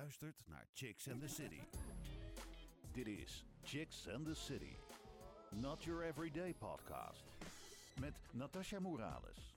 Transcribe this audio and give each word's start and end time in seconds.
luistert 0.00 0.42
naar 0.46 0.66
Chicks 0.72 1.08
and 1.08 1.20
the 1.20 1.28
City. 1.28 1.60
Dit 2.92 3.06
is 3.06 3.44
Chicks 3.62 4.08
and 4.08 4.24
the 4.24 4.34
City. 4.34 4.76
Not 5.50 5.84
your 5.84 6.02
everyday 6.02 6.54
podcast. 6.54 7.24
Met 8.00 8.14
Natasha 8.32 8.80
Morales. 8.80 9.56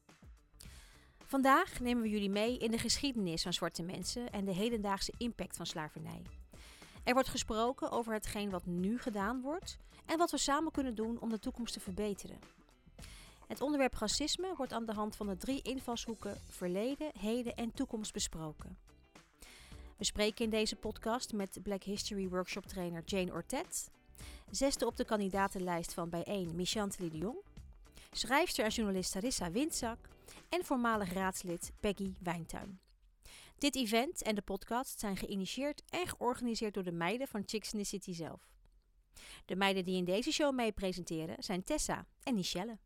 Vandaag 1.26 1.80
nemen 1.80 2.04
we 2.04 2.10
jullie 2.10 2.30
mee 2.30 2.58
in 2.58 2.72
de 2.72 2.78
geschiedenis 2.78 3.44
van 3.44 3.54
zwarte 3.54 3.84
mensen 3.84 4.32
en 4.32 4.46
de 4.46 4.54
hedendaagse 4.54 5.14
impact 5.18 5.56
van 5.58 5.66
slavernij. 5.66 6.22
Er 7.04 7.14
wordt 7.14 7.30
gesproken 7.30 7.92
over 7.92 8.14
hetgeen 8.14 8.50
wat 8.50 8.66
nu 8.66 9.00
gedaan 9.00 9.42
wordt 9.42 9.78
en 10.06 10.18
wat 10.18 10.32
we 10.32 10.38
samen 10.38 10.72
kunnen 10.72 10.96
doen 10.96 11.20
om 11.20 11.30
de 11.30 11.40
toekomst 11.40 11.74
te 11.74 11.80
verbeteren. 11.80 12.40
Het 13.48 13.62
onderwerp 13.62 13.94
racisme 13.94 14.54
wordt 14.58 14.74
aan 14.74 14.86
de 14.86 14.94
hand 14.94 15.16
van 15.16 15.28
de 15.28 15.38
drie 15.38 15.62
invalshoeken 15.62 16.38
verleden, 16.50 17.12
heden 17.20 17.56
en 17.56 17.74
toekomst 17.74 18.14
besproken. 18.14 18.78
We 20.04 20.10
spreken 20.10 20.46
in 20.46 20.50
deze 20.50 20.76
podcast 20.76 21.34
met 21.34 21.60
Black 21.64 21.84
History 21.84 22.28
Workshop 22.30 22.66
trainer 22.66 23.04
Jane 23.06 23.34
Ortet, 23.34 23.92
zesde 24.50 24.86
op 24.86 24.98
de 24.98 25.06
kandidatenlijst 25.06 25.94
van 25.94 26.10
bijeen 26.10 26.56
Michanteli 26.56 27.10
de 27.10 27.18
Jong, 27.18 27.38
schrijfster 28.12 28.66
en 28.66 28.72
journalist 28.72 29.12
Sarissa 29.12 29.52
Windzak 29.52 29.98
en 30.50 30.66
voormalig 30.66 31.14
raadslid 31.14 31.72
Peggy 31.80 32.14
Wijntuin. 32.20 32.80
Dit 33.58 33.76
event 33.76 34.22
en 34.22 34.36
de 34.36 34.42
podcast 34.42 35.00
zijn 35.00 35.18
geïnitieerd 35.18 35.84
en 35.90 36.08
georganiseerd 36.08 36.74
door 36.74 36.84
de 36.84 36.92
meiden 36.92 37.28
van 37.28 37.44
Chicks 37.46 37.74
in 37.74 37.80
the 37.80 37.86
City 37.86 38.14
zelf. 38.14 38.50
De 39.46 39.56
meiden 39.56 39.86
die 39.86 39.98
in 39.98 40.06
deze 40.06 40.32
show 40.32 40.56
mee 40.56 40.72
presenteren 40.72 41.44
zijn 41.44 41.64
Tessa 41.64 42.06
en 42.24 42.36
Michelle. 42.36 42.78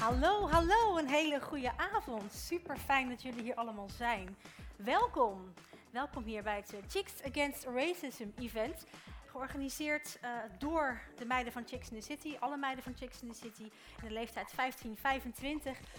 Hallo, 0.00 0.48
hallo, 0.48 0.96
een 0.96 1.08
hele 1.08 1.40
goede 1.40 1.78
avond. 1.78 2.32
Super 2.32 2.76
fijn 2.76 3.08
dat 3.08 3.22
jullie 3.22 3.42
hier 3.42 3.54
allemaal 3.54 3.88
zijn. 3.88 4.36
Welkom. 4.76 5.52
Welkom 5.94 6.24
hier 6.24 6.42
bij 6.42 6.56
het 6.56 6.72
eh, 6.72 6.80
Chicks 6.88 7.12
Against 7.22 7.64
Racism 7.64 8.28
event. 8.38 8.86
Georganiseerd 9.30 10.18
uh, 10.22 10.30
door 10.58 11.00
de 11.16 11.24
meiden 11.24 11.52
van 11.52 11.66
Chicks 11.66 11.90
in 11.90 11.98
the 11.98 12.04
City. 12.04 12.36
Alle 12.40 12.56
meiden 12.56 12.84
van 12.84 12.96
Chicks 12.96 13.22
in 13.22 13.28
the 13.28 13.34
City 13.34 13.62
in 14.02 14.08
de 14.08 14.10
leeftijd 14.10 14.52
15-25. 14.52 14.54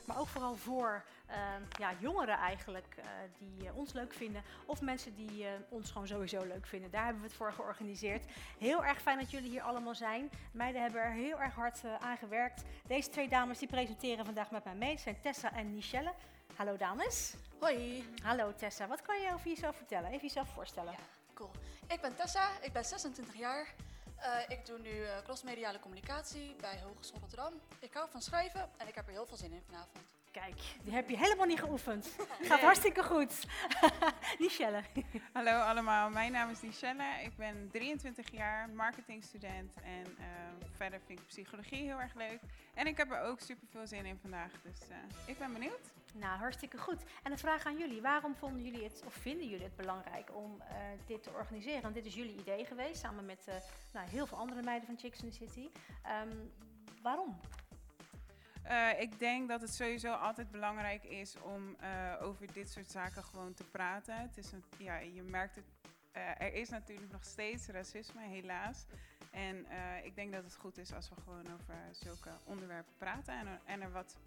Maar 0.05 0.19
ook 0.19 0.27
vooral 0.27 0.55
voor 0.55 1.03
uh, 1.29 1.35
ja, 1.79 1.91
jongeren 1.99 2.37
eigenlijk 2.37 2.95
uh, 2.99 3.05
die 3.37 3.73
ons 3.73 3.93
leuk 3.93 4.13
vinden. 4.13 4.41
Of 4.65 4.81
mensen 4.81 5.15
die 5.15 5.45
ons 5.69 5.91
gewoon 5.91 6.07
sowieso 6.07 6.43
leuk 6.43 6.67
vinden. 6.67 6.91
Daar 6.91 7.03
hebben 7.03 7.21
we 7.21 7.27
het 7.27 7.37
voor 7.37 7.53
georganiseerd. 7.53 8.25
Heel 8.59 8.85
erg 8.85 9.01
fijn 9.01 9.19
dat 9.19 9.31
jullie 9.31 9.49
hier 9.49 9.61
allemaal 9.61 9.95
zijn. 9.95 10.29
Meiden 10.51 10.81
hebben 10.81 11.01
er 11.01 11.11
heel 11.11 11.41
erg 11.41 11.53
hard 11.53 11.81
aan 11.99 12.17
gewerkt. 12.17 12.63
Deze 12.87 13.09
twee 13.09 13.27
dames 13.27 13.59
die 13.59 13.67
presenteren 13.67 14.25
vandaag 14.25 14.51
met 14.51 14.63
mij 14.63 14.75
mee. 14.75 14.97
Zijn 14.97 15.19
Tessa 15.21 15.53
en 15.53 15.73
Michelle. 15.73 16.13
Hallo 16.55 16.77
dames. 16.77 17.33
Hoi. 17.59 18.03
Hallo 18.23 18.53
Tessa. 18.55 18.87
Wat 18.87 19.01
kan 19.01 19.21
je 19.21 19.33
over 19.33 19.47
jezelf 19.47 19.75
vertellen? 19.75 20.09
Even 20.09 20.27
jezelf 20.27 20.49
voorstellen. 20.49 20.91
Ja, 20.91 20.97
cool. 21.33 21.51
Ik 21.87 22.01
ben 22.01 22.15
Tessa, 22.15 22.49
ik 22.61 22.73
ben 22.73 22.85
26 22.85 23.35
jaar. 23.35 23.67
Uh, 24.19 24.57
ik 24.57 24.65
doe 24.65 24.79
nu 24.79 24.89
uh, 24.89 25.09
crossmediale 25.23 25.79
communicatie 25.79 26.55
bij 26.61 26.79
Hogeschool 26.83 27.19
Rotterdam. 27.19 27.53
Ik 27.79 27.93
hou 27.93 28.09
van 28.11 28.21
schrijven 28.21 28.69
en 28.77 28.87
ik 28.87 28.95
heb 28.95 29.07
er 29.07 29.11
heel 29.11 29.25
veel 29.25 29.37
zin 29.37 29.51
in 29.51 29.61
vanavond. 29.65 29.97
Kijk, 30.31 30.61
die 30.83 30.93
heb 30.93 31.09
je 31.09 31.17
helemaal 31.17 31.45
niet 31.45 31.59
geoefend. 31.59 32.07
Gaat 32.49 32.59
hartstikke 32.59 33.03
goed. 33.03 33.33
Michelle. 34.39 34.83
Hallo 35.33 35.51
allemaal, 35.51 36.09
mijn 36.09 36.31
naam 36.31 36.49
is 36.49 36.61
Michelle. 36.61 37.03
Ik 37.23 37.35
ben 37.37 37.69
23 37.71 38.31
jaar, 38.31 38.69
marketingstudent 38.69 39.73
en 39.83 40.15
uh, 40.19 40.25
verder 40.75 40.99
vind 41.05 41.19
ik 41.19 41.27
psychologie 41.27 41.83
heel 41.83 42.01
erg 42.01 42.13
leuk. 42.13 42.39
En 42.73 42.87
ik 42.87 42.97
heb 42.97 43.11
er 43.11 43.21
ook 43.21 43.39
super 43.39 43.67
veel 43.71 43.87
zin 43.87 44.05
in 44.05 44.19
vandaag, 44.21 44.51
dus 44.63 44.79
ik 45.25 45.37
ben 45.37 45.53
benieuwd. 45.53 45.93
Nou, 46.19 46.37
hartstikke 46.37 46.77
goed. 46.77 47.03
En 47.23 47.31
de 47.31 47.37
vraag 47.37 47.65
aan 47.65 47.77
jullie, 47.77 48.01
waarom 48.01 48.35
vonden 48.35 48.63
jullie 48.63 48.83
het, 48.83 49.03
of 49.05 49.13
vinden 49.13 49.47
jullie 49.47 49.65
het 49.65 49.75
belangrijk 49.75 50.35
om 50.35 50.61
dit 51.05 51.23
te 51.23 51.29
organiseren? 51.29 51.81
Want 51.81 51.93
dit 51.93 52.05
is 52.05 52.15
jullie 52.15 52.39
idee 52.39 52.65
geweest, 52.65 52.99
samen 52.99 53.25
met 53.25 53.47
nou, 53.93 54.09
heel 54.09 54.27
veel 54.27 54.37
andere 54.37 54.61
meiden 54.61 54.87
van 54.87 54.97
Chicks 54.97 55.23
in 55.23 55.29
the 55.29 55.35
City. 55.35 55.69
Um, 56.29 56.53
waarom? 57.01 57.39
Uh, 58.67 58.99
ik 58.99 59.19
denk 59.19 59.49
dat 59.49 59.61
het 59.61 59.73
sowieso 59.73 60.13
altijd 60.13 60.51
belangrijk 60.51 61.03
is 61.03 61.35
om 61.41 61.75
over 62.21 62.53
dit 62.53 62.69
soort 62.69 62.91
zaken 62.91 63.23
gewoon 63.23 63.53
te 63.53 63.63
praten. 63.63 64.17
Het 64.17 64.37
is 64.37 64.51
een, 64.51 64.63
ja, 64.77 64.97
je 64.97 65.21
merkt 65.21 65.55
het, 65.55 65.65
er 66.37 66.53
is 66.53 66.69
natuurlijk 66.69 67.11
nog 67.11 67.23
steeds 67.23 67.67
racisme, 67.67 68.21
helaas. 68.21 68.85
En 69.35 69.65
ik 70.03 70.15
denk 70.15 70.33
dat 70.33 70.43
het 70.43 70.55
goed 70.55 70.77
is 70.77 70.93
als 70.93 71.09
we 71.09 71.15
gewoon 71.23 71.53
over 71.53 71.75
zulke 71.91 72.29
onderwerpen 72.43 72.93
praten 72.97 73.33
en 73.33 73.47
er, 73.47 73.59
en 73.65 73.81
er 73.81 73.91
wat 73.91 74.17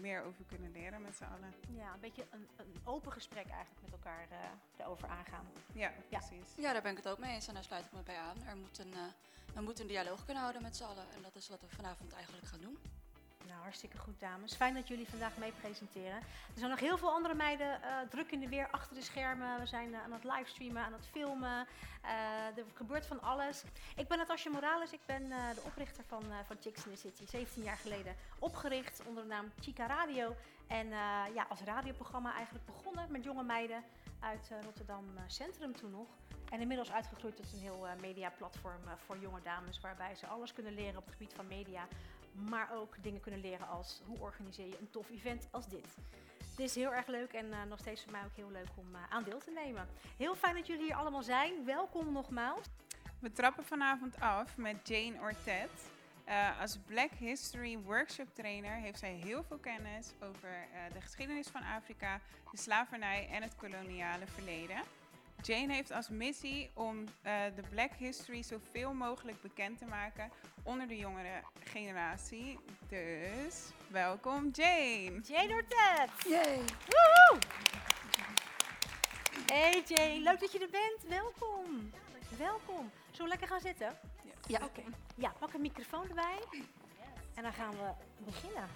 meer 0.00 0.22
over 0.22 0.44
kunnen 0.44 0.72
leren 0.72 1.02
met 1.02 1.16
z'n 1.16 1.24
allen. 1.24 1.54
Ja, 1.68 1.94
een 1.94 2.00
beetje 2.00 2.26
een, 2.30 2.48
een, 2.56 2.74
open 2.84 3.12
gesprek 3.12 3.48
eigenlijk 3.48 3.82
met 3.82 3.92
elkaar 3.92 4.28
erover 4.76 5.08
aangaan. 5.08 5.46
Ja, 5.72 5.92
precies. 6.08 6.54
Ja. 6.56 6.62
ja, 6.62 6.72
daar 6.72 6.82
ben 6.82 6.90
ik 6.90 6.96
het 6.96 7.08
ook 7.08 7.18
mee 7.18 7.34
eens 7.34 7.48
en 7.48 7.54
daar 7.54 7.64
sluit 7.64 7.84
ik 7.84 7.92
me 7.92 8.02
bij 8.02 8.18
aan. 8.18 8.36
Er 8.46 8.56
moet 8.56 8.78
een, 8.78 8.94
we 9.54 9.60
moeten 9.60 9.84
een 9.84 9.90
dialoog 9.90 10.24
kunnen 10.24 10.42
houden 10.42 10.62
met 10.62 10.76
z'n 10.76 10.84
allen 10.84 11.10
en 11.14 11.22
dat 11.22 11.34
is 11.34 11.48
wat 11.48 11.60
we 11.60 11.68
vanavond 11.68 12.12
eigenlijk 12.12 12.46
gaan 12.46 12.60
doen. 12.60 12.78
Nou, 13.48 13.60
hartstikke 13.60 13.98
goed, 13.98 14.20
dames. 14.20 14.54
Fijn 14.54 14.74
dat 14.74 14.88
jullie 14.88 15.08
vandaag 15.08 15.36
mee 15.36 15.52
presenteren. 15.52 16.16
Er 16.54 16.58
zijn 16.58 16.70
nog 16.70 16.80
heel 16.80 16.98
veel 16.98 17.10
andere 17.10 17.34
meiden 17.34 17.80
uh, 17.80 18.10
druk 18.10 18.30
in 18.30 18.40
de 18.40 18.48
weer 18.48 18.68
achter 18.70 18.96
de 18.96 19.02
schermen. 19.02 19.60
We 19.60 19.66
zijn 19.66 19.88
uh, 19.88 20.02
aan 20.02 20.12
het 20.12 20.24
livestreamen, 20.24 20.82
aan 20.82 20.92
het 20.92 21.06
filmen. 21.06 21.66
Uh, 22.04 22.58
er 22.58 22.64
gebeurt 22.74 23.06
van 23.06 23.22
alles. 23.22 23.62
Ik 23.96 24.08
ben 24.08 24.18
Natasja 24.18 24.50
Morales. 24.50 24.92
Ik 24.92 25.00
ben 25.06 25.28
de 25.28 25.62
oprichter 25.64 26.04
van, 26.04 26.22
van 26.46 26.56
Chicks 26.60 26.86
in 26.86 26.92
the 26.92 26.98
City. 26.98 27.26
17 27.26 27.62
jaar 27.62 27.76
geleden 27.76 28.16
opgericht 28.38 29.02
onder 29.06 29.22
de 29.22 29.28
naam 29.28 29.52
Chica 29.60 29.86
Radio. 29.86 30.34
En 30.66 30.88
ja, 31.34 31.46
als 31.48 31.60
radioprogramma 31.60 32.34
eigenlijk 32.34 32.66
begonnen 32.66 33.10
met 33.10 33.24
jonge 33.24 33.42
meiden 33.42 33.84
uit 34.20 34.50
Rotterdam 34.64 35.04
Centrum 35.26 35.76
toen 35.76 35.90
nog. 35.90 36.08
En 36.50 36.60
inmiddels 36.60 36.92
uitgegroeid 36.92 37.36
tot 37.36 37.52
een 37.52 37.58
heel 37.58 37.86
mediaplatform 38.00 38.82
voor 38.96 39.18
jonge 39.18 39.42
dames. 39.42 39.80
Waarbij 39.80 40.14
ze 40.14 40.26
alles 40.26 40.52
kunnen 40.52 40.74
leren 40.74 40.96
op 40.96 41.04
het 41.04 41.14
gebied 41.14 41.32
van 41.34 41.46
media 41.46 41.88
maar 42.48 42.68
ook 42.72 43.02
dingen 43.02 43.20
kunnen 43.20 43.40
leren 43.40 43.68
als 43.68 44.02
hoe 44.06 44.18
organiseer 44.18 44.66
je 44.66 44.78
een 44.80 44.90
tof 44.90 45.10
event 45.10 45.48
als 45.50 45.68
dit. 45.68 45.86
Het 46.50 46.58
is 46.58 46.74
heel 46.74 46.94
erg 46.94 47.06
leuk 47.06 47.32
en 47.32 47.46
uh, 47.46 47.62
nog 47.68 47.78
steeds 47.78 48.02
voor 48.02 48.12
mij 48.12 48.24
ook 48.24 48.36
heel 48.36 48.50
leuk 48.50 48.68
om 48.74 48.94
uh, 48.94 49.00
aan 49.08 49.24
deel 49.24 49.38
te 49.38 49.50
nemen. 49.50 49.88
Heel 50.16 50.34
fijn 50.34 50.54
dat 50.54 50.66
jullie 50.66 50.84
hier 50.84 50.94
allemaal 50.94 51.22
zijn. 51.22 51.64
Welkom 51.64 52.12
nogmaals. 52.12 52.66
We 53.20 53.32
trappen 53.32 53.64
vanavond 53.64 54.20
af 54.20 54.56
met 54.56 54.88
Jane 54.88 55.20
Ortet. 55.20 55.70
Uh, 56.28 56.60
als 56.60 56.78
Black 56.86 57.10
History 57.10 57.78
Workshop 57.78 58.34
Trainer 58.34 58.74
heeft 58.74 58.98
zij 58.98 59.12
heel 59.12 59.44
veel 59.44 59.58
kennis 59.58 60.14
over 60.22 60.66
de 60.92 61.00
geschiedenis 61.00 61.48
van 61.48 61.62
Afrika, 61.62 62.20
de 62.50 62.58
slavernij 62.58 63.28
en 63.30 63.42
het 63.42 63.56
koloniale 63.56 64.26
verleden. 64.26 64.82
Jane 65.42 65.74
heeft 65.74 65.90
als 65.90 66.08
missie 66.08 66.70
om 66.74 66.98
uh, 66.98 67.06
de 67.54 67.62
Black 67.70 67.92
History 67.92 68.42
zoveel 68.42 68.94
mogelijk 68.94 69.42
bekend 69.42 69.78
te 69.78 69.84
maken 69.84 70.30
onder 70.62 70.88
de 70.88 70.96
jongere 70.96 71.42
generatie. 71.64 72.58
Dus 72.88 73.70
welkom 73.88 74.50
Jane. 74.52 75.20
Jane 75.20 75.54
Ortet. 75.54 76.10
Yay. 76.28 76.64
Woehoe. 76.86 77.38
Hey 79.46 79.82
Jane, 79.86 80.20
leuk 80.20 80.40
dat 80.40 80.52
je 80.52 80.58
er 80.58 80.70
bent. 80.70 81.02
Welkom. 81.08 81.90
Welkom. 82.38 82.90
Zullen 83.10 83.22
we 83.22 83.28
lekker 83.28 83.48
gaan 83.48 83.60
zitten? 83.60 83.98
Ja. 84.22 84.32
Ja, 84.46 84.56
oké. 84.56 84.80
Okay. 84.80 84.92
Ja, 85.14 85.32
pak 85.38 85.52
een 85.52 85.60
microfoon 85.60 86.08
erbij. 86.08 86.38
En 87.34 87.42
dan 87.42 87.52
gaan 87.52 87.70
we 87.70 87.92
beginnen. 88.24 88.68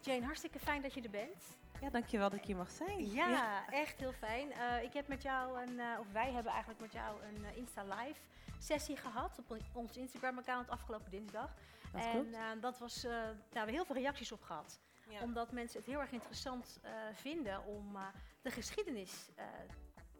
Jane, 0.00 0.24
hartstikke 0.24 0.58
fijn 0.58 0.82
dat 0.82 0.94
je 0.94 1.02
er 1.02 1.10
bent. 1.10 1.44
Ja, 1.80 1.90
dankjewel 1.90 2.30
dat 2.30 2.38
ik 2.38 2.44
hier 2.44 2.56
mag 2.56 2.70
zijn. 2.70 3.10
Ja, 3.12 3.28
ja. 3.28 3.70
echt 3.70 3.98
heel 3.98 4.12
fijn. 4.12 4.48
Uh, 4.50 4.82
ik 4.82 4.92
heb 4.92 5.08
met 5.08 5.22
jou 5.22 5.62
een, 5.62 5.72
uh, 5.72 5.98
of 6.00 6.12
wij 6.12 6.32
hebben 6.32 6.52
eigenlijk 6.52 6.80
met 6.80 6.92
jou 6.92 7.22
een 7.22 7.40
uh, 7.40 7.56
Insta 7.56 7.82
Live 7.82 8.20
sessie 8.58 8.96
gehad 8.96 9.38
op 9.38 9.60
ons 9.72 9.96
Instagram 9.96 10.38
account 10.38 10.68
afgelopen 10.68 11.10
dinsdag. 11.10 11.54
Dat 11.92 12.02
en 12.02 12.60
dat 12.60 12.78
was, 12.78 13.02
daar 13.02 13.34
hebben 13.52 13.66
we 13.66 13.72
heel 13.72 13.84
veel 13.84 13.96
reacties 13.96 14.32
op 14.32 14.42
gehad. 14.42 14.80
Ja. 15.08 15.22
Omdat 15.22 15.52
mensen 15.52 15.78
het 15.78 15.88
heel 15.88 16.00
erg 16.00 16.12
interessant 16.12 16.80
vinden 17.12 17.64
om 17.64 17.98
de 18.42 18.50
geschiedenis 18.50 19.28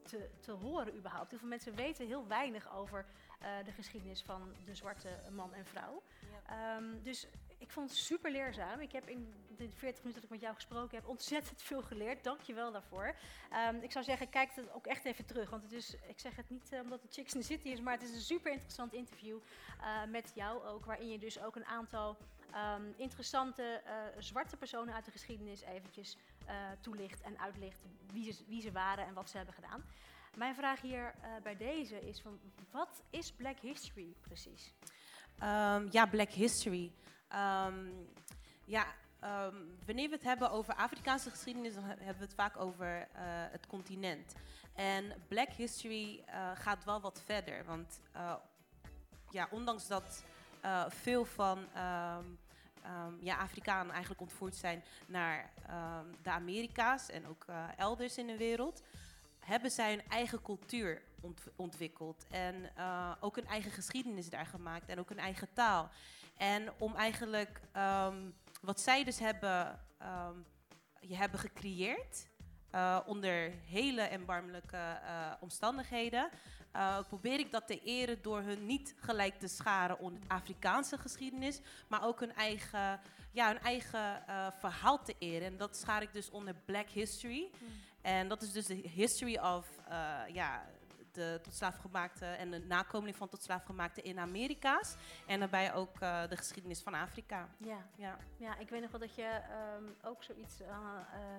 te, 0.02 0.30
te 0.40 0.52
horen 0.52 0.96
überhaupt. 0.96 1.30
Heel 1.30 1.38
veel 1.38 1.48
mensen 1.48 1.75
weten 1.75 2.06
heel 2.06 2.26
weinig 2.26 2.72
over 2.75 3.06
de 3.64 3.72
geschiedenis 3.72 4.22
van 4.22 4.55
de 4.64 4.75
zwarte 4.75 5.08
man 5.31 5.55
en 5.55 5.66
vrouw. 5.66 6.02
Ja. 6.46 6.76
Um, 6.76 7.02
dus 7.02 7.26
ik 7.58 7.70
vond 7.70 7.90
het 7.90 7.99
super 7.99 8.31
leerzaam. 8.31 8.81
Ik 8.81 8.93
heb 8.93 9.08
in 9.08 9.34
de 9.66 9.76
40 9.76 10.02
minuten 10.02 10.12
dat 10.12 10.22
ik 10.22 10.31
met 10.31 10.40
jou 10.40 10.55
gesproken 10.55 10.96
heb 10.96 11.08
ontzettend 11.08 11.62
veel 11.62 11.82
geleerd. 11.82 12.25
Dank 12.25 12.40
je 12.40 12.55
wel 12.55 12.72
daarvoor. 12.72 13.14
Um, 13.69 13.82
ik 13.82 13.93
zou 13.93 14.05
zeggen, 14.05 14.28
kijk 14.28 14.55
het 14.55 14.72
ook 14.72 14.87
echt 14.87 15.05
even 15.05 15.25
terug. 15.25 15.50
Want 15.50 15.62
het 15.62 15.72
is, 15.72 15.94
ik 15.94 16.20
zeg 16.20 16.37
het 16.37 16.50
niet 16.50 16.72
uh, 16.72 16.81
omdat 16.81 17.02
het 17.02 17.14
Chicks 17.14 17.34
in 17.34 17.40
the 17.40 17.46
City 17.46 17.69
is, 17.69 17.81
maar 17.81 17.93
het 17.93 18.02
is 18.02 18.14
een 18.14 18.20
super 18.20 18.52
interessant 18.52 18.93
interview 18.93 19.38
uh, 19.81 20.05
met 20.10 20.32
jou 20.34 20.64
ook. 20.64 20.84
Waarin 20.84 21.08
je 21.08 21.19
dus 21.19 21.43
ook 21.43 21.56
een 21.56 21.64
aantal 21.64 22.16
um, 22.76 22.94
interessante 22.96 23.82
uh, 23.84 23.93
zwarte 24.19 24.56
personen 24.56 24.94
uit 24.94 25.05
de 25.05 25.10
geschiedenis 25.10 25.60
eventjes 25.60 26.16
toelicht 26.81 27.20
en 27.20 27.38
uitlicht 27.38 27.84
wie 28.46 28.60
ze, 28.60 28.72
waren 28.72 29.06
en 29.06 29.14
wat 29.14 29.31
ze 29.31 29.37
hebben 29.37 29.55
gedaan. 29.55 29.84
Mijn 30.37 30.55
vraag 30.55 30.81
hier 30.81 31.14
bij 31.43 31.56
deze 31.56 32.00
is 32.00 32.20
van, 32.20 32.40
wat 32.70 33.02
is 33.10 33.32
Black 33.32 33.58
History 33.58 34.14
precies? 34.20 34.75
Um, 35.43 35.88
ja, 35.90 36.06
Black 36.10 36.31
History. 36.31 36.93
Ja, 38.64 38.87
um, 39.25 39.76
wanneer 39.87 40.09
we 40.09 40.15
het 40.15 40.25
hebben 40.25 40.50
over 40.50 40.75
Afrikaanse 40.75 41.31
geschiedenis, 41.31 41.75
dan 41.75 41.85
hebben 41.85 42.06
we 42.19 42.25
het 42.25 42.35
vaak 42.35 42.56
over 42.56 42.99
uh, 42.99 43.06
het 43.50 43.67
continent. 43.67 44.35
En 44.75 45.12
Black 45.29 45.49
History 45.53 46.23
eh, 46.26 46.50
gaat 46.55 46.85
wel 46.85 47.00
wat 47.00 47.23
verder. 47.25 47.65
Want 47.65 48.00
eh, 48.12 48.35
ja, 49.31 49.49
ondanks 49.50 49.87
dat 49.87 50.25
eh, 50.61 50.85
veel 50.88 51.25
van 51.25 51.67
ehm, 51.75 52.25
ehm, 52.82 53.12
ja, 53.20 53.37
Afrikanen 53.37 53.91
eigenlijk 53.93 54.20
ontvoerd 54.20 54.56
zijn 54.56 54.85
naar 55.06 55.50
ehm, 55.67 56.05
de 56.23 56.31
Amerika's 56.31 57.11
en 57.11 57.26
ook 57.26 57.44
eh, 57.47 57.65
elders 57.76 58.19
in 58.19 58.26
de 58.26 58.37
wereld, 58.37 58.82
hebben 59.38 59.70
zij 59.70 59.91
hun 59.91 60.09
eigen 60.09 60.43
cultuur 60.43 61.03
ont- 61.20 61.47
ontwikkeld. 61.56 62.26
En 62.31 62.70
eh, 62.76 63.12
ook 63.20 63.37
een 63.37 63.47
eigen 63.47 63.70
geschiedenis 63.70 64.31
daar 64.31 64.47
gemaakt 64.47 64.88
en 64.88 64.99
ook 64.99 65.11
een 65.11 65.19
eigen 65.19 65.49
taal. 65.53 65.88
En 66.37 66.73
om 66.79 66.94
eigenlijk 66.94 67.61
ehm, 67.73 68.17
wat 68.60 68.81
zij 68.81 69.05
dus 69.05 69.19
hebben, 69.19 69.81
ehm, 69.99 70.37
je 71.00 71.16
hebben 71.16 71.40
gecreëerd 71.40 72.28
eh, 72.70 72.99
onder 73.06 73.52
hele 73.64 74.00
erbarmelijke 74.00 74.76
eh, 74.76 75.32
omstandigheden, 75.40 76.28
eh, 76.72 76.99
probeer 77.08 77.38
ik 77.38 77.50
dat 77.52 77.66
te 77.66 77.81
eren 77.82 78.22
door 78.22 78.40
hun 78.40 78.66
niet 78.66 78.94
gelijk 79.00 79.38
te 79.38 79.49
scharen 79.49 79.99
onder 79.99 80.20
Afrikaanse 80.26 80.99
geschiedenis, 80.99 81.60
maar 81.88 82.05
ook 82.05 82.20
hun 82.20 82.34
eigen, 82.34 83.00
ja, 83.32 83.46
hun 83.46 83.60
eigen 83.60 84.22
verhaal 84.58 85.02
te 85.02 85.14
eren. 85.19 85.46
En 85.46 85.56
dat 85.56 85.76
schaar 85.76 86.02
ik 86.02 86.12
dus 86.12 86.31
onder 86.31 86.55
Black 86.64 86.88
History. 86.88 87.50
En 88.02 88.28
dat 88.28 88.43
is 88.43 88.52
dus 88.52 88.66
de 88.66 88.75
history 88.75 89.38
of 89.38 89.66
ja, 90.32 90.66
de 91.19 91.41
tot 91.43 91.55
slaafgemaakte 91.55 92.26
en 92.26 92.50
de 92.50 92.59
nakomeling 92.59 93.17
van 93.17 93.29
tot 93.29 93.43
slaafgemaakte 93.43 94.03
in 94.03 94.19
Amerika's. 94.19 94.97
En 95.26 95.38
daarbij 95.38 95.75
ook 95.75 96.00
eh, 96.00 96.29
de 96.29 96.37
geschiedenis 96.37 96.81
van 96.81 96.94
Afrika. 96.94 97.49
Ja. 97.56 97.87
Ja. 97.97 98.19
Ja, 98.37 98.59
ik 98.59 98.69
weet 98.69 98.81
nog 98.81 98.91
wel 98.91 99.00
dat 99.00 99.15
je 99.15 99.23
ehm, 99.23 99.85
ook 100.03 100.23
zoiets 100.23 100.61
eh, 100.61 100.69
eh, 100.69 100.76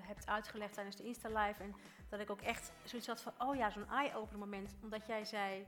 hebt 0.01 0.27
uitgelegd 0.27 0.73
tijdens 0.73 0.95
de 0.95 1.03
Insta-live. 1.03 1.63
En 1.63 1.75
dat 2.09 2.19
ik 2.19 2.29
ook 2.29 2.41
echt 2.41 2.71
zoiets 2.83 3.07
had 3.07 3.21
van, 3.21 3.33
oh 3.37 3.55
ja, 3.55 3.69
zo'n 3.69 3.89
eye-opener 3.89 4.39
moment. 4.39 4.75
Omdat 4.81 5.05
jij 5.05 5.25
zei, 5.25 5.67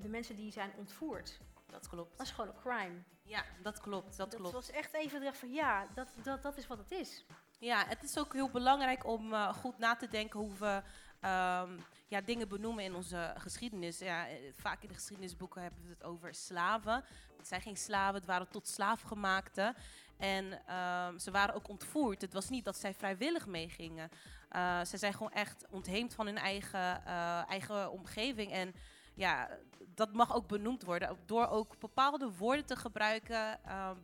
de 0.00 0.08
mensen 0.08 0.36
die 0.36 0.52
zijn 0.52 0.72
ontvoerd, 0.76 1.40
Dat 1.66 1.88
klopt. 1.88 2.16
dat 2.18 2.26
is 2.26 2.32
gewoon 2.32 2.50
een 2.50 2.60
crime. 2.60 3.02
Ja, 3.22 3.44
dat 3.62 3.80
klopt. 3.80 4.16
Dat, 4.16 4.34
klopt. 4.34 4.52
was 4.52 4.70
echt 4.70 4.94
even 4.94 5.20
dacht 5.20 5.38
van, 5.38 5.52
ja, 5.52 5.86
dat, 5.94 6.08
dat, 6.22 6.42
dat 6.42 6.56
is 6.56 6.66
wat 6.66 6.78
het 6.78 6.90
is. 6.90 7.24
Ja, 7.58 7.84
het 7.86 8.02
is 8.02 8.18
ook 8.18 8.32
heel 8.32 8.50
belangrijk 8.50 9.06
om 9.06 9.34
goed 9.34 9.78
na 9.78 9.96
te 9.96 10.08
denken 10.08 10.40
hoe 10.40 10.54
we 10.58 10.82
ehm, 11.20 11.70
ja, 12.08 12.20
dingen 12.20 12.48
benoemen 12.48 12.84
in 12.84 12.94
onze 12.94 13.34
geschiedenis. 13.36 13.98
Ja, 13.98 14.28
eh, 14.28 14.36
vaak 14.56 14.82
in 14.82 14.88
de 14.88 14.94
geschiedenisboeken 14.94 15.62
hebben 15.62 15.82
we 15.82 15.90
het 15.90 16.02
over 16.02 16.34
slaven. 16.34 17.04
Het 17.36 17.48
zijn 17.48 17.60
geen 17.60 17.76
slaven, 17.76 18.14
het 18.14 18.26
waren 18.26 18.48
tot 18.48 18.68
slaafgemaakte. 18.68 19.74
En 20.16 20.66
ehm, 20.66 21.18
ze 21.18 21.30
waren 21.30 21.54
ook 21.54 21.68
ontvoerd. 21.68 22.20
Het 22.20 22.32
was 22.32 22.48
niet 22.48 22.64
dat 22.64 22.76
zij 22.76 22.94
vrijwillig 22.94 23.46
meegingen. 23.46 24.10
Eh, 24.48 24.84
ze 24.84 24.96
zijn 24.96 25.12
gewoon 25.12 25.32
echt 25.32 25.66
ontheemd 25.70 26.14
van 26.14 26.26
hun 26.26 26.38
eigen, 26.38 27.04
eh, 27.04 27.50
eigen 27.50 27.90
omgeving. 27.90 28.52
En 28.52 28.74
ja, 29.14 29.48
dat 29.94 30.12
mag 30.12 30.34
ook 30.34 30.48
benoemd 30.48 30.82
worden. 30.84 31.18
Door 31.26 31.46
ook 31.46 31.78
bepaalde 31.78 32.30
woorden 32.38 32.66
te 32.66 32.76
gebruiken, 32.76 33.64
ehm, 33.64 33.96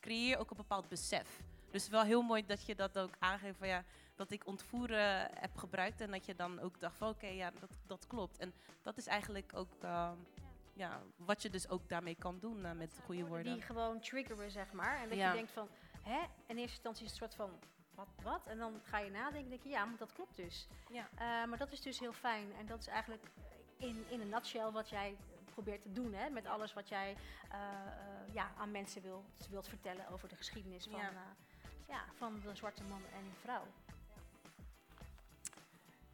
creëer 0.00 0.38
ook 0.38 0.50
een 0.50 0.56
bepaald 0.56 0.88
besef. 0.88 1.40
Dus 1.70 1.88
wel 1.88 2.02
heel 2.02 2.22
mooi 2.22 2.46
dat 2.46 2.66
je 2.66 2.74
dat 2.74 2.98
ook 2.98 3.14
aangeeft 3.18 3.58
van 3.58 3.68
ja, 3.68 3.84
dat 4.20 4.30
ik 4.30 4.46
ontvoeren 4.46 5.30
heb 5.34 5.56
gebruikt 5.56 6.00
en 6.00 6.10
dat 6.10 6.26
je 6.26 6.34
dan 6.34 6.60
ook 6.60 6.80
dacht 6.80 6.96
van 6.96 7.08
oké, 7.08 7.26
ja, 7.26 7.50
dat, 7.60 7.70
dat 7.86 8.06
klopt. 8.06 8.38
En 8.38 8.52
dat 8.82 8.96
is 8.96 9.06
eigenlijk 9.06 9.50
ook 9.54 9.72
ehm, 9.82 10.16
ja, 10.74 11.00
wat 11.16 11.42
je 11.42 11.50
dus 11.50 11.68
ook 11.68 11.88
daarmee 11.88 12.14
kan 12.14 12.38
doen 12.38 12.64
eh, 12.64 12.72
met 12.72 13.00
goede 13.04 13.26
woorden. 13.26 13.52
Die 13.52 13.62
gewoon 13.62 14.00
triggeren, 14.00 14.50
zeg 14.50 14.72
maar. 14.72 15.00
En 15.02 15.08
dat 15.08 15.18
Ja. 15.18 15.28
je 15.28 15.34
denkt 15.36 15.52
van, 15.52 15.68
hè? 16.02 16.18
In 16.46 16.56
eerste 16.56 16.74
instantie 16.74 17.04
is 17.04 17.12
het 17.12 17.20
een 17.22 17.28
soort 17.28 17.34
van, 17.34 17.58
wat, 17.94 18.08
wat? 18.22 18.46
En 18.46 18.58
dan 18.58 18.80
ga 18.82 18.98
je 18.98 19.10
nadenken 19.10 19.42
en 19.42 19.48
denk 19.48 19.62
je, 19.62 19.68
ja, 19.68 19.84
maar 19.84 19.98
dat 19.98 20.12
klopt 20.12 20.36
dus. 20.36 20.68
Ja. 20.90 21.08
Eh, 21.14 21.48
maar 21.48 21.58
dat 21.58 21.72
is 21.72 21.80
dus 21.80 21.98
heel 21.98 22.12
fijn. 22.12 22.52
En 22.58 22.66
dat 22.66 22.80
is 22.80 22.86
eigenlijk 22.86 23.30
in, 23.76 24.04
in 24.08 24.20
een 24.20 24.28
nutshell 24.28 24.70
wat 24.70 24.88
jij 24.88 25.16
probeert 25.44 25.82
te 25.82 25.92
doen, 25.92 26.12
hè? 26.14 26.30
Met 26.30 26.46
alles 26.46 26.72
wat 26.72 26.88
jij 26.88 27.16
eh, 27.50 27.58
ja, 28.32 28.50
aan 28.58 28.70
mensen 28.70 29.02
wilt, 29.02 29.46
wilt 29.50 29.68
vertellen 29.68 30.08
over 30.08 30.28
de 30.28 30.36
geschiedenis 30.36 30.86
van, 30.90 31.00
ja, 31.88 32.04
van 32.16 32.40
de 32.40 32.54
zwarte 32.54 32.82
man 32.84 33.02
en 33.12 33.24
vrouw. 33.40 33.64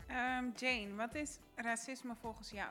Ehm, 0.07 0.51
Jane, 0.57 0.95
wat 0.95 1.15
is 1.15 1.39
racisme 1.55 2.15
volgens 2.21 2.51
jou? 2.51 2.71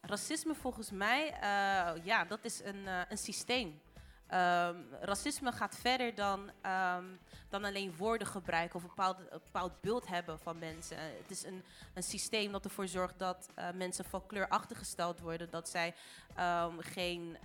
Racisme 0.00 0.54
volgens 0.54 0.90
mij, 0.90 1.32
eh, 1.32 2.04
ja, 2.04 2.24
dat 2.24 2.44
is 2.44 2.62
een, 2.64 2.86
eh, 2.86 3.00
een 3.08 3.18
systeem. 3.18 3.80
Ehm, 4.28 4.76
racisme 5.00 5.52
gaat 5.52 5.76
verder 5.76 6.14
dan, 6.14 6.50
ehm, 6.60 7.04
dan 7.48 7.64
alleen 7.64 7.96
woorden 7.96 8.26
gebruiken 8.26 8.76
of 8.76 8.82
een 8.82 8.88
bepaald, 8.88 9.30
bepaald 9.30 9.80
beeld 9.80 10.06
hebben 10.06 10.38
van 10.38 10.58
mensen. 10.58 10.96
Het 10.98 11.30
is 11.30 11.44
een, 11.44 11.62
een 11.94 12.02
systeem 12.02 12.52
dat 12.52 12.64
ervoor 12.64 12.88
zorgt 12.88 13.18
dat 13.18 13.48
eh, 13.54 13.70
mensen 13.74 14.04
van 14.04 14.26
kleur 14.26 14.48
achtergesteld 14.48 15.20
worden. 15.20 15.50
Dat 15.50 15.68
zij 15.68 15.94
ehm, 16.34 16.78
geen 16.78 17.38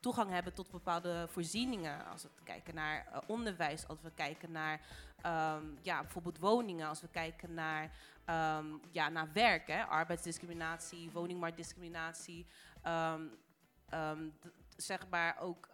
toegang 0.00 0.30
hebben 0.30 0.52
tot 0.52 0.70
bepaalde 0.70 1.26
voorzieningen. 1.30 2.06
Als 2.06 2.22
we 2.22 2.28
kijken 2.44 2.74
naar 2.74 3.06
eh, 3.12 3.18
onderwijs, 3.26 3.88
als 3.88 3.98
we 4.02 4.10
kijken 4.14 4.52
naar 4.52 4.80
ja, 5.82 6.00
bijvoorbeeld 6.00 6.38
woningen, 6.38 6.88
als 6.88 7.00
we 7.00 7.08
kijken 7.08 7.54
naar 7.54 7.90
ja, 8.90 9.08
naar 9.08 9.28
werk, 9.32 9.66
hè, 9.66 9.84
arbeidsdiscriminatie, 9.84 11.10
woningmarktdiscriminatie, 11.10 12.46
zeg 14.76 15.08
maar 15.08 15.38
ook 15.38 15.68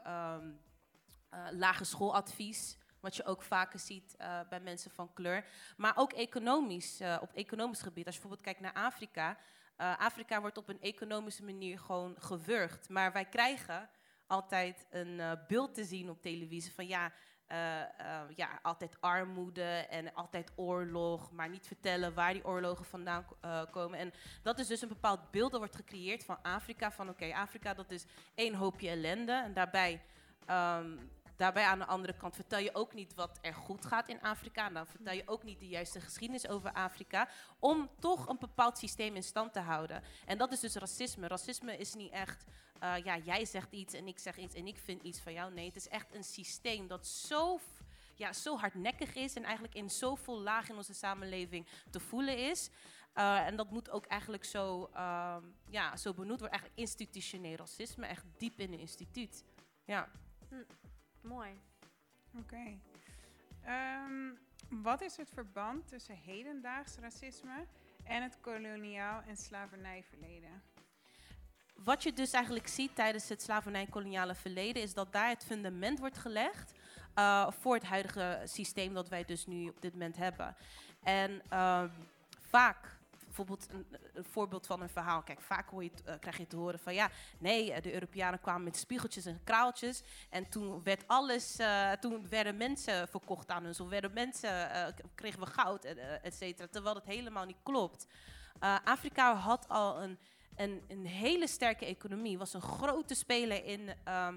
eh, 1.33 1.47
lage 1.51 1.85
schooladvies, 1.85 2.79
wat 3.01 3.17
je 3.17 3.25
ook 3.25 3.43
vaker 3.43 3.79
ziet 3.79 4.17
eh, 4.17 4.41
bij 4.49 4.61
mensen 4.61 4.91
van 4.91 5.13
kleur, 5.13 5.45
maar 5.77 5.93
ook 5.97 6.13
economisch, 6.13 7.01
eh, 7.01 7.19
op 7.21 7.33
economisch 7.33 7.83
gebied. 7.83 8.07
Als 8.07 8.15
je 8.15 8.21
bijvoorbeeld 8.21 8.55
kijkt 8.55 8.75
naar 8.75 8.85
Afrika, 8.85 9.37
Afrika 9.99 10.41
wordt 10.41 10.59
op 10.59 10.69
een 10.69 10.81
economische 10.81 11.45
manier 11.45 11.79
gewoon 11.79 12.15
gewurgd, 12.19 12.89
maar 12.89 13.13
wij 13.13 13.25
krijgen 13.25 13.91
altijd 14.27 14.87
een 14.91 15.39
beeld 15.49 15.75
te 15.75 15.85
zien 15.85 16.11
op 16.11 16.23
televisie 16.23 16.73
van 16.73 16.87
ja, 16.87 17.13
eh, 17.47 18.37
ja, 18.37 18.59
altijd 18.63 18.97
armoede 19.01 19.87
en 19.91 20.15
altijd 20.15 20.53
oorlog, 20.57 21.33
maar 21.33 21.49
niet 21.49 21.67
vertellen 21.67 22.15
waar 22.15 22.33
die 22.33 22.45
oorlogen 22.45 22.85
vandaan 22.85 23.27
eh, 23.41 23.63
komen. 23.71 23.99
En 23.99 24.13
dat 24.43 24.59
is 24.59 24.67
dus 24.67 24.83
een 24.83 24.89
bepaald 24.89 25.31
beeld 25.31 25.51
dat 25.51 25.61
wordt 25.61 25.77
gecreëerd 25.77 26.25
van 26.25 26.43
Afrika. 26.43 26.91
Van 26.91 27.09
oké, 27.09 27.35
Afrika 27.35 27.75
dat 27.75 27.91
is 27.91 28.07
één 28.35 28.55
hoopje 28.55 28.89
ellende. 28.89 29.33
En 29.33 29.53
daarbij, 29.53 30.03
ehm, 30.47 30.97
daarbij 31.43 31.65
aan 31.65 31.79
de 31.79 31.87
andere 31.87 32.17
kant 32.17 32.35
vertel 32.35 32.59
je 32.59 32.75
ook 32.75 32.95
niet 32.95 33.15
wat 33.15 33.39
er 33.41 33.55
goed 33.55 33.87
gaat 33.87 34.09
in 34.09 34.21
Afrika. 34.21 34.71
Dan 34.71 34.87
vertel 34.87 35.15
je 35.15 35.23
ook 35.27 35.43
niet 35.43 35.61
de 35.61 35.69
juiste 35.69 36.01
geschiedenis 36.01 36.49
over 36.49 36.73
Afrika. 36.73 37.29
Om 37.59 37.91
toch 37.99 38.29
een 38.29 38.39
bepaald 38.39 38.79
systeem 38.79 39.15
in 39.17 39.23
stand 39.23 39.53
te 39.53 39.61
houden. 39.61 40.03
En 40.27 40.39
dat 40.39 40.53
is 40.53 40.61
dus 40.61 40.75
racisme. 40.75 41.29
Racisme 41.29 41.77
is 41.77 41.95
niet 41.95 42.13
echt 42.13 42.45
eh, 42.79 42.95
ja, 43.05 43.19
jij 43.19 43.45
zegt 43.45 43.73
iets 43.73 43.95
en 43.95 44.07
ik 44.07 44.19
zeg 44.19 44.37
iets 44.37 44.55
en 44.55 44.67
ik 44.67 44.79
vind 44.79 45.03
iets 45.03 45.21
van 45.21 45.33
jou. 45.33 45.53
Nee, 45.53 45.67
het 45.67 45.77
is 45.77 45.89
echt 45.89 46.15
een 46.15 46.25
systeem 46.25 46.87
dat 46.87 47.07
zo, 47.07 47.61
ja, 48.15 48.33
zo 48.33 48.57
hardnekkig 48.57 49.15
is 49.15 49.35
en 49.35 49.45
eigenlijk 49.45 49.75
in 49.75 49.91
zoveel 49.91 50.41
lagen 50.41 50.71
in 50.71 50.77
onze 50.77 50.95
samenleving 50.95 51.67
te 51.91 52.01
voelen 52.01 52.39
is. 52.39 52.71
Eh, 53.13 53.47
en 53.47 53.57
dat 53.57 53.71
moet 53.71 53.91
ook 53.91 54.07
eigenlijk 54.07 54.45
zo, 54.45 54.91
ehm, 54.95 55.43
ja, 55.69 55.97
zo 55.97 56.15
benoemd 56.15 56.41
worden. 56.41 56.59
Eigenlijk 56.59 56.81
institutioneel 56.81 57.57
racisme, 57.57 58.07
echt 58.07 58.25
diep 58.39 58.61
in 58.61 58.73
een 58.73 58.79
instituut. 58.79 59.45
Ja. 59.85 60.09
Mooi. 61.23 61.61
Oké. 62.39 62.79
Ehm, 63.65 64.35
wat 64.69 65.01
is 65.01 65.17
het 65.17 65.31
verband 65.31 65.89
tussen 65.89 66.17
hedendaags 66.17 66.97
racisme 66.97 67.67
en 68.05 68.23
het 68.23 68.41
koloniaal 68.41 69.23
en 69.27 69.37
slavernijverleden? 69.37 70.63
Wat 71.75 72.03
je 72.03 72.13
dus 72.13 72.33
eigenlijk 72.33 72.67
ziet 72.67 72.95
tijdens 72.95 73.29
het 73.29 73.43
slavernij-koloniale 73.43 74.35
verleden, 74.35 74.83
is 74.83 74.95
dat 74.95 75.13
daar 75.13 75.29
het 75.29 75.45
fundament 75.45 75.99
wordt 75.99 76.19
gelegd 76.19 76.73
eh, 77.15 77.51
voor 77.51 77.75
het 77.75 77.85
huidige 77.85 78.43
systeem 78.45 78.95
dat 78.95 79.09
wij 79.09 79.25
dus 79.25 79.47
nu 79.47 79.69
op 79.69 79.83
dit 79.83 79.93
moment 79.93 80.17
hebben. 80.17 80.57
En 81.03 81.43
ehm, 81.49 81.89
vaak, 82.41 82.99
bijvoorbeeld 83.37 83.69
een, 83.71 83.87
voorbeeld 84.25 84.67
van 84.67 84.83
een 84.83 84.89
verhaal, 84.89 85.23
kijk, 85.23 85.41
vaak 85.41 85.69
hoor 85.69 85.85
je, 85.85 85.91
eh, 86.05 86.15
krijg 86.21 86.37
je 86.37 86.47
te 86.47 86.57
horen 86.57 86.79
van 86.79 86.95
ja, 86.95 87.11
nee, 87.39 87.73
eh, 87.73 87.83
de 87.83 87.93
Europeanen 87.93 88.41
kwamen 88.41 88.65
met 88.65 88.77
spiegeltjes 88.77 89.27
en 89.27 89.41
kraaltjes 89.45 90.03
en 90.31 90.49
toen 90.49 90.83
werd 90.83 91.09
alles, 91.09 91.57
eh, 91.57 91.93
toen 91.93 92.29
werden 92.29 92.57
mensen 92.57 93.09
verkocht 93.09 93.51
aan 93.51 93.67
ons, 93.67 93.81
of 93.81 93.89
werden 93.89 94.13
mensen, 94.13 94.69
kregen 95.15 95.41
we 95.41 95.47
goud, 95.47 95.85
et 96.23 96.35
cetera, 96.35 96.69
terwijl 96.71 96.95
dat 96.95 97.05
helemaal 97.05 97.45
niet 97.45 97.63
klopt. 97.63 98.07
Afrika 98.85 99.35
had 99.35 99.69
al 99.69 100.03
een 100.03 100.19
een, 100.57 100.83
een 100.89 101.07
hele 101.07 101.47
sterke 101.47 101.87
economie. 101.87 102.39
Was 102.39 102.55
een 102.55 102.63
grote 102.63 103.15
speler 103.15 103.65
in, 103.65 103.95
ehm, 104.05 104.37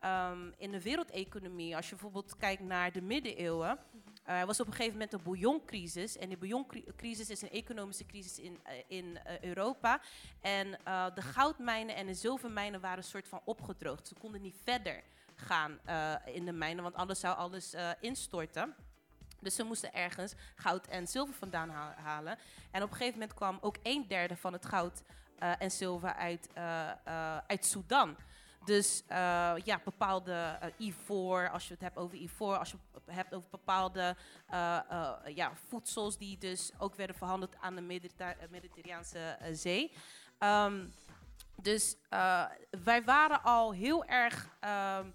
ehm, 0.00 0.50
in 0.56 0.70
de 0.70 0.82
wereldeconomie. 0.82 1.76
Als 1.76 1.84
je 1.84 1.94
bijvoorbeeld 1.94 2.36
kijkt 2.36 2.62
naar 2.62 2.92
de 2.92 3.02
middeleeuwen. 3.02 3.78
Eh, 4.26 4.40
Er 4.40 4.46
was 4.46 4.60
op 4.60 4.66
een 4.66 4.72
gegeven 4.72 4.92
moment 4.92 5.12
een 5.12 5.22
bouilloncrisis. 5.22 6.16
En 6.16 6.28
die 6.28 6.38
bouilloncrisis 6.38 7.30
is 7.30 7.42
een 7.42 7.50
economische 7.50 8.06
crisis 8.06 8.38
in, 8.38 8.58
eh, 8.62 8.74
in 8.86 9.18
eh, 9.24 9.42
Europa. 9.42 10.00
En 10.40 10.70
de 11.14 11.22
goudmijnen 11.22 11.96
en 11.96 12.06
de 12.06 12.14
zilvermijnen 12.14 12.80
waren 12.80 12.98
een 12.98 13.04
soort 13.04 13.28
van 13.28 13.40
opgedroogd. 13.44 14.08
Ze 14.08 14.14
konden 14.14 14.42
niet 14.42 14.56
verder 14.64 15.02
gaan 15.34 15.80
in 16.24 16.44
de 16.44 16.52
mijnen, 16.52 16.82
want 16.82 16.94
anders 16.94 17.20
zou 17.20 17.36
alles 17.36 17.74
instorten. 18.00 18.74
Dus 19.40 19.54
ze 19.54 19.62
moesten 19.62 19.92
ergens 19.92 20.34
goud 20.54 20.86
en 20.86 21.06
zilver 21.06 21.34
vandaan 21.34 21.70
ha- 21.70 21.94
halen. 21.96 22.38
En 22.70 22.82
op 22.82 22.90
een 22.90 22.96
gegeven 22.96 23.18
moment 23.18 23.34
kwam 23.36 23.58
ook 23.60 23.76
een 23.82 24.08
derde 24.08 24.36
van 24.36 24.52
het 24.52 24.66
goud 24.66 25.02
en 25.38 25.70
zilver 25.70 26.14
uit, 26.14 26.48
uit 27.46 27.64
Sudan. 27.64 28.16
Dus 28.66 29.02
eh, 29.06 29.52
ja, 29.64 29.80
bepaalde 29.84 30.58
eh, 30.60 30.86
ivoor, 30.86 31.50
als 31.50 31.66
je 31.66 31.72
het 31.72 31.82
hebt 31.82 31.96
over 31.96 32.16
ivoor, 32.18 32.58
als 32.58 32.70
je 32.70 32.76
het 32.92 33.14
hebt 33.14 33.34
over 33.34 33.48
bepaalde 33.50 34.16
eh, 34.46 34.78
ja, 35.34 35.52
voedsels 35.68 36.18
die 36.18 36.38
dus 36.38 36.70
ook 36.78 36.94
werden 36.94 37.16
verhandeld 37.16 37.56
aan 37.60 37.74
de 37.74 37.82
eh, 39.12 39.48
Zee. 39.52 39.92
Ehm, 40.38 40.86
dus 41.62 41.96
wij 42.84 43.04
waren 43.04 43.42
al 43.42 43.72
heel 43.72 44.04
erg, 44.04 44.48
ehm, 44.60 45.06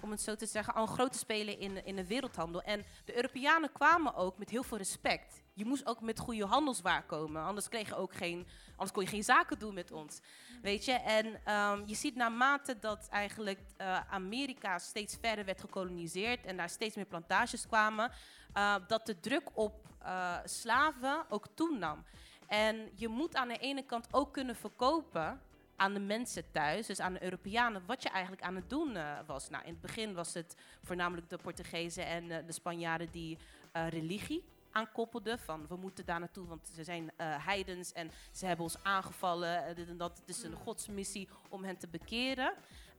om 0.00 0.10
het 0.10 0.20
zo 0.20 0.34
te 0.34 0.46
zeggen, 0.46 0.74
al 0.74 0.82
een 0.82 0.88
grote 0.88 1.18
speler 1.18 1.58
in, 1.58 1.84
in 1.84 1.96
de 1.96 2.06
wereldhandel. 2.06 2.62
En 2.62 2.84
de 3.04 3.16
Europeanen 3.16 3.72
kwamen 3.72 4.14
ook 4.14 4.38
met 4.38 4.50
heel 4.50 4.62
veel 4.62 4.78
respect. 4.78 5.42
Je 5.58 5.64
moest 5.64 5.86
ook 5.86 6.00
met 6.00 6.18
goede 6.18 6.46
handelswaar 6.46 7.02
komen, 7.02 7.42
anders, 7.42 7.68
kreeg 7.68 7.88
je 7.88 7.96
ook 7.96 8.14
geen, 8.14 8.46
anders 8.70 8.92
kon 8.92 9.02
je 9.02 9.08
geen 9.08 9.24
zaken 9.24 9.58
doen 9.58 9.74
met 9.74 9.92
ons. 9.92 10.20
Weet 10.62 10.84
je, 10.84 10.92
en 10.92 11.40
ehm, 11.44 11.82
je 11.86 11.94
ziet 11.94 12.14
naarmate 12.14 12.78
dat 12.78 13.08
eigenlijk 13.10 13.60
eh, 13.76 14.00
Amerika 14.10 14.78
steeds 14.78 15.16
verder 15.20 15.44
werd 15.44 15.60
gekoloniseerd 15.60 16.44
en 16.44 16.56
daar 16.56 16.68
steeds 16.68 16.96
meer 16.96 17.04
plantages 17.04 17.66
kwamen, 17.66 18.10
eh, 18.52 18.74
dat 18.86 19.06
de 19.06 19.20
druk 19.20 19.48
op 19.54 19.86
eh, 19.98 20.36
slaven 20.44 21.24
ook 21.28 21.46
toenam. 21.54 22.04
En 22.46 22.90
je 22.94 23.08
moet 23.08 23.34
aan 23.34 23.48
de 23.48 23.58
ene 23.58 23.82
kant 23.82 24.08
ook 24.10 24.32
kunnen 24.32 24.56
verkopen 24.56 25.40
aan 25.76 25.94
de 25.94 26.00
mensen 26.00 26.50
thuis, 26.50 26.86
dus 26.86 27.00
aan 27.00 27.12
de 27.12 27.22
Europeanen, 27.22 27.82
wat 27.86 28.02
je 28.02 28.08
eigenlijk 28.08 28.42
aan 28.42 28.56
het 28.56 28.70
doen 28.70 28.98
was. 29.26 29.48
Nou, 29.50 29.64
in 29.64 29.72
het 29.72 29.80
begin 29.80 30.14
was 30.14 30.34
het 30.34 30.56
voornamelijk 30.82 31.28
de 31.28 31.36
Portugezen 31.36 32.06
en 32.06 32.28
de 32.46 32.52
Spanjaarden 32.52 33.10
die 33.10 33.38
religie 33.72 34.44
aankoppelden. 34.78 35.38
Van 35.38 35.66
we 35.68 35.76
moeten 35.76 36.04
daar 36.04 36.18
naartoe, 36.18 36.46
want 36.46 36.68
ze 36.74 36.84
zijn 36.84 37.10
eh, 37.16 37.46
heidens 37.46 37.92
en 37.92 38.10
ze 38.32 38.46
hebben 38.46 38.64
ons 38.64 38.82
aangevallen. 38.82 39.66
eh, 39.66 39.74
dit 39.74 39.88
en 39.88 39.96
dat. 39.96 40.18
Het 40.18 40.28
is 40.28 40.42
een 40.42 40.56
godsmissie 40.56 41.28
om 41.48 41.64
hen 41.64 41.78
te 41.78 41.88
bekeren. 41.88 42.52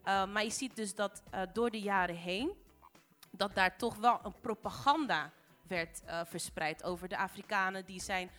Uh, 0.06 0.26
maar 0.26 0.44
je 0.44 0.50
ziet 0.50 0.76
dus 0.76 0.96
dat 0.96 1.24
uh, 1.34 1.42
door 1.54 1.70
de 1.70 1.82
jaren 1.82 2.16
heen, 2.16 2.52
dat 3.32 3.56
daar 3.56 3.78
toch 3.78 3.96
wel 3.96 4.20
een 4.24 4.40
propaganda 4.42 5.32
werd 5.68 6.02
verspreid 6.24 6.84
over 6.84 7.08
de 7.08 7.18
Afrikanen. 7.18 7.86
Die, 7.86 8.02
zijn, 8.02 8.30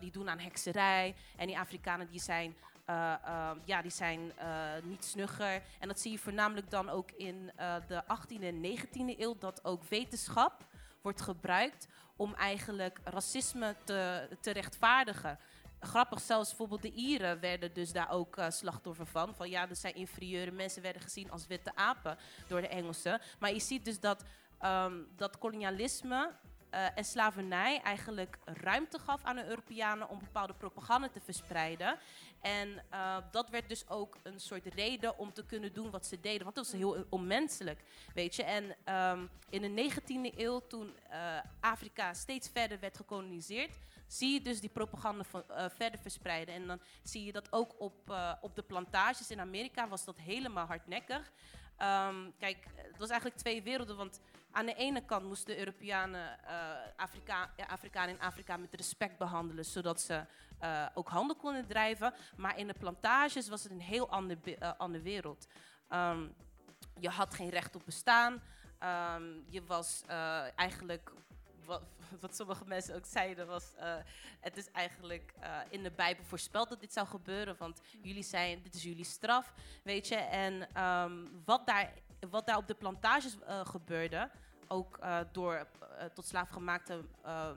die 0.00 0.10
doen 0.10 0.28
aan 0.28 0.38
hekserij 0.38 1.14
en 1.36 1.46
die 1.46 1.58
Afrikanen 1.58 2.10
die 2.10 2.20
zijn, 2.20 2.56
uh, 2.88 3.14
ja, 3.64 3.82
die 3.82 3.90
zijn 3.90 4.32
niet 4.82 5.04
snugger. 5.04 5.62
En 5.80 5.88
dat 5.88 6.00
zie 6.00 6.12
je 6.12 6.18
voornamelijk 6.18 6.70
dan 6.70 6.88
ook 6.88 7.10
in 7.10 7.50
de 7.86 8.02
18e 8.04 8.42
en 8.42 8.78
19e 8.78 9.18
eeuw, 9.18 9.38
dat 9.38 9.64
ook 9.64 9.84
wetenschap 9.84 10.66
wordt 11.02 11.20
gebruikt 11.20 11.88
om 12.22 12.34
eigenlijk 12.34 12.98
racisme 13.04 13.74
te, 13.84 14.28
te 14.40 14.50
rechtvaardigen 14.50 15.38
grappig, 15.84 16.20
zelfs 16.20 16.48
bijvoorbeeld 16.48 16.82
de 16.82 16.92
Ieren 16.92 17.40
werden 17.40 17.72
dus 17.74 17.92
daar 17.92 18.10
ook 18.10 18.36
uh, 18.36 18.46
slachtoffer 18.48 19.06
van. 19.06 19.34
Van 19.34 19.50
ja, 19.50 19.66
dat 19.66 19.78
zijn 19.78 19.94
inferieure 19.94 20.50
mensen, 20.50 20.82
werden 20.82 21.02
gezien 21.02 21.30
als 21.30 21.46
witte 21.46 21.74
apen 21.74 22.18
door 22.48 22.60
de 22.60 22.68
Engelsen. 22.68 23.20
Maar 23.38 23.52
je 23.52 23.60
ziet 23.60 23.84
dus 23.84 24.00
dat, 24.00 24.24
um, 24.64 25.06
dat 25.16 25.38
kolonialisme 25.38 26.30
uh, 26.74 26.98
en 26.98 27.04
slavernij 27.04 27.80
eigenlijk 27.80 28.38
ruimte 28.44 28.98
gaf 28.98 29.24
aan 29.24 29.36
de 29.36 29.46
Europeanen 29.46 30.08
om 30.08 30.18
bepaalde 30.18 30.54
propaganda 30.54 31.08
te 31.08 31.20
verspreiden. 31.20 31.98
En 32.40 32.68
uh, 32.68 33.16
dat 33.30 33.50
werd 33.50 33.68
dus 33.68 33.88
ook 33.88 34.16
een 34.22 34.40
soort 34.40 34.66
reden 34.74 35.18
om 35.18 35.32
te 35.32 35.44
kunnen 35.44 35.72
doen 35.72 35.90
wat 35.90 36.06
ze 36.06 36.20
deden. 36.20 36.42
Want 36.42 36.54
dat 36.54 36.64
was 36.64 36.80
heel 36.80 37.06
onmenselijk, 37.08 37.82
weet 38.14 38.36
je. 38.36 38.42
En 38.42 38.94
um, 38.94 39.30
in 39.48 39.74
de 39.74 39.90
19e 39.90 40.38
eeuw, 40.38 40.66
toen 40.66 40.96
uh, 41.10 41.38
Afrika 41.60 42.14
steeds 42.14 42.48
verder 42.52 42.80
werd 42.80 42.96
gekoloniseerd, 42.96 43.78
zie 44.06 44.32
je 44.32 44.40
dus 44.40 44.60
die 44.60 44.70
propaganda 44.70 45.24
verder 45.68 46.00
verspreiden. 46.00 46.54
En 46.54 46.66
dan 46.66 46.80
zie 47.02 47.24
je 47.24 47.32
dat 47.32 47.52
ook 47.52 47.80
op, 47.80 48.16
op 48.40 48.54
de 48.54 48.62
plantages 48.62 49.30
in 49.30 49.40
Amerika 49.40 49.88
was 49.88 50.04
dat 50.04 50.16
helemaal 50.16 50.66
hardnekkig. 50.66 51.32
Um, 51.82 52.32
kijk, 52.38 52.66
het 52.76 52.98
was 52.98 53.08
eigenlijk 53.08 53.40
twee 53.40 53.62
werelden, 53.62 53.96
want 53.96 54.20
aan 54.52 54.66
de 54.66 54.74
ene 54.74 55.04
kant 55.04 55.24
moesten 55.24 55.58
Europeanen 55.58 56.38
uh, 56.44 56.50
Afrika 56.96 57.50
Afrikanen 57.66 58.14
in 58.14 58.20
Afrika 58.20 58.56
met 58.56 58.74
respect 58.74 59.18
behandelen, 59.18 59.64
zodat 59.64 60.00
ze 60.00 60.24
ook 60.94 61.08
handel 61.08 61.36
konden 61.36 61.66
drijven. 61.66 62.14
Maar 62.36 62.58
in 62.58 62.66
de 62.66 62.74
plantages 62.78 63.48
was 63.48 63.62
het 63.62 63.72
een 63.72 63.80
heel 63.80 64.10
ander, 64.10 64.38
andere 64.76 65.02
wereld. 65.02 65.46
Um, 65.90 66.34
je 67.00 67.08
had 67.08 67.34
geen 67.34 67.48
recht 67.48 67.76
op 67.76 67.82
bestaan. 67.84 68.42
Um, 69.12 69.44
je 69.48 69.64
was 69.64 70.02
eigenlijk 70.56 71.12
wat, 71.64 71.82
wat, 72.20 72.36
sommige 72.36 72.64
mensen 72.66 72.94
ook 72.94 73.06
zeiden 73.06 73.46
was, 73.46 73.72
het 74.40 74.56
is 74.56 74.70
eigenlijk 74.70 75.34
in 75.70 75.82
de 75.82 75.90
Bijbel 75.90 76.24
voorspeld 76.24 76.68
dat 76.68 76.80
dit 76.80 76.92
zou 76.92 77.06
gebeuren, 77.06 77.56
want 77.58 77.80
jullie 78.02 78.22
zijn, 78.22 78.62
dit 78.62 78.74
is 78.74 78.82
jullie 78.82 79.04
straf, 79.04 79.54
weet 79.82 80.08
je. 80.08 80.16
En 80.16 80.82
um, 80.84 81.42
wat, 81.44 81.66
daar, 81.66 81.92
wat 82.30 82.46
daar 82.46 82.56
op 82.56 82.66
de 82.66 82.74
plantages 82.74 83.36
uh, 83.36 83.60
gebeurde, 83.66 84.30
ook 84.68 84.98
door 85.32 85.66
tot 86.14 86.26
slaafgemaakte 86.26 87.04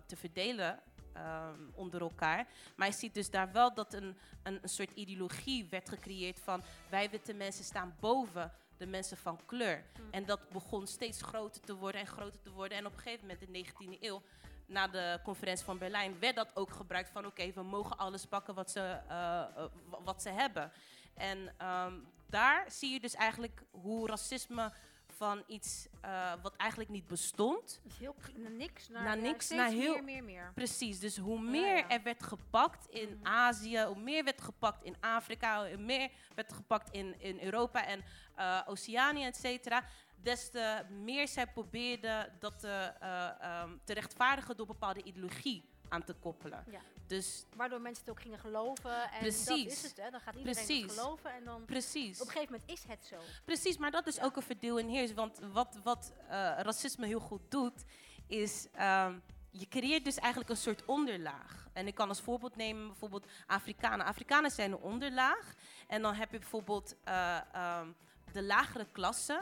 te 0.05 0.15
verdelen 0.15 0.79
um, 1.17 1.71
onder 1.75 2.01
elkaar. 2.01 2.47
Maar 2.75 2.87
je 2.87 2.93
ziet 2.93 3.13
dus 3.13 3.29
daar 3.29 3.51
wel 3.51 3.73
dat 3.73 3.93
een, 3.93 4.17
een, 4.43 4.59
een 4.61 4.69
soort 4.69 4.91
ideologie 4.91 5.67
werd 5.69 5.89
gecreëerd 5.89 6.39
van 6.39 6.63
wij 6.89 7.09
witte 7.09 7.33
mensen 7.33 7.63
staan 7.63 7.95
boven 7.99 8.51
de 8.77 8.87
mensen 8.87 9.17
van 9.17 9.39
kleur. 9.45 9.83
Mm. 9.99 10.07
En 10.11 10.25
dat 10.25 10.49
begon 10.49 10.87
steeds 10.87 11.21
groter 11.21 11.61
te 11.61 11.75
worden 11.75 12.01
en 12.01 12.07
groter 12.07 12.41
te 12.41 12.51
worden. 12.51 12.77
En 12.77 12.85
op 12.85 12.93
een 12.93 12.99
gegeven 12.99 13.27
moment 13.27 13.41
in 13.41 13.53
de 13.53 13.65
19e 13.65 13.99
eeuw, 13.99 14.21
na 14.65 14.87
de 14.87 15.19
conferentie 15.23 15.65
van 15.65 15.77
Berlijn, 15.77 16.19
werd 16.19 16.35
dat 16.35 16.55
ook 16.55 16.71
gebruikt 16.71 17.09
van 17.09 17.25
oké, 17.25 17.41
okay, 17.41 17.53
we 17.53 17.63
mogen 17.63 17.97
alles 17.97 18.25
pakken 18.25 18.55
wat 18.55 18.71
ze, 18.71 18.99
uh, 19.09 19.65
wat 20.03 20.21
ze 20.21 20.29
hebben. 20.29 20.71
En 21.13 21.37
um, 21.67 22.07
daar 22.35 22.71
zie 22.71 22.93
je 22.93 22.99
dus 22.99 23.13
eigenlijk 23.13 23.63
hoe 23.71 24.07
racisme 24.07 24.73
van 25.17 25.43
iets 25.47 25.87
uh, 26.05 26.33
wat 26.41 26.55
eigenlijk 26.55 26.89
niet 26.89 27.07
bestond. 27.07 27.79
Dus 27.83 27.97
heel 27.97 28.15
naar 28.35 28.51
niks, 28.51 28.89
naar, 28.89 29.03
naar 29.03 29.17
niks, 29.17 29.49
naar 29.49 29.69
heel 29.69 29.93
meer, 29.93 30.03
meer, 30.03 30.23
meer. 30.23 30.51
Precies, 30.55 30.99
dus 30.99 31.17
hoe 31.17 31.41
meer 31.41 31.75
ja, 31.75 31.77
ja. 31.77 31.89
er 31.89 32.03
werd 32.03 32.23
gepakt 32.23 32.87
in 32.87 33.09
mm. 33.09 33.25
Azië, 33.25 33.83
hoe 33.83 33.99
meer 33.99 34.23
werd 34.23 34.41
gepakt 34.41 34.83
in 34.83 34.95
Afrika, 34.99 35.67
hoe 35.67 35.77
meer 35.77 36.11
werd 36.35 36.53
gepakt 36.53 36.91
in, 36.91 37.19
in 37.19 37.39
Europa 37.39 37.85
en 37.85 38.03
uh, 38.37 38.61
Oceanië, 38.65 39.25
et 39.25 39.35
cetera. 39.35 39.83
Des 40.15 40.49
te 40.49 40.85
meer 40.89 41.27
zij 41.27 41.47
probeerden 41.47 42.33
dat 42.39 42.59
te, 42.59 42.93
uh, 43.03 43.61
um, 43.63 43.81
te 43.83 43.93
rechtvaardigen 43.93 44.57
door 44.57 44.65
bepaalde 44.65 45.03
ideologie 45.03 45.69
aan 45.89 46.03
te 46.03 46.13
koppelen. 46.13 46.65
Dus 47.07 47.45
Waardoor 47.55 47.81
mensen 47.81 48.03
het 48.05 48.13
ook 48.13 48.21
gingen 48.21 48.39
geloven. 48.39 49.11
En 49.11 49.19
Precies. 49.19 49.45
dat 49.45 49.57
is 49.57 49.81
het, 49.81 49.97
hè. 49.97 50.09
Dan 50.09 50.19
gaat 50.19 50.35
iedereen 50.35 50.65
Precies. 50.65 50.81
het 50.81 50.91
geloven 50.91 51.33
en 51.33 51.43
dan 51.43 51.65
Precies. 51.65 52.21
op 52.21 52.27
een 52.27 52.31
gegeven 52.33 52.53
moment 52.53 52.71
is 52.79 52.83
het 52.87 53.05
zo. 53.05 53.15
Precies, 53.45 53.77
maar 53.77 53.91
dat 53.91 54.07
is 54.07 54.15
Ja. 54.15 54.23
ook 54.23 54.35
een 54.35 54.41
verdeel 54.41 54.79
en 54.79 54.87
heers. 54.87 55.13
Want 55.13 55.39
wat, 55.51 55.77
wat 55.83 56.13
uh, 56.23 56.29
racisme 56.57 57.05
heel 57.05 57.19
goed 57.19 57.41
doet, 57.51 57.83
is 58.27 58.67
um, 58.79 59.21
je 59.51 59.67
creëert 59.67 60.03
dus 60.05 60.15
eigenlijk 60.17 60.49
een 60.49 60.57
soort 60.57 60.85
onderlaag. 60.85 61.67
En 61.73 61.87
ik 61.87 61.95
kan 61.95 62.09
als 62.09 62.21
voorbeeld 62.21 62.55
nemen 62.55 62.87
bijvoorbeeld 62.87 63.25
Afrikanen. 63.47 64.05
Afrikanen 64.05 64.51
zijn 64.51 64.71
een 64.71 64.77
onderlaag. 64.77 65.53
En 65.87 66.01
dan 66.01 66.13
heb 66.13 66.31
je 66.31 66.39
bijvoorbeeld 66.39 66.95
uh, 67.07 67.37
um, 67.79 67.95
de 68.31 68.43
lagere 68.43 68.87
klasse. 68.91 69.41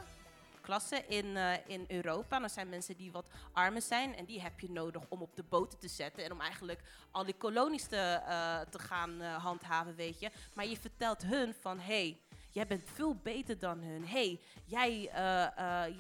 Klassen 0.63 1.09
in, 1.09 1.25
uh, 1.25 1.53
in 1.67 1.85
Europa. 1.87 2.39
Dat 2.39 2.51
zijn 2.51 2.69
mensen 2.69 2.97
die 2.97 3.11
wat 3.11 3.25
armer 3.51 3.81
zijn. 3.81 4.15
En 4.15 4.25
die 4.25 4.41
heb 4.41 4.59
je 4.59 4.71
nodig 4.71 5.03
om 5.09 5.21
op 5.21 5.35
de 5.35 5.43
boten 5.43 5.79
te 5.79 5.87
zetten. 5.87 6.23
En 6.23 6.31
om 6.31 6.41
eigenlijk 6.41 6.81
al 7.11 7.25
die 7.25 7.35
kolonies 7.37 7.87
te, 7.87 8.21
uh, 8.27 8.59
te 8.59 8.79
gaan 8.79 9.21
uh, 9.21 9.43
handhaven, 9.43 9.95
weet 9.95 10.19
je. 10.19 10.31
Maar 10.53 10.67
je 10.67 10.77
vertelt 10.77 11.21
hun 11.21 11.53
van, 11.59 11.79
hey, 11.79 12.17
jij 12.51 12.67
bent 12.67 12.83
veel 12.93 13.15
beter 13.15 13.59
dan 13.59 13.79
hun. 13.79 14.07
hey, 14.07 14.39
jij, 14.65 15.09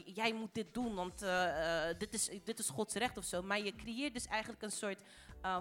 jij 0.05 0.33
moet 0.33 0.53
dit 0.53 0.73
doen, 0.73 0.95
want 0.95 1.19
dit, 1.97 2.13
is, 2.13 2.29
dit 2.43 2.59
is 2.59 2.69
Gods 2.69 2.93
recht 2.93 3.17
of 3.17 3.23
zo. 3.23 3.41
Maar 3.41 3.59
je 3.59 3.75
creëert 3.75 4.13
dus 4.13 4.27
eigenlijk 4.27 4.61
een 4.61 4.71
soort 4.71 5.01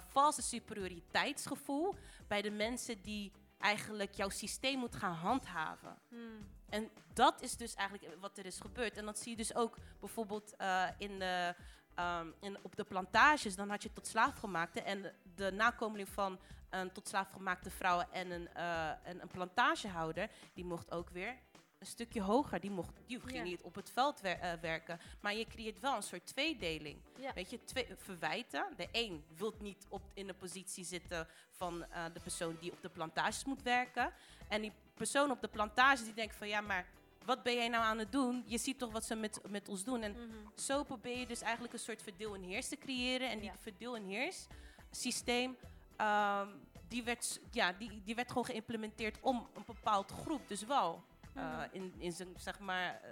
valse 0.09 0.43
superioriteitsgevoel 0.43 1.95
bij 2.29 2.43
de 2.43 2.51
mensen 2.51 3.03
die 3.03 3.33
eigenlijk 3.59 4.15
jouw 4.15 4.29
systeem 4.29 4.79
moet 4.79 4.97
gaan 4.97 5.15
handhaven. 5.15 5.99
Hmm. 6.09 6.47
En 6.73 6.91
dat 7.13 7.43
is 7.43 7.57
dus 7.57 7.75
eigenlijk 7.75 8.21
wat 8.21 8.39
er 8.39 8.47
is 8.47 8.61
gebeurd. 8.61 8.97
En 8.97 9.05
dat 9.05 9.19
zie 9.19 9.31
je 9.31 9.37
dus 9.37 9.55
ook 9.55 9.77
bijvoorbeeld 10.01 10.55
uh, 10.59 10.89
in 10.99 11.19
de, 11.19 11.55
um, 11.99 12.35
in, 12.41 12.59
op 12.63 12.77
de 12.77 12.85
plantages. 12.85 13.57
Dan 13.57 13.71
had 13.71 13.83
je 13.83 13.93
tot 13.93 14.07
slaafgemaakte. 14.07 14.83
En 14.83 15.13
de, 15.35 15.51
nakomeling 15.51 16.09
van 16.09 16.39
een 16.71 16.93
tot 16.93 17.09
slaafgemaakte 17.09 17.71
vrouw 17.71 18.01
en 18.11 18.31
een, 18.31 18.49
uh, 18.57 18.89
en 18.89 19.23
een 19.23 19.29
plantagehouder... 19.29 20.31
die 20.55 20.65
mocht 20.65 20.91
ook 20.91 21.11
weer 21.11 21.37
een 21.83 21.89
stukje 21.89 22.23
hoger. 22.23 22.61
Die, 22.61 22.71
mocht, 22.71 22.93
die 23.07 23.21
ging 23.21 23.45
niet 23.45 23.63
op 23.63 23.75
het 23.75 23.91
veld 23.91 24.21
wer- 24.21 24.39
uh, 24.45 24.53
werken. 24.61 25.01
Maar 25.21 25.35
je 25.35 25.47
creëert 25.47 25.81
wel 25.81 25.97
een 25.97 26.03
soort 26.03 26.27
tweedeling. 26.27 26.99
Weet 27.35 27.51
je, 27.51 27.65
twee 27.65 27.87
verwijten. 27.97 28.67
De 28.77 28.89
een 28.93 29.25
wil 29.37 29.55
niet 29.61 29.87
op, 29.89 30.03
in 30.15 30.27
de 30.27 30.35
positie 30.35 30.85
zitten 30.85 31.27
van 31.51 31.85
uh, 31.91 32.05
de 32.13 32.21
persoon 32.21 32.57
die 32.61 32.73
op 32.73 32.83
de 32.83 32.89
plantages 32.89 33.45
moet 33.45 33.63
werken. 33.63 34.13
En 34.49 34.61
die 34.61 34.73
persoon 34.95 35.31
op 35.31 35.41
de 35.41 35.49
plantage 35.49 36.05
die 36.05 36.15
denkt 36.15 36.35
van 36.35 36.49
ja, 36.49 36.61
maar 36.61 36.87
wat 37.25 37.43
ben 37.43 37.55
jij 37.55 37.69
nou 37.69 37.85
aan 37.85 37.99
het 37.99 38.13
doen? 38.13 38.43
Je 38.47 38.59
ziet 38.59 38.79
toch 38.79 38.93
wat 38.93 39.05
ze 39.05 39.15
met, 39.15 39.41
met 39.49 39.69
ons 39.69 39.85
doen. 39.85 40.03
En 40.03 40.13
Mhm. 40.13 40.37
zo 40.55 40.83
probeer 40.85 41.19
je 41.19 41.27
dus 41.27 41.41
eigenlijk 41.41 41.73
een 41.73 41.79
soort 41.79 42.03
verdeel 42.03 42.35
en 42.35 42.43
heers 42.43 42.69
te 42.69 42.77
creëren. 42.77 43.31
En 43.31 43.39
die 43.39 43.49
Ja. 43.51 43.57
verdeel 43.61 43.97
en 43.97 44.05
heers 44.07 44.47
systeem, 44.91 45.57
ehm, 45.97 46.49
die, 46.89 47.03
werd, 47.03 47.41
ja, 47.51 47.73
die, 47.73 48.03
die 48.05 48.15
werd 48.15 48.29
gewoon 48.29 48.45
geïmplementeerd 48.45 49.19
om 49.21 49.49
een 49.55 49.63
bepaald 49.67 50.11
groep 50.11 50.49
dus 50.49 50.65
wel 50.65 51.03
eh, 51.35 51.43
Mhm. 51.59 51.69
in, 51.73 51.95
in 51.99 52.13
zijn, 52.13 52.29
zeg 52.37 52.59
maar, 52.59 53.01
eh, 53.03 53.11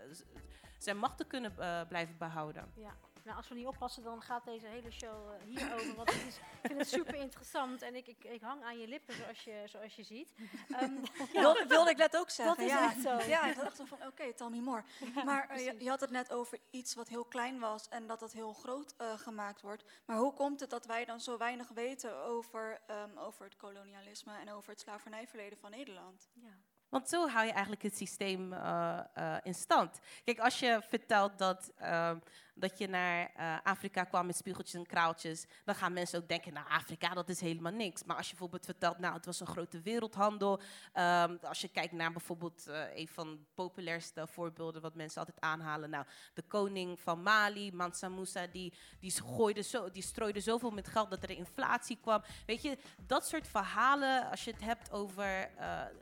zijn 0.78 0.96
macht 0.98 1.16
te 1.16 1.24
kunnen 1.24 1.58
eh, 1.58 1.80
blijven 1.88 2.16
behouden. 2.18 2.72
Ja. 2.74 2.94
Nou, 3.24 3.36
als 3.36 3.48
we 3.48 3.54
niet 3.54 3.66
oppassen, 3.66 4.02
dan 4.02 4.22
gaat 4.22 4.44
deze 4.44 4.66
hele 4.66 4.90
show 4.90 5.32
hierover. 5.44 5.94
Want 5.94 6.12
het 6.12 6.26
is, 6.26 6.36
ik 6.36 6.42
vind 6.62 6.78
het 6.78 6.88
super 6.88 7.14
interessant 7.14 7.82
en 7.82 7.94
ik, 7.94 8.06
ik, 8.06 8.24
ik 8.24 8.40
hang 8.40 8.62
aan 8.62 8.78
je 8.78 8.88
lippen, 8.88 9.14
zoals 9.14 9.44
je, 9.44 9.62
zoals 9.66 9.96
je 9.96 10.02
ziet. 10.02 10.34
Ehm, 10.70 10.92
ja, 11.32 11.40
Wil, 11.40 11.66
wilde 11.66 11.90
ik 11.90 11.96
net 11.96 12.16
ook 12.16 12.30
zeggen. 12.30 12.56
dat 12.56 12.64
is 12.64 12.70
ja. 12.72 12.84
echt 12.90 13.00
zo. 13.00 13.28
Ja, 13.30 13.46
ik 13.46 13.56
dacht 13.56 13.76
van, 13.84 14.06
oké, 14.06 14.32
tell 14.32 14.48
me 14.48 14.60
more. 14.60 14.82
Maar 15.24 15.60
je, 15.60 15.74
je 15.78 15.88
had 15.88 16.00
het 16.00 16.10
net 16.10 16.32
over 16.32 16.58
iets 16.70 16.94
wat 16.94 17.08
heel 17.08 17.24
klein 17.24 17.58
was 17.58 17.88
en 17.88 18.06
dat 18.06 18.20
het 18.20 18.32
heel 18.32 18.52
groot 18.52 18.94
eh, 18.96 19.18
gemaakt 19.18 19.60
wordt. 19.60 19.84
Maar 20.04 20.16
hoe 20.16 20.32
komt 20.34 20.60
het 20.60 20.70
dat 20.70 20.86
wij 20.86 21.04
dan 21.04 21.20
zo 21.20 21.38
weinig 21.38 21.68
weten 21.68 22.16
over, 22.24 22.80
ehm, 22.86 23.18
over 23.18 23.44
het 23.44 23.56
kolonialisme 23.56 24.36
en 24.38 24.50
over 24.52 24.70
het 24.70 24.80
slavernijverleden 24.80 25.58
van 25.58 25.70
Nederland? 25.70 26.30
ja. 26.34 26.58
Want 26.90 27.08
zo 27.08 27.28
hou 27.28 27.46
je 27.46 27.52
eigenlijk 27.52 27.82
het 27.82 27.96
systeem 27.96 28.52
eh, 28.52 28.98
eh, 29.14 29.36
in 29.42 29.54
stand. 29.54 29.98
Kijk, 30.24 30.38
als 30.38 30.58
je 30.58 30.80
vertelt 30.88 31.38
dat, 31.38 31.72
ehm, 31.76 32.18
dat 32.54 32.78
je 32.78 32.88
naar 32.88 33.30
eh, 33.34 33.56
Afrika 33.62 34.04
kwam 34.04 34.26
met 34.26 34.36
spiegeltjes 34.36 34.74
en 34.74 34.86
kraaltjes, 34.86 35.46
dan 35.64 35.74
gaan 35.74 35.92
mensen 35.92 36.18
ook 36.22 36.28
denken, 36.28 36.52
nou, 36.52 36.66
Afrika, 36.68 37.14
dat 37.14 37.28
is 37.28 37.40
helemaal 37.40 37.72
niks. 37.72 38.04
Maar 38.04 38.16
als 38.16 38.24
je 38.24 38.30
bijvoorbeeld 38.30 38.64
vertelt, 38.64 38.98
nou, 38.98 39.14
het 39.14 39.26
was 39.26 39.40
een 39.40 39.46
grote 39.46 39.80
wereldhandel. 39.80 40.60
ehm, 40.92 41.36
als 41.42 41.60
je 41.60 41.68
kijkt 41.68 41.92
naar 41.92 42.12
bijvoorbeeld 42.12 42.66
een 42.94 43.08
van 43.08 43.30
de 43.30 43.38
populairste 43.54 44.26
voorbeelden 44.26 44.82
wat 44.82 44.94
mensen 44.94 45.18
altijd 45.18 45.40
aanhalen. 45.40 45.90
Nou, 45.90 46.04
de 46.34 46.42
koning 46.42 47.00
van 47.00 47.22
Mali, 47.22 47.72
Mansa 47.72 48.08
Musa, 48.08 48.46
die, 48.46 48.72
die, 49.00 49.12
gooide 49.22 49.62
zo, 49.62 49.90
die 49.90 50.02
strooide 50.02 50.40
zoveel 50.40 50.70
met 50.70 50.88
geld 50.88 51.10
dat 51.10 51.22
er 51.22 51.30
inflatie 51.30 51.98
kwam. 52.00 52.22
Weet 52.46 52.62
je, 52.62 52.78
dat 53.06 53.26
soort 53.26 53.48
verhalen, 53.48 54.30
als 54.30 54.44
je 54.44 54.50
het 54.50 54.62
hebt 54.62 54.90
over, 54.90 55.50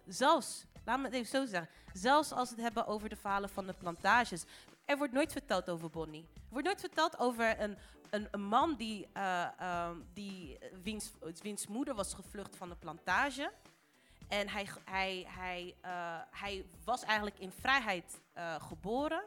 zelfs, 0.07 0.67
laat 0.89 0.99
me 0.99 1.05
het 1.05 1.15
even 1.15 1.29
zo 1.29 1.47
zeggen, 1.47 1.71
zelfs 1.93 2.33
als 2.33 2.49
we 2.49 2.55
het 2.55 2.65
hebben 2.65 2.87
over 2.87 3.09
de 3.09 3.17
verhalen 3.17 3.49
van 3.49 3.67
de 3.67 3.73
plantages. 3.73 4.45
Er 4.85 4.99
wordt 4.99 5.13
nooit 5.13 5.33
verteld 5.33 5.71
over 5.71 5.91
Bonnie. 5.91 6.27
Er 6.35 6.41
wordt 6.49 6.67
nooit 6.67 6.81
verteld 6.81 7.19
over 7.19 7.61
een, 7.61 7.79
een, 8.11 8.29
een 8.31 8.43
man 8.43 8.75
die, 8.77 9.09
eh, 9.13 9.49
ehm, 9.59 9.97
die, 10.13 10.59
eh, 10.59 10.69
wiens, 10.83 11.13
wiens 11.43 11.67
moeder 11.67 11.95
was 11.95 12.15
gevlucht 12.15 12.57
van 12.57 12.69
de 12.69 12.75
plantage. 12.75 13.53
En 14.29 14.49
hij, 14.49 14.69
hij, 14.85 15.27
hij, 15.29 15.75
eh, 15.81 16.21
hij 16.31 16.67
was 16.85 17.03
eigenlijk 17.03 17.39
in 17.39 17.53
vrijheid 17.53 18.21
geboren. 18.59 19.23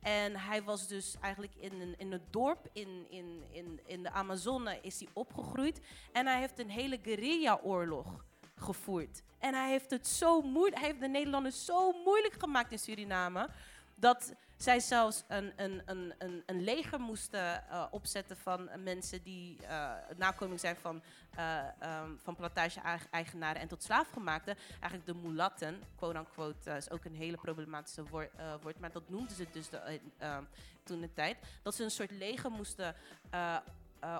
En 0.00 0.36
hij 0.36 0.62
was 0.62 0.86
dus 0.86 1.16
eigenlijk 1.20 1.54
in, 1.54 1.80
een, 1.80 1.98
in 1.98 2.12
het 2.12 2.32
dorp 2.32 2.68
in, 2.72 3.06
in, 3.10 3.42
in, 3.50 3.80
in 3.86 4.02
de 4.02 4.10
Amazone 4.10 4.78
is 4.82 5.00
hij 5.00 5.08
opgegroeid. 5.12 5.80
En 6.12 6.26
hij 6.26 6.38
heeft 6.38 6.58
een 6.58 6.70
hele 6.70 6.98
guerrilla-oorlog 7.02 8.26
gevoerd. 8.60 9.22
En 9.38 9.54
hij 9.54 9.70
heeft 9.70 9.90
het 9.90 10.06
zo 10.06 10.40
moeilijk, 10.40 10.76
hij 10.76 10.86
heeft 10.86 11.00
de 11.00 11.08
Nederlanders 11.08 11.64
zo 11.64 11.92
moeilijk 12.04 12.34
gemaakt 12.38 12.72
in 12.72 12.78
Suriname. 12.78 13.48
Dat 13.94 14.32
zij 14.58 14.80
zelfs 14.80 15.24
een, 15.28 15.52
een, 15.56 15.82
een, 15.86 16.14
een, 16.18 16.42
een 16.46 16.64
leger 16.64 17.00
moesten 17.00 17.68
eh, 17.68 17.84
opzetten 17.90 18.36
van 18.36 18.70
mensen 18.82 19.22
die 19.22 19.66
eh 19.66 19.92
nakoming 20.16 20.60
zijn 20.60 20.76
van, 20.76 21.02
ehm, 21.34 22.10
van 22.16 22.36
plantage-eigenaren 22.36 23.60
en 23.60 23.68
tot 23.68 23.82
slaafgemaakten. 23.82 24.56
Eigenlijk 24.80 25.06
de 25.06 25.28
mulatten, 25.28 25.82
quote-unquote, 25.96 26.70
is 26.70 26.90
ook 26.90 27.04
een 27.04 27.14
hele 27.14 27.36
problematische 27.36 28.04
woord, 28.04 28.30
woord 28.62 28.80
maar 28.80 28.92
dat 28.92 29.08
noemden 29.08 29.36
ze 29.36 29.46
dus 29.52 29.68
de, 29.68 29.76
eh, 29.76 29.98
eh, 30.18 30.38
toen 30.82 31.00
de 31.00 31.12
tijd. 31.12 31.36
Dat 31.62 31.74
ze 31.74 31.84
een 31.84 31.90
soort 31.90 32.10
leger 32.10 32.50
moesten 32.50 32.94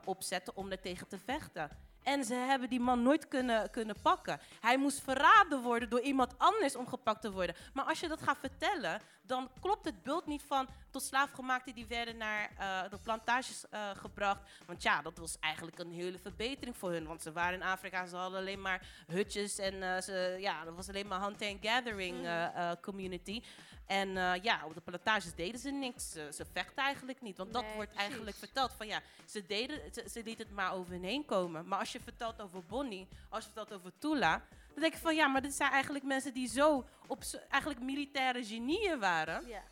opzetten 0.05 0.57
om 0.57 0.71
er 0.71 0.81
tegen 0.81 1.09
te 1.09 1.19
vechten. 1.19 1.71
En 2.09 2.25
ze 2.25 2.35
hebben 2.35 2.69
die 2.69 2.81
man 2.81 3.03
nooit 3.03 3.29
kunnen, 3.29 3.71
kunnen 3.71 3.97
pakken. 4.03 4.41
Hij 4.61 4.79
moest 4.79 5.01
verraden 5.01 5.63
worden 5.63 5.91
door 5.91 6.01
iemand 6.01 6.35
anders 6.39 6.77
om 6.77 6.87
gepakt 6.87 7.21
te 7.21 7.33
worden. 7.33 7.55
Maar 7.73 7.85
als 7.85 8.01
je 8.01 8.09
dat 8.09 8.23
gaat 8.23 8.39
vertellen, 8.39 9.01
dan 9.29 9.51
klopt 9.61 9.85
het 9.85 10.03
beeld 10.03 10.27
niet 10.27 10.43
van 10.43 10.69
tot 10.91 11.03
slaafgemaakten 11.03 11.75
die 11.75 11.87
werden 11.87 12.17
naar 12.17 12.51
eh, 12.59 12.91
de 12.91 12.99
plantages 12.99 13.69
eh, 13.71 13.91
gebracht. 13.97 14.41
Want 14.67 14.83
ja, 14.83 15.03
dat 15.03 15.19
was 15.19 15.39
eigenlijk 15.41 15.79
een 15.79 15.93
hele 15.93 16.19
verbetering 16.19 16.77
voor 16.77 16.91
hun. 16.91 17.07
Want 17.07 17.23
ze 17.23 17.33
waren 17.33 17.61
in 17.61 17.67
Afrika, 17.67 18.07
ze 18.07 18.17
hadden 18.17 18.41
alleen 18.41 18.61
maar 18.61 18.87
hutjes 19.07 19.59
en 19.59 19.83
eh, 19.83 20.01
ze, 20.01 20.37
ja, 20.41 20.65
dat 20.65 20.75
was 20.75 20.89
alleen 20.89 21.07
maar 21.07 21.23
hunting 21.23 21.53
and 21.53 21.67
gathering 21.67 22.27
eh, 22.27 22.71
community. 22.81 23.43
En 23.87 24.09
ja, 24.43 24.61
op 24.65 24.75
de 24.75 24.81
plantages 24.81 25.35
deden 25.35 25.61
ze 25.61 25.71
niks. 25.71 26.11
Ze, 26.11 26.29
ze 26.33 26.45
vechten 26.53 26.85
eigenlijk 26.85 27.21
niet. 27.21 27.37
Want 27.37 27.53
dat 27.53 27.65
wordt 27.75 27.93
precies. 27.93 28.09
eigenlijk 28.09 28.37
verteld 28.37 28.73
van 28.73 28.87
ja, 28.87 29.01
ze, 29.25 29.47
deden, 29.47 29.81
ze, 29.93 30.05
ze 30.11 30.23
lieten 30.23 30.47
het 30.47 30.55
maar 30.55 30.73
over 30.73 30.93
hun 30.93 31.05
heen 31.05 31.25
komen. 31.25 31.69
Maar 31.69 31.79
als 31.79 31.93
je 31.93 32.01
vertelt 32.01 32.41
over 32.41 32.65
Bonnie, 32.65 33.09
als 33.29 33.45
je 33.45 33.51
vertelt 33.51 33.79
over 33.79 33.93
Tula, 33.99 34.43
dan 34.81 34.91
denk 34.91 35.03
ik 35.03 35.07
van 35.07 35.17
ja, 35.17 35.27
maar 35.27 35.43
dit 35.43 35.55
zijn 35.55 35.71
eigenlijk 35.71 36.05
mensen 36.05 36.35
die 36.35 36.49
zo 36.49 36.85
op 37.07 37.23
eigenlijk 37.49 37.83
militaire 37.83 38.45
genieën 38.45 38.99
waren. 38.99 39.47
Ja. 39.47 39.63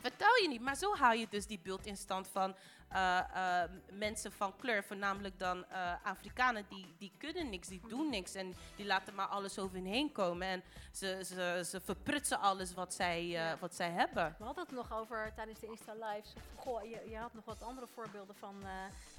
Vertel 0.00 0.42
je 0.42 0.48
niet, 0.48 0.60
maar 0.60 0.76
zo 0.76 0.94
haal 0.94 1.12
je 1.12 1.26
dus 1.30 1.46
die 1.46 1.60
beeld 1.62 1.86
in 1.86 1.96
stand 1.96 2.28
van 2.28 2.56
eh, 2.88 3.18
eh, 3.18 3.70
mensen 3.90 4.32
van 4.32 4.56
kleur, 4.56 4.84
voornamelijk 4.84 5.38
dan 5.38 5.64
eh, 5.64 5.92
Afrikanen, 6.02 6.66
die, 6.68 6.94
die 6.98 7.12
kunnen 7.18 7.50
niks, 7.50 7.68
die 7.68 7.80
doen 7.88 8.10
niks 8.10 8.34
en 8.34 8.54
die 8.76 8.86
laten 8.86 9.14
maar 9.14 9.26
alles 9.26 9.58
over 9.58 9.76
hun 9.76 9.86
heen 9.86 10.12
komen. 10.12 10.46
En 10.48 10.62
ze, 10.92 11.20
ze, 11.24 11.62
ze 11.66 11.80
verprutsen 11.80 12.40
alles 12.40 12.74
wat 12.74 12.94
zij, 12.94 13.26
Ja. 13.26 13.56
wat 13.58 13.74
zij 13.74 13.90
hebben. 13.90 14.34
We 14.38 14.44
hadden 14.44 14.64
het 14.64 14.74
nog 14.74 14.92
over 14.92 15.32
tijdens 15.34 15.60
de 15.60 15.66
Insta 15.66 15.92
Lives. 15.92 16.32
Goh, 16.56 16.82
je, 16.84 17.02
je 17.08 17.16
had 17.16 17.34
nog 17.34 17.44
wat 17.44 17.62
andere 17.62 17.86
voorbeelden 17.86 18.36
van, 18.36 18.54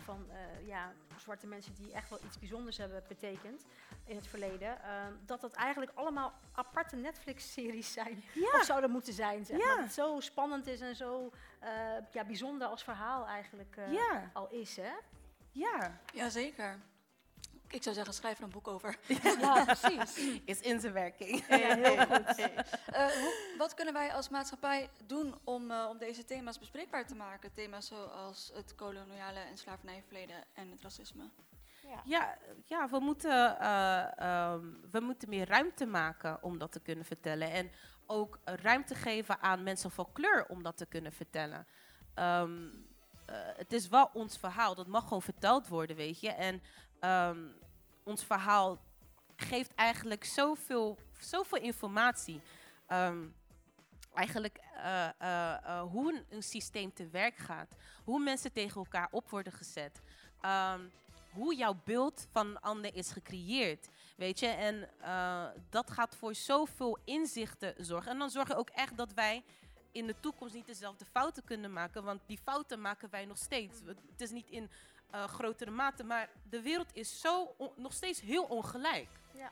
van 0.04 0.28
ja, 0.66 0.92
zwarte 1.18 1.48
mensen 1.48 1.74
die 1.76 1.92
echt 1.94 2.10
wel 2.10 2.20
iets 2.26 2.40
bijzonders 2.40 2.78
hebben 2.78 3.04
betekend 3.08 3.66
in 4.06 4.16
het 4.16 4.28
verleden. 4.28 4.82
Ehm, 4.84 5.14
dat 5.26 5.42
dat 5.42 5.54
eigenlijk 5.54 5.92
allemaal 5.96 6.34
aparte 6.52 6.96
Netflix-series 6.96 7.94
zijn. 7.94 8.24
Of 8.54 8.64
zouden 8.64 8.92
moeten 8.92 9.14
zijn. 9.14 9.46
Zeg. 9.46 9.58
Ja. 9.58 9.76
Dat 9.76 9.84
het 9.84 9.94
zo 9.94 10.20
spannend 10.20 10.68
is 10.68 10.80
en 10.82 10.96
zo 10.96 11.32
ja, 12.12 12.24
bijzonder 12.26 12.68
als 12.68 12.84
verhaal 12.84 13.26
eigenlijk 13.28 13.78
eh, 13.78 13.94
Ja, 13.94 14.30
al 14.34 14.50
is. 14.50 14.76
Hè? 14.78 14.92
ja. 15.52 16.00
Jazeker. 16.14 16.80
Ik 17.72 17.84
zou 17.84 17.96
zeggen, 17.96 18.14
schrijf 18.14 18.38
er 18.38 18.44
een 18.44 18.50
boek 18.50 18.68
over. 18.68 18.98
Ja, 19.42 19.66
precies. 19.76 20.42
Is 20.46 20.60
in 20.62 20.80
zijn 20.80 20.94
werking. 20.94 21.46
Ja, 21.48 21.76
heel 21.76 22.06
goed. 22.06 22.36
Eh, 22.90 23.06
hoe- 23.08 23.56
wat 23.58 23.74
kunnen 23.74 23.94
wij 23.94 24.14
als 24.14 24.30
maatschappij 24.30 24.90
doen 25.06 25.36
om, 25.44 25.72
eh, 25.72 25.86
om 25.90 25.98
deze 25.98 26.26
thema's 26.26 26.60
bespreekbaar 26.60 27.06
te 27.08 27.16
maken? 27.16 27.54
Thema's 27.54 27.88
zoals 27.88 28.52
het 28.54 28.76
koloniale 28.76 29.40
en 29.40 29.58
slavernijverleden 29.58 30.44
en 30.54 30.72
het 30.72 30.82
racisme. 30.82 31.24
Ja, 32.06 32.38
ja 32.66 32.90
we, 32.90 33.00
moeten, 33.00 33.60
eh, 33.60 34.18
ehm, 34.20 34.66
we 34.92 35.00
moeten 35.00 35.30
meer 35.30 35.48
ruimte 35.48 35.86
maken 35.86 36.44
om 36.44 36.58
dat 36.58 36.72
te 36.72 36.80
kunnen 36.80 37.06
vertellen. 37.06 37.52
En 37.52 37.72
ook 38.10 38.40
ruimte 38.44 38.96
geven 38.96 39.42
aan 39.42 39.64
mensen 39.64 39.92
van 39.92 40.12
kleur 40.12 40.46
om 40.48 40.64
dat 40.64 40.78
te 40.78 40.86
kunnen 40.86 41.12
vertellen. 41.12 41.68
Ehm, 42.14 42.68
eh, 43.26 43.36
het 43.56 43.74
is 43.74 43.88
wel 43.88 44.10
ons 44.14 44.38
verhaal, 44.38 44.76
dat 44.76 44.88
mag 44.88 45.04
gewoon 45.04 45.22
verteld 45.22 45.68
worden, 45.68 45.96
weet 45.96 46.20
je. 46.20 46.30
En 46.30 46.62
ehm, 47.00 47.38
ons 48.04 48.24
verhaal 48.24 48.82
geeft 49.36 49.76
eigenlijk 49.76 50.24
zoveel, 50.24 50.98
zoveel 51.20 51.62
informatie. 51.62 52.42
Ehm, 52.88 53.28
eigenlijk 54.14 54.60
eh, 54.76 55.10
eh, 55.18 55.82
hoe 55.82 56.14
een, 56.14 56.26
een 56.30 56.44
systeem 56.44 56.94
te 56.94 57.08
werk 57.08 57.38
gaat. 57.38 57.76
Hoe 58.04 58.24
mensen 58.24 58.52
tegen 58.52 58.76
elkaar 58.76 59.08
op 59.12 59.30
worden 59.30 59.54
gezet. 59.54 60.02
Hoe 61.30 61.56
jouw 61.56 61.82
beeld 61.84 62.28
van 62.32 62.48
een 62.48 62.60
ander 62.60 62.96
is 62.96 63.12
gecreëerd. 63.12 63.90
Weet 64.20 64.40
je, 64.40 64.48
en 64.48 64.90
eh, 65.02 65.46
dat 65.70 65.92
gaat 65.92 66.16
voor 66.16 66.36
zoveel 66.36 66.98
inzichten 67.04 67.74
zorgen. 67.78 68.12
En 68.12 68.18
dan 68.18 68.30
zorgen 68.30 68.58
ook 68.58 68.70
echt 68.70 68.98
dat 68.98 69.14
wij 69.14 69.44
in 69.92 70.08
de 70.08 70.20
toekomst 70.20 70.54
niet 70.54 70.66
dezelfde 70.66 71.06
fouten 71.06 71.44
kunnen 71.44 71.74
maken. 71.74 72.04
Want 72.04 72.22
die 72.26 72.40
fouten 72.44 72.82
maken 72.82 73.10
wij 73.10 73.26
nog 73.26 73.38
steeds. 73.38 73.80
Het 73.86 74.22
is 74.22 74.32
niet 74.32 74.50
in 74.50 74.70
eh, 75.10 75.24
grotere 75.24 75.72
mate, 75.72 76.04
maar 76.04 76.30
de 76.50 76.62
wereld 76.62 76.96
is 76.96 77.20
zo 77.20 77.56
nog 77.76 77.94
steeds 77.94 78.22
heel 78.22 78.44
ongelijk. 78.44 79.10
Ja. 79.34 79.52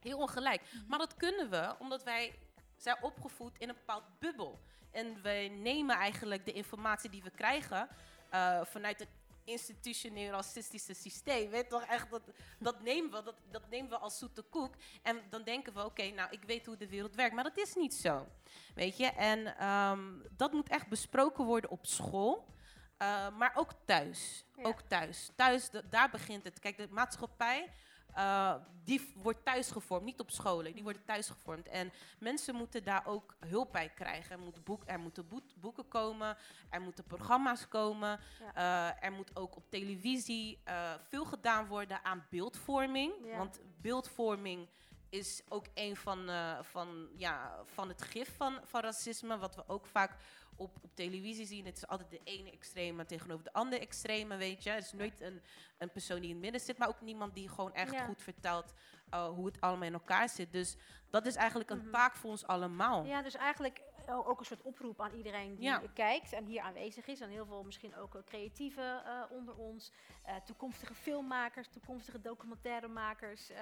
Heel 0.00 0.18
ongelijk. 0.18 0.62
Maar 0.88 0.98
dat 0.98 1.16
kunnen 1.16 1.50
we 1.50 1.74
omdat 1.78 2.02
wij 2.02 2.38
zijn 2.76 2.96
opgevoed 3.00 3.58
in 3.58 3.68
een 3.68 3.74
bepaald 3.74 4.04
bubbel. 4.18 4.58
En 4.90 5.22
wij 5.22 5.48
nemen 5.48 5.96
eigenlijk 5.96 6.44
de 6.44 6.52
informatie 6.52 7.10
die 7.10 7.22
we 7.22 7.30
krijgen 7.30 7.88
eh, 8.30 8.60
vanuit 8.64 8.98
het 8.98 9.08
institutioneel 9.50 10.30
racistische 10.30 10.94
systeem. 10.94 11.50
Weet 11.50 11.68
toch 11.68 11.82
echt, 11.82 12.10
dat, 12.10 12.22
dat, 12.58 12.80
nemen 12.82 13.10
we, 13.10 13.22
dat, 13.22 13.34
dat 13.50 13.62
nemen 13.70 13.90
we 13.90 13.98
als 13.98 14.18
zoete 14.18 14.42
koek. 14.42 14.74
En 15.02 15.20
dan 15.30 15.42
denken 15.42 15.74
we, 15.74 15.84
oké, 15.84 16.10
nou, 16.10 16.30
ik 16.30 16.42
weet 16.42 16.66
hoe 16.66 16.76
de 16.76 16.88
wereld 16.88 17.14
werkt. 17.14 17.34
Maar 17.34 17.44
dat 17.44 17.58
is 17.58 17.74
niet 17.74 17.94
zo. 17.94 18.26
Weet 18.74 18.96
je, 18.96 19.06
en 19.06 19.56
ehm, 19.56 20.00
dat 20.36 20.52
moet 20.52 20.68
echt 20.68 20.88
besproken 20.88 21.44
worden 21.44 21.70
op 21.70 21.86
school. 21.86 22.48
eh, 22.96 23.36
maar 23.36 23.52
ook 23.54 23.70
thuis. 23.84 24.44
Ja. 24.56 24.62
Ook 24.62 24.80
thuis. 24.80 25.30
Thuis, 25.36 25.70
da- 25.70 25.82
daar 25.90 26.10
begint 26.10 26.44
het. 26.44 26.58
Kijk, 26.58 26.76
de 26.76 26.88
maatschappij 26.90 27.72
uh, 28.16 28.54
die 28.84 29.12
wordt 29.14 29.44
thuis 29.44 29.70
gevormd, 29.70 30.04
niet 30.04 30.20
op 30.20 30.30
scholen, 30.30 30.72
die 30.74 30.82
worden 30.82 31.04
thuis 31.04 31.28
gevormd. 31.28 31.68
En 31.68 31.92
mensen 32.18 32.54
moeten 32.54 32.84
daar 32.84 33.06
ook 33.06 33.36
hulp 33.46 33.72
bij 33.72 33.88
krijgen. 33.88 34.30
Er, 34.30 34.38
moet 34.38 34.64
boek, 34.64 34.82
er 34.86 35.00
moeten 35.00 35.28
boeken 35.60 35.88
komen, 35.88 36.36
er 36.70 36.80
moeten 36.80 37.04
programma's 37.04 37.68
komen, 37.68 38.20
uh, 38.56 39.04
er 39.04 39.12
moet 39.12 39.36
ook 39.36 39.56
op 39.56 39.70
televisie 39.70 40.60
uh, 40.68 40.92
veel 41.08 41.24
gedaan 41.24 41.66
worden 41.66 42.04
aan 42.04 42.26
beeldvorming. 42.30 43.12
Ja. 43.24 43.36
Want 43.36 43.60
beeldvorming 43.80 44.68
is 45.08 45.42
ook 45.48 45.66
een 45.74 45.96
van, 45.96 46.30
van, 46.60 47.08
ja, 47.16 47.54
van 47.64 47.88
het 47.88 48.02
gif 48.02 48.36
van, 48.36 48.58
van 48.64 48.80
racisme, 48.80 49.38
wat 49.38 49.54
we 49.54 49.68
ook 49.68 49.86
vaak 49.86 50.16
op, 50.60 50.76
op 50.82 50.90
televisie 50.94 51.46
zien. 51.46 51.66
Het 51.66 51.76
is 51.76 51.86
altijd 51.86 52.10
de 52.10 52.20
ene 52.24 52.50
extreme 52.50 53.06
tegenover 53.06 53.44
de 53.44 53.52
andere 53.52 53.82
extreme, 53.82 54.36
weet 54.36 54.62
je. 54.62 54.70
Het 54.70 54.84
is 54.84 54.92
nooit 54.92 55.20
een, 55.20 55.42
een 55.78 55.90
persoon 55.90 56.20
die 56.20 56.28
in 56.28 56.34
het 56.34 56.42
midden 56.42 56.60
zit, 56.60 56.78
maar 56.78 56.88
ook 56.88 57.00
niemand 57.00 57.34
die 57.34 57.48
gewoon 57.48 57.74
echt 57.74 58.00
goed 58.00 58.22
vertelt 58.22 58.74
uh, 59.14 59.28
hoe 59.28 59.46
het 59.46 59.60
allemaal 59.60 59.86
in 59.86 59.92
elkaar 59.92 60.28
zit. 60.28 60.52
Dus 60.52 60.76
dat 61.10 61.26
is 61.26 61.34
eigenlijk 61.34 61.70
een 61.70 61.76
mm 61.76 61.82
-hmm. 61.82 61.92
taak 61.92 62.16
voor 62.16 62.30
ons 62.30 62.46
allemaal. 62.46 63.04
Ja, 63.04 63.22
dus 63.22 63.36
eigenlijk 63.36 63.82
ook 64.12 64.38
een 64.38 64.44
soort 64.44 64.62
oproep 64.62 65.00
aan 65.00 65.12
iedereen 65.12 65.54
die 65.54 65.64
ja. 65.64 65.82
kijkt 65.94 66.32
en 66.32 66.44
hier 66.44 66.62
aanwezig 66.62 67.06
is. 67.06 67.20
En 67.20 67.30
heel 67.30 67.46
veel 67.46 67.62
misschien 67.62 67.96
ook 67.96 68.22
creatieven 68.24 69.02
uh, 69.06 69.22
onder 69.30 69.56
ons. 69.56 69.92
Uh, 70.26 70.36
toekomstige 70.36 70.94
filmmakers, 70.94 71.68
toekomstige 71.68 72.20
documentairemakers, 72.20 73.50
uh, 73.50 73.56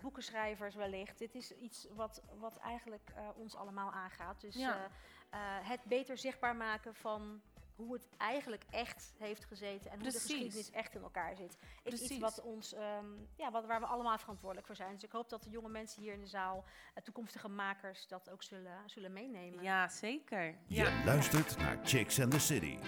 boekenschrijvers 0.00 0.74
wellicht. 0.74 1.18
Dit 1.18 1.34
is 1.34 1.50
iets 1.50 1.86
wat, 1.94 2.22
wat 2.38 2.56
eigenlijk 2.56 3.12
ons 3.36 3.54
allemaal 3.54 3.92
aangaat. 3.92 4.40
Dus 4.40 4.54
ja. 4.54 4.90
Het 5.62 5.84
beter 5.84 6.18
zichtbaar 6.18 6.56
maken 6.56 6.94
van 6.94 7.42
hoe 7.74 7.92
het 7.92 8.08
eigenlijk 8.16 8.64
echt 8.70 9.14
heeft 9.18 9.44
gezeten 9.44 9.90
en 9.90 9.98
Precies. 9.98 10.20
hoe 10.20 10.28
de 10.28 10.34
geschiedenis 10.34 10.70
echt 10.70 10.94
in 10.94 11.02
elkaar 11.02 11.36
zit. 11.36 11.52
Is 11.52 11.58
Precies. 11.82 12.10
iets 12.10 12.18
wat 12.18 12.40
ons, 12.42 12.74
um, 12.74 13.28
ja, 13.36 13.50
wat, 13.50 13.66
waar 13.66 13.80
we 13.80 13.86
allemaal 13.86 14.18
verantwoordelijk 14.18 14.66
voor 14.66 14.76
zijn. 14.76 14.92
Dus 14.92 15.02
ik 15.02 15.12
hoop 15.12 15.28
dat 15.28 15.42
de 15.42 15.50
jonge 15.50 15.68
mensen 15.68 16.02
hier 16.02 16.12
in 16.12 16.20
de 16.20 16.26
zaal, 16.26 16.64
uh, 16.94 17.02
toekomstige 17.02 17.48
makers, 17.48 18.06
dat 18.06 18.30
ook 18.30 18.42
zullen, 18.42 18.82
zullen 18.86 19.12
meenemen. 19.12 19.62
Ja, 19.62 19.88
zeker. 19.88 20.44
Je 20.66 20.82
ja. 20.82 21.04
luistert 21.04 21.56
naar 21.56 21.78
Chicks 21.84 22.20
and 22.20 22.30
the 22.30 22.38
City. 22.38 22.78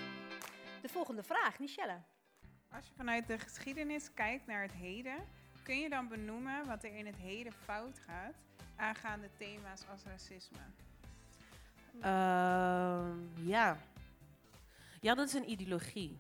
De 0.82 0.88
volgende 0.88 1.22
vraag, 1.22 1.58
Michelle. 1.58 2.02
Als 2.70 2.86
je 2.86 2.94
vanuit 2.94 3.26
de 3.26 3.38
geschiedenis 3.38 4.14
kijkt 4.14 4.46
naar 4.46 4.62
het 4.62 4.72
heden, 4.72 5.28
kun 5.62 5.78
je 5.78 5.88
dan 5.88 6.08
benoemen 6.08 6.66
wat 6.66 6.84
er 6.84 6.94
in 6.94 7.06
het 7.06 7.16
heden 7.16 7.52
fout 7.52 7.98
gaat 7.98 8.34
aangaande 8.76 9.28
thema's 9.38 9.86
als 9.90 10.04
racisme? 10.04 10.58
Uh, 11.98 13.08
ja. 13.34 13.78
Ja, 15.00 15.14
dat 15.14 15.28
is 15.28 15.34
een 15.34 15.50
ideologie. 15.50 16.18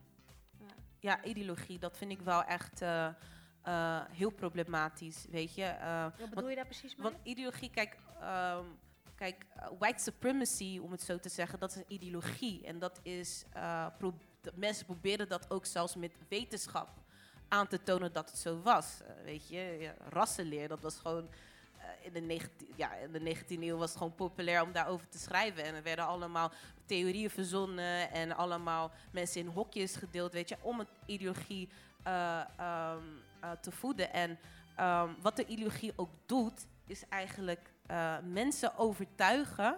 Ja, 0.58 0.74
ja 1.00 1.24
ideologie, 1.24 1.78
dat 1.78 1.96
vind 1.96 2.10
ik 2.10 2.20
wel 2.20 2.44
echt 2.44 2.82
uh, 2.82 3.08
uh, 3.68 4.00
heel 4.10 4.30
problematisch, 4.30 5.26
weet 5.30 5.54
je. 5.54 5.62
Uh, 5.62 6.02
Wat 6.02 6.16
bedoel 6.16 6.34
want, 6.34 6.48
je 6.48 6.54
daar 6.54 6.64
precies 6.64 6.96
mee? 6.96 7.02
Want 7.10 7.16
ideologie, 7.22 7.70
kijk, 7.70 7.96
um, 8.22 8.78
kijk 9.14 9.46
white 9.78 10.02
supremacy, 10.02 10.78
om 10.82 10.90
het 10.90 11.02
zo 11.02 11.18
te 11.18 11.28
zeggen, 11.28 11.58
dat 11.58 11.70
is 11.70 11.76
een 11.76 11.92
ideologie. 11.92 12.66
En 12.66 12.78
dat 12.78 13.00
is, 13.02 13.44
pro 13.98 14.14
mensen 14.54 14.86
proberen 14.86 15.28
dat 15.28 15.50
ook 15.50 15.66
zelfs 15.66 15.96
met 15.96 16.12
wetenschap 16.28 16.88
aan 17.48 17.66
te 17.66 17.82
tonen 17.82 18.12
dat 18.12 18.30
het 18.30 18.38
zo 18.38 18.60
was. 18.60 19.00
weet 19.24 19.48
je, 19.48 19.76
ja, 19.80 19.94
rassenleer, 20.08 20.68
dat 20.68 20.80
was 20.80 20.98
gewoon 20.98 21.28
in 22.02 22.12
de, 22.12 22.20
19, 22.20 22.68
ja, 22.76 22.94
in 22.94 23.12
de 23.12 23.36
19e 23.36 23.60
eeuw 23.60 23.76
was 23.76 23.88
het 23.88 23.98
gewoon 23.98 24.14
populair 24.14 24.62
om 24.62 24.72
daarover 24.72 25.08
te 25.08 25.18
schrijven. 25.18 25.64
En 25.64 25.74
er 25.74 25.82
werden 25.82 26.06
allemaal 26.06 26.52
theorieën 26.84 27.30
verzonnen 27.30 28.10
en 28.10 28.36
allemaal 28.36 28.90
mensen 29.12 29.40
in 29.40 29.46
hokjes 29.46 29.96
gedeeld, 29.96 30.32
weet 30.32 30.48
je, 30.48 30.56
om 30.60 30.80
een 30.80 30.88
ideologie 31.06 31.68
uh, 32.06 32.40
um, 32.60 33.22
uh, 33.44 33.50
te 33.60 33.70
voeden. 33.70 34.12
En 34.12 34.38
um, 34.80 35.16
wat 35.22 35.36
de 35.36 35.46
ideologie 35.46 35.92
ook 35.96 36.10
doet, 36.26 36.66
is 36.86 37.08
eigenlijk 37.08 37.74
mensen 38.22 38.76
overtuigen 38.76 39.76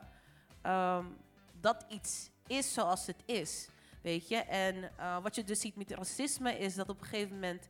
um, 0.67 1.17
dat 1.61 1.85
iets 1.89 2.31
is 2.47 2.73
zoals 2.73 3.07
het 3.07 3.23
is. 3.25 3.69
Weet 4.03 4.29
je, 4.29 4.37
en 4.37 4.91
wat 5.23 5.35
je 5.35 5.45
dus 5.45 5.61
ziet 5.61 5.77
met 5.77 5.91
racisme 5.91 6.59
is 6.59 6.75
dat 6.75 6.89
op 6.89 7.01
een 7.01 7.07
gegeven 7.07 7.35
moment 7.35 7.69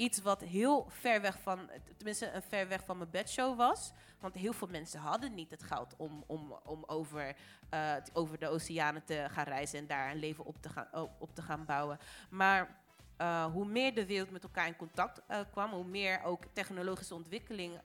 iets 0.00 0.22
wat 0.22 0.40
heel 0.40 0.86
ver 0.88 1.20
weg 1.20 1.38
van, 1.42 1.70
tenminste 1.96 2.30
een 2.32 2.42
ver 2.42 2.68
weg 2.68 2.84
van 2.84 2.98
mijn 2.98 3.10
bedshow 3.10 3.56
was. 3.56 3.92
Want 4.20 4.34
heel 4.34 4.52
veel 4.52 4.68
mensen 4.68 5.00
hadden 5.00 5.34
niet 5.34 5.50
het 5.50 5.62
geld 5.62 5.94
om, 5.96 6.24
om, 6.26 6.54
om 6.64 6.84
over, 6.86 7.36
uh, 7.74 7.94
over 8.12 8.38
de 8.38 8.48
oceanen 8.48 9.04
te 9.04 9.26
gaan 9.30 9.44
reizen 9.44 9.78
en 9.78 9.86
daar 9.86 10.10
een 10.10 10.18
leven 10.18 10.44
op 10.44 10.56
te 10.62 10.68
gaan, 10.68 10.88
op 11.18 11.34
te 11.34 11.42
gaan 11.42 11.64
bouwen. 11.64 11.98
Maar 12.30 12.78
uh, 13.18 13.44
hoe 13.44 13.66
meer 13.66 13.94
de 13.94 14.06
wereld 14.06 14.30
met 14.30 14.42
elkaar 14.42 14.66
in 14.66 14.76
contact 14.76 15.20
uh, 15.30 15.38
kwam, 15.50 15.70
hoe 15.70 15.84
meer 15.84 16.22
ook 16.22 16.44
technologische 16.52 17.14
ontwikkeling 17.14 17.80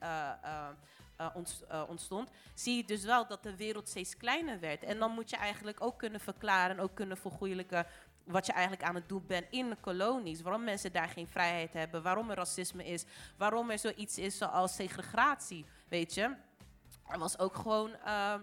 ontstond, 1.88 2.30
zie 2.54 2.76
je 2.76 2.86
dus 2.86 3.04
wel 3.04 3.28
dat 3.28 3.44
de 3.44 3.56
wereld 3.56 3.90
steeds 3.90 4.18
kleiner 4.18 4.60
werd. 4.60 4.84
En 4.84 5.00
dan 5.00 5.12
moet 5.12 5.30
je 5.30 5.38
eigenlijk 5.38 5.82
ook 5.82 5.98
kunnen 5.98 6.20
verklaren, 6.20 6.80
ook 6.80 6.96
kunnen 6.96 7.18
vergoeilijken 7.18 7.86
wat 8.26 8.46
je 8.46 8.52
eigenlijk 8.52 8.84
aan 8.84 8.96
het 8.96 9.10
doen 9.10 9.24
bent 9.28 9.46
in 9.50 9.70
de 9.70 9.78
kolonies. 9.82 10.42
Waarom 10.42 10.64
mensen 10.64 10.92
daar 10.92 11.10
geen 11.10 11.28
vrijheid 11.28 11.74
hebben. 11.74 12.02
Waarom 12.02 12.30
er 12.30 12.36
racisme 12.36 12.86
is. 12.86 13.06
Waarom 13.38 13.70
er 13.70 13.80
zoiets 13.80 14.18
is 14.18 14.38
zoals 14.38 14.76
segregatie. 14.76 15.66
Weet 15.88 16.14
je. 16.14 16.36
Er 17.08 17.20
was 17.20 17.40
ook 17.40 17.56
gewoon. 17.56 17.92
Uh, 18.06 18.34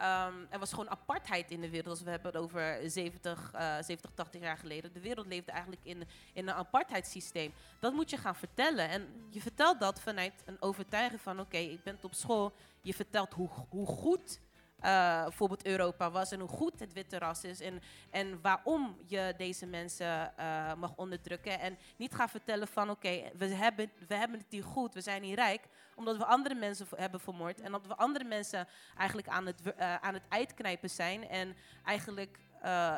um, 0.00 0.46
er 0.50 0.58
was 0.58 0.70
gewoon 0.70 0.90
apartheid 0.90 1.50
in 1.50 1.60
de 1.60 1.70
wereld. 1.70 1.90
Als 1.90 2.02
we 2.02 2.10
hebben 2.10 2.32
het 2.32 2.40
over 2.40 2.90
70, 2.90 3.52
uh, 3.54 3.76
70, 3.80 4.10
80 4.14 4.40
jaar 4.40 4.58
geleden. 4.58 4.92
De 4.92 5.00
wereld 5.00 5.26
leefde 5.26 5.52
eigenlijk 5.52 5.84
in, 5.84 6.08
in 6.32 6.48
een 6.48 6.54
apartheidssysteem. 6.54 7.52
Dat 7.80 7.92
moet 7.92 8.10
je 8.10 8.16
gaan 8.16 8.36
vertellen. 8.36 8.88
En 8.88 9.26
je 9.30 9.40
vertelt 9.40 9.80
dat 9.80 10.00
vanuit 10.00 10.42
een 10.44 10.62
overtuiging 10.62 11.20
van: 11.20 11.40
oké, 11.40 11.56
ik 11.56 11.82
ben 11.82 11.98
op 12.02 12.14
school. 12.14 12.52
Je 12.82 12.94
vertelt 12.94 13.32
hoe, 13.32 13.48
hoe 13.68 13.86
goed 13.86 14.40
uh, 14.84 15.22
bijvoorbeeld 15.22 15.66
Europa 15.66 16.10
was 16.10 16.30
en 16.30 16.40
hoe 16.40 16.48
goed 16.48 16.80
het 16.80 16.92
witte 16.92 17.18
ras 17.18 17.44
is 17.44 17.60
en, 17.60 17.80
en 18.10 18.40
waarom 18.40 18.98
je 19.06 19.34
deze 19.36 19.66
mensen 19.66 20.32
uh, 20.38 20.74
mag 20.74 20.92
onderdrukken. 20.96 21.60
En 21.60 21.78
niet 21.96 22.14
gaan 22.14 22.28
vertellen 22.28 22.68
van 22.68 22.90
oké, 22.90 23.06
okay, 23.06 23.32
we, 23.36 23.46
hebben, 23.46 23.90
we 24.08 24.14
hebben 24.14 24.38
het 24.38 24.50
hier 24.50 24.64
goed, 24.64 24.94
we 24.94 25.00
zijn 25.00 25.22
hier 25.22 25.34
rijk, 25.34 25.68
omdat 25.94 26.16
we 26.16 26.24
andere 26.24 26.54
mensen 26.54 26.86
hebben 26.96 27.20
vermoord 27.20 27.60
en 27.60 27.66
omdat 27.66 27.86
we 27.86 27.96
andere 27.96 28.24
mensen 28.24 28.68
eigenlijk 28.96 29.28
aan 29.28 29.46
het, 29.46 29.60
uh, 29.66 29.94
aan 29.94 30.14
het 30.14 30.24
uitknijpen 30.28 30.90
zijn. 30.90 31.28
En 31.28 31.56
eigenlijk 31.84 32.38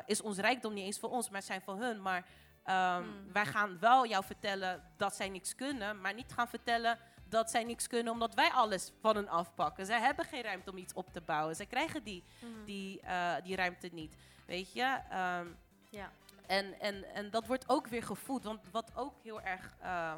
is 0.06 0.22
ons 0.22 0.38
rijkdom 0.38 0.74
niet 0.74 0.84
eens 0.84 0.98
voor 0.98 1.10
ons, 1.10 1.30
maar 1.30 1.42
zijn 1.42 1.60
voor 1.60 1.76
hun. 1.76 2.02
Maar 2.02 2.24
um, 2.68 3.04
mm. 3.04 3.32
wij 3.32 3.46
gaan 3.46 3.78
wel 3.78 4.06
jou 4.06 4.24
vertellen 4.24 4.82
dat 4.96 5.14
zij 5.14 5.28
niks 5.28 5.54
kunnen, 5.54 6.00
maar 6.00 6.14
niet 6.14 6.32
gaan 6.32 6.48
vertellen 6.48 6.98
dat 7.28 7.50
zij 7.50 7.64
niks 7.64 7.86
kunnen 7.86 8.12
omdat 8.12 8.34
wij 8.34 8.50
alles 8.50 8.92
van 9.00 9.16
hen 9.16 9.28
afpakken. 9.28 9.86
Zij 9.86 10.00
hebben 10.00 10.24
geen 10.24 10.42
ruimte 10.42 10.70
om 10.70 10.76
iets 10.76 10.92
op 10.92 11.12
te 11.12 11.20
bouwen. 11.20 11.56
Zij 11.56 11.66
krijgen 11.66 12.02
die, 12.02 12.24
mm. 12.40 12.64
die, 12.64 13.00
uh, 13.04 13.34
die 13.42 13.56
ruimte 13.56 13.88
niet. 13.92 14.16
Weet 14.46 14.72
je? 14.72 14.98
Um, 15.40 15.56
ja. 15.90 16.10
En, 16.46 16.80
en, 16.80 17.14
en 17.14 17.30
dat 17.30 17.46
wordt 17.46 17.68
ook 17.68 17.86
weer 17.86 18.02
gevoed. 18.02 18.44
Want 18.44 18.60
wat 18.70 18.90
ook 18.94 19.14
heel 19.22 19.40
erg, 19.40 19.74
uh, 19.82 20.14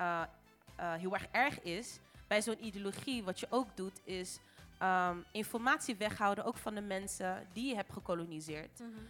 uh, 0.00 0.22
heel 0.76 1.12
erg 1.12 1.26
erg 1.30 1.60
is 1.60 1.98
bij 2.26 2.42
zo'n 2.42 2.64
ideologie, 2.64 3.24
wat 3.24 3.40
je 3.40 3.46
ook 3.50 3.76
doet, 3.76 4.00
is 4.04 4.38
um, 4.82 5.24
informatie 5.32 5.96
weghouden 5.96 6.44
ook 6.44 6.56
van 6.56 6.74
de 6.74 6.80
mensen 6.80 7.46
die 7.52 7.68
je 7.68 7.74
hebt 7.74 7.92
gekoloniseerd. 7.92 8.80
Mm 8.80 8.94
-hmm. 8.94 9.08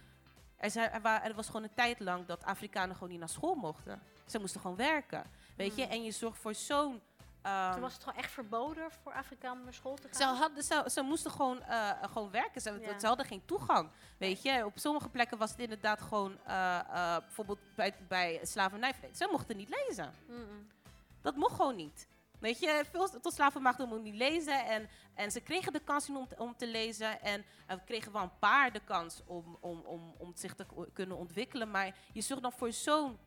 er, 0.57 0.69
zijn, 0.69 0.91
er, 0.91 1.01
wa 1.01 1.23
er, 1.23 1.33
was 1.33 1.45
gewoon 1.45 1.63
een 1.63 1.73
tijd 1.73 1.99
lang 1.99 2.25
dat 2.25 2.43
Afrikanen 2.43 2.95
gewoon 2.95 3.09
niet 3.09 3.19
naar 3.19 3.29
school 3.29 3.55
mochten. 3.55 4.01
Ze 4.25 4.39
moesten 4.39 4.61
gewoon 4.61 4.75
werken. 4.75 5.23
Weet 5.55 5.71
mm. 5.71 5.77
je? 5.77 5.87
En 5.87 6.03
je 6.03 6.11
zorgt 6.11 6.39
voor 6.39 6.55
zo'n 6.55 7.01
Um, 7.45 7.71
Toen 7.71 7.81
was 7.81 7.93
het 7.93 8.03
gewoon 8.03 8.19
echt 8.19 8.31
verboden 8.31 8.91
voor 9.03 9.13
Afrikanen 9.13 9.63
naar 9.63 9.73
school 9.73 9.95
te 9.95 10.07
gaan? 10.11 10.35
Ze, 10.35 10.39
hadden, 10.39 10.63
ze, 10.63 10.83
ze 10.91 11.01
moesten 11.01 11.31
gewoon, 11.31 11.63
uh, 11.69 11.91
gewoon 12.01 12.31
werken. 12.31 12.61
Ze, 12.61 12.77
ja. 12.81 12.99
ze, 12.99 13.07
hadden 13.07 13.25
geen 13.25 13.45
toegang. 13.45 13.89
Weet 14.17 14.41
je, 14.41 14.65
op 14.65 14.71
sommige 14.75 15.09
plekken 15.09 15.37
was 15.37 15.51
het 15.51 15.59
inderdaad 15.59 16.01
gewoon, 16.01 16.31
uh, 16.47 16.79
uh, 16.89 17.17
bijvoorbeeld 17.17 17.59
bij, 17.75 17.93
bij 18.07 18.39
slavernij. 18.43 18.93
Ze 19.13 19.27
mochten 19.31 19.57
niet 19.57 19.69
lezen. 19.69 20.13
Mm 20.27 20.35
-mm. 20.35 20.67
Dat 21.21 21.35
mocht 21.35 21.55
gewoon 21.55 21.75
niet. 21.75 22.07
Weet 22.39 22.59
je, 22.59 22.83
veel 22.91 23.19
tot 23.21 23.33
slavenmachten 23.33 23.87
mochten 23.87 24.03
niet 24.05 24.15
lezen. 24.15 24.65
En, 24.65 24.89
en 25.13 25.31
ze 25.31 25.41
kregen 25.41 25.73
de 25.73 25.79
kans 25.79 26.09
om 26.09 26.27
te, 26.27 26.35
om 26.37 26.55
te 26.57 26.67
lezen. 26.67 27.21
En 27.21 27.45
we 27.67 27.79
kregen 27.85 28.11
wel 28.11 28.21
een 28.21 28.39
paar 28.39 28.71
de 28.71 28.81
kans 28.85 29.21
om, 29.25 29.57
om, 29.59 29.79
om, 29.79 30.13
om 30.17 30.31
zich 30.35 30.53
te 30.53 30.65
kunnen 30.93 31.17
ontwikkelen. 31.17 31.71
Maar 31.71 31.95
je 32.13 32.21
zorgt 32.21 32.43
dan 32.43 32.51
voor 32.51 32.71
zo'n 32.71 33.17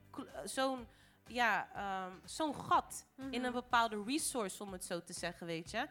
zo'n 0.45 0.87
ja, 1.29 1.69
um, 2.07 2.21
zo'n 2.25 2.55
gat 2.55 3.07
mm 3.17 3.25
-hmm. 3.25 3.33
in 3.33 3.45
een 3.45 3.53
bepaalde 3.53 4.03
resource, 4.07 4.63
om 4.63 4.73
het 4.73 4.85
zo 4.85 5.03
te 5.03 5.13
zeggen, 5.13 5.47
weet 5.47 5.71
je. 5.71 5.87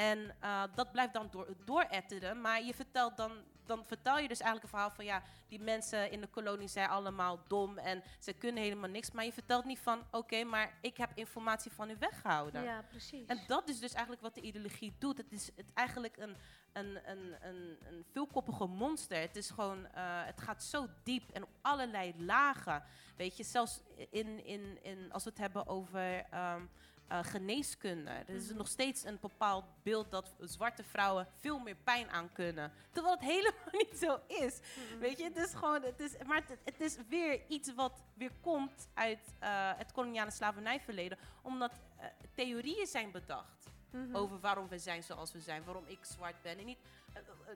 En 0.00 0.34
uh, 0.44 0.62
dat 0.74 0.92
blijft 0.92 1.12
dan 1.12 1.28
door, 1.30 1.46
dooretteren. 1.64 2.40
Maar 2.40 2.62
je 2.62 2.74
vertelt 2.74 3.16
dan, 3.16 3.32
dan 3.66 3.84
vertel 3.84 4.18
je 4.18 4.28
dus 4.28 4.40
eigenlijk 4.40 4.62
een 4.62 4.78
verhaal 4.78 4.96
van 4.96 5.04
ja, 5.04 5.22
die 5.48 5.60
mensen 5.60 6.10
in 6.10 6.20
de 6.20 6.26
kolonie 6.26 6.68
zijn 6.68 6.88
allemaal 6.88 7.40
dom 7.46 7.78
en 7.78 8.02
ze 8.18 8.32
kunnen 8.32 8.62
helemaal 8.62 8.90
niks. 8.90 9.10
Maar 9.10 9.24
je 9.24 9.32
vertelt 9.32 9.64
niet 9.64 9.78
van 9.78 10.02
oké, 10.10 10.44
maar 10.44 10.78
ik 10.80 10.96
heb 10.96 11.10
informatie 11.14 11.70
van 11.70 11.90
u 11.90 11.96
weggehouden. 11.98 12.62
Ja, 12.62 12.84
precies. 12.90 13.26
En 13.26 13.40
dat 13.46 13.68
is 13.68 13.80
dus 13.80 13.92
eigenlijk 13.92 14.22
wat 14.22 14.34
de 14.34 14.40
ideologie 14.40 14.94
doet. 14.98 15.16
Het 15.16 15.32
is 15.32 15.50
het 15.56 15.66
eigenlijk 15.74 16.16
een, 16.16 16.36
een, 16.72 17.10
een, 17.10 17.36
een, 17.40 17.78
een 17.80 18.04
veelkoppige 18.12 18.66
monster. 18.66 19.20
Het 19.20 19.36
is 19.36 19.50
gewoon, 19.50 19.78
uh, 19.78 20.24
het 20.24 20.40
gaat 20.40 20.62
zo 20.62 20.86
diep 21.02 21.30
en 21.30 21.42
op 21.42 21.50
allerlei 21.60 22.14
lagen. 22.18 22.82
Weet 23.16 23.36
je, 23.36 23.44
zelfs 23.44 23.80
in, 24.10 24.44
in, 24.44 24.82
in, 24.82 25.12
als 25.12 25.24
we 25.24 25.30
het 25.30 25.38
hebben 25.38 25.66
over 25.66 26.24
um, 26.34 26.70
uh, 27.12 27.18
geneeskunde. 27.22 28.10
Er 28.10 28.34
is 28.34 28.48
-hmm. 28.48 28.56
nog 28.56 28.68
steeds 28.68 29.04
een 29.04 29.18
bepaald 29.20 29.64
beeld 29.82 30.10
dat 30.10 30.34
zwarte 30.40 30.82
vrouwen 30.82 31.26
veel 31.36 31.58
meer 31.58 31.76
pijn 31.84 32.10
aan 32.10 32.32
kunnen. 32.32 32.72
Terwijl 32.92 33.14
het 33.14 33.24
helemaal 33.34 33.70
niet 33.72 33.98
zo 33.98 34.18
is. 34.26 34.58
Mm 34.58 34.82
-hmm. 34.90 34.98
Weet 34.98 35.18
je, 35.18 35.24
het 35.24 35.36
is 35.36 35.54
gewoon, 35.54 35.82
het 35.82 36.00
is, 36.00 36.16
maar 36.26 36.42
het, 36.46 36.58
het, 36.64 36.80
is 36.80 36.96
weer 37.08 37.40
iets 37.48 37.74
wat 37.74 38.02
weer 38.14 38.32
komt 38.40 38.88
uit 38.94 39.34
uh, 39.42 39.72
het 39.76 39.92
koloniale 39.92 40.30
slavernijverleden. 40.30 41.18
Omdat 41.42 41.72
uh, 41.72 42.04
theorieën 42.34 42.86
zijn 42.86 43.10
bedacht. 43.10 43.68
Mm 43.90 44.04
-hmm. 44.04 44.16
Over 44.16 44.40
waarom 44.40 44.68
we 44.68 44.78
zijn 44.78 45.02
zoals 45.02 45.32
we 45.32 45.40
zijn, 45.40 45.64
waarom 45.64 45.84
ik 45.86 45.98
zwart 46.02 46.42
ben. 46.42 46.58
En 46.58 46.64
niet, 46.64 46.78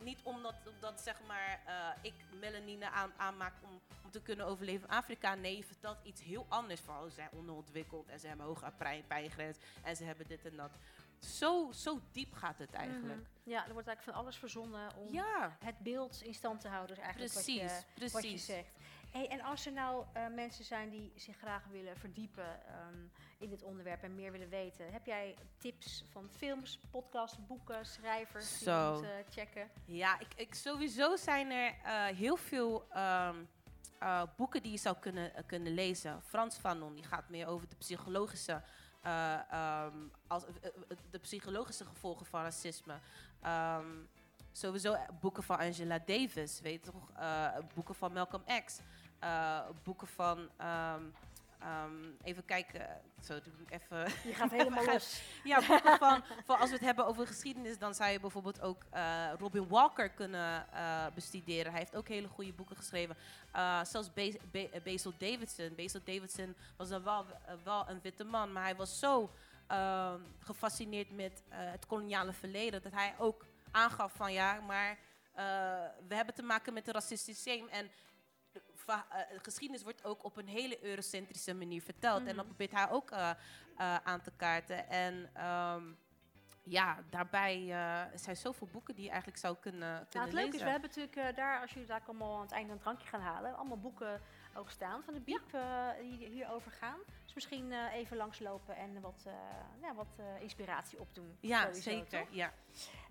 niet 0.00 0.18
omdat, 0.22 0.54
omdat 0.74 1.00
zeg 1.00 1.20
maar, 1.26 1.60
uh, 1.66 1.88
ik 2.02 2.14
melanine 2.40 2.90
aan, 2.90 3.12
aanmaak 3.16 3.54
om, 3.62 3.80
om 4.04 4.10
te 4.10 4.22
kunnen 4.22 4.46
overleven 4.46 4.88
in 4.88 4.94
Afrika. 4.94 5.34
Nee, 5.34 5.56
je 5.56 5.64
vertelt 5.64 5.98
iets 6.02 6.22
heel 6.22 6.46
anders. 6.48 6.80
Van, 6.80 6.96
oh, 6.96 7.04
ze 7.04 7.10
zijn 7.10 7.30
onderontwikkeld 7.32 8.08
en 8.08 8.20
ze 8.20 8.26
hebben 8.26 8.46
hoge 8.46 8.72
pijngrens 9.06 9.58
en 9.82 9.96
ze 9.96 10.04
hebben 10.04 10.26
dit 10.26 10.44
en 10.44 10.56
dat. 10.56 10.70
Zo, 11.18 11.72
zo 11.72 12.00
diep 12.12 12.32
gaat 12.32 12.58
het 12.58 12.72
eigenlijk. 12.72 13.14
Mm 13.14 13.26
-hmm. 13.42 13.52
Ja, 13.52 13.66
er 13.66 13.72
wordt 13.72 13.88
eigenlijk 13.88 14.16
van 14.16 14.26
alles 14.26 14.36
verzonnen 14.36 14.96
om 14.96 15.12
ja. 15.12 15.56
het 15.64 15.78
beeld 15.78 16.22
in 16.22 16.34
stand 16.34 16.60
te 16.60 16.68
houden. 16.68 16.96
Dus 16.96 17.04
eigenlijk 17.04 17.32
precies, 17.32 17.62
wat, 17.62 17.70
je, 17.70 17.94
precies. 17.94 18.12
wat 18.12 18.30
je 18.30 18.38
zegt. 18.38 18.76
Hey, 19.14 19.28
en 19.28 19.40
als 19.40 19.66
er 19.66 19.72
nou 19.72 20.04
uh, 20.16 20.26
mensen 20.34 20.64
zijn 20.64 20.90
die 20.90 21.12
zich 21.16 21.36
graag 21.36 21.62
willen 21.70 21.96
verdiepen 21.96 22.60
um, 22.88 23.10
in 23.38 23.48
dit 23.48 23.62
onderwerp 23.62 24.02
en 24.02 24.14
meer 24.14 24.32
willen 24.32 24.48
weten, 24.48 24.92
heb 24.92 25.06
jij 25.06 25.36
tips 25.58 26.04
van 26.10 26.28
films, 26.36 26.80
podcasts, 26.90 27.46
boeken, 27.46 27.86
schrijvers 27.86 28.58
die 28.58 28.68
Zo. 28.68 28.92
moeten 28.92 29.18
uh, 29.18 29.24
checken? 29.30 29.70
Ja, 29.84 30.18
ik, 30.20 30.34
ik, 30.36 30.54
sowieso 30.54 31.16
zijn 31.16 31.50
er 31.50 31.74
uh, 31.84 32.16
heel 32.16 32.36
veel 32.36 32.86
um, 32.96 33.48
boeken 34.36 34.62
die 34.62 34.72
je 34.72 34.78
zou 34.78 34.96
kunnen, 35.00 35.32
kunnen 35.46 35.74
lezen. 35.74 36.22
Frans 36.22 36.56
Fanon, 36.56 36.94
die 36.94 37.04
gaat 37.04 37.28
meer 37.28 37.46
over 37.46 37.68
de 37.68 37.76
psychologische, 37.76 38.62
um, 39.04 40.10
als, 40.26 40.44
de 41.10 41.18
psychologische 41.18 41.84
gevolgen 41.84 42.26
van 42.26 42.42
racisme. 42.42 42.98
sowieso 44.52 44.96
boeken 45.20 45.42
van 45.42 45.58
Angela 45.58 45.98
Davis, 45.98 46.60
weet 46.60 46.84
je 46.84 46.90
toch? 46.90 47.12
boeken 47.74 47.94
van 47.94 48.12
Malcolm 48.12 48.44
X. 48.64 48.80
Uh, 49.24 49.58
boeken 49.82 50.08
van. 50.08 50.38
Um, 50.38 51.14
um, 51.62 52.16
even 52.22 52.44
kijken. 52.44 53.00
Zo, 53.22 53.40
doe 53.40 53.52
ik 53.66 53.70
even. 53.70 53.98
Je 54.24 54.34
gaat 54.34 54.50
helemaal 54.50 54.84
los. 54.92 55.22
Ja, 55.44 55.66
boeken 55.66 55.98
van, 55.98 56.24
van. 56.44 56.58
Als 56.58 56.68
we 56.68 56.76
het 56.76 56.84
hebben 56.84 57.06
over 57.06 57.26
geschiedenis, 57.26 57.78
dan 57.78 57.94
zou 57.94 58.10
je 58.10 58.20
bijvoorbeeld 58.20 58.60
ook 58.60 58.84
uh, 58.94 59.32
Robin 59.38 59.68
Walker 59.68 60.10
kunnen 60.10 60.66
uh, 60.74 61.06
bestuderen. 61.14 61.70
Hij 61.70 61.80
heeft 61.80 61.96
ook 61.96 62.08
hele 62.08 62.28
goede 62.28 62.52
boeken 62.52 62.76
geschreven. 62.76 63.16
Zelfs 63.82 64.12
Be 64.12 64.40
Be 64.50 64.80
Basil 64.84 65.12
Davidson. 65.18 65.74
Basil 65.76 66.00
Davidson 66.04 66.54
was 66.76 66.88
dan 66.88 67.02
wel, 67.02 67.26
wel 67.62 67.88
een 67.88 68.00
witte 68.02 68.24
man, 68.24 68.52
maar 68.52 68.62
hij 68.62 68.76
was 68.76 68.98
zo 68.98 69.30
gefascineerd 70.38 71.10
met 71.10 71.42
het 71.48 71.86
koloniale 71.86 72.32
verleden 72.32 72.82
dat 72.82 72.92
hij 72.92 73.14
ook 73.18 73.46
aangaf 73.70 74.12
van 74.12 74.32
ja, 74.32 74.60
maar 74.60 74.98
we 76.08 76.14
hebben 76.14 76.34
te 76.34 76.42
maken 76.42 76.72
met 76.72 76.86
een 76.86 76.92
racistisch 76.92 77.36
systeem. 77.36 77.68
En 77.68 77.90
geschiedenis 79.42 79.82
wordt 79.82 80.04
ook 80.04 80.24
op 80.24 80.36
een 80.36 80.48
hele 80.48 80.84
eurocentrische 80.84 81.54
manier 81.54 81.82
verteld. 81.82 82.20
Mm. 82.20 82.26
En 82.26 82.36
dat 82.36 82.46
probeert 82.46 82.72
hij 82.72 82.90
ook 82.90 83.10
uh, 83.10 83.30
uh, 83.78 83.96
aan 83.96 84.20
te 84.20 84.32
kaarten. 84.36 84.88
En 84.88 85.44
um, 85.46 85.96
ja, 86.62 86.98
daarbij 87.10 87.66
zijn 88.14 88.36
zoveel 88.36 88.68
boeken 88.72 88.94
die 88.94 89.04
je 89.04 89.10
eigenlijk 89.10 89.40
zou 89.40 89.56
kunnen, 89.60 89.80
kunnen 89.80 90.08
nou, 90.12 90.24
het 90.24 90.32
lezen. 90.32 90.50
leuke 90.50 90.56
is, 90.56 90.62
we 90.62 90.70
hebben 90.70 90.90
natuurlijk 90.94 91.36
daar, 91.36 91.60
als 91.60 91.72
jullie 91.72 91.88
daar 91.88 92.02
allemaal 92.06 92.34
aan 92.34 92.42
het 92.42 92.52
einde 92.52 92.72
een 92.72 92.78
drankje 92.78 93.08
gaan 93.08 93.20
halen, 93.20 93.56
allemaal 93.56 93.80
boeken 93.80 94.20
ook 94.56 94.70
staan 94.70 95.02
van 95.02 95.14
de 95.14 95.20
Biep 95.20 95.50
ja. 95.52 95.94
die 96.00 96.28
hierover 96.28 96.70
gaan. 96.70 96.98
Dus 97.24 97.34
misschien 97.34 97.72
even 97.72 98.16
langslopen 98.16 98.76
en 98.76 99.00
wat, 99.00 99.26
ja, 99.80 99.94
wat 99.94 100.18
inspiratie 100.40 101.00
opdoen. 101.00 101.36
Ja, 101.40 101.60
sowieso, 101.60 101.80
zeker. 101.90 102.20
Toch? 102.20 102.28
Ja. 102.30 102.52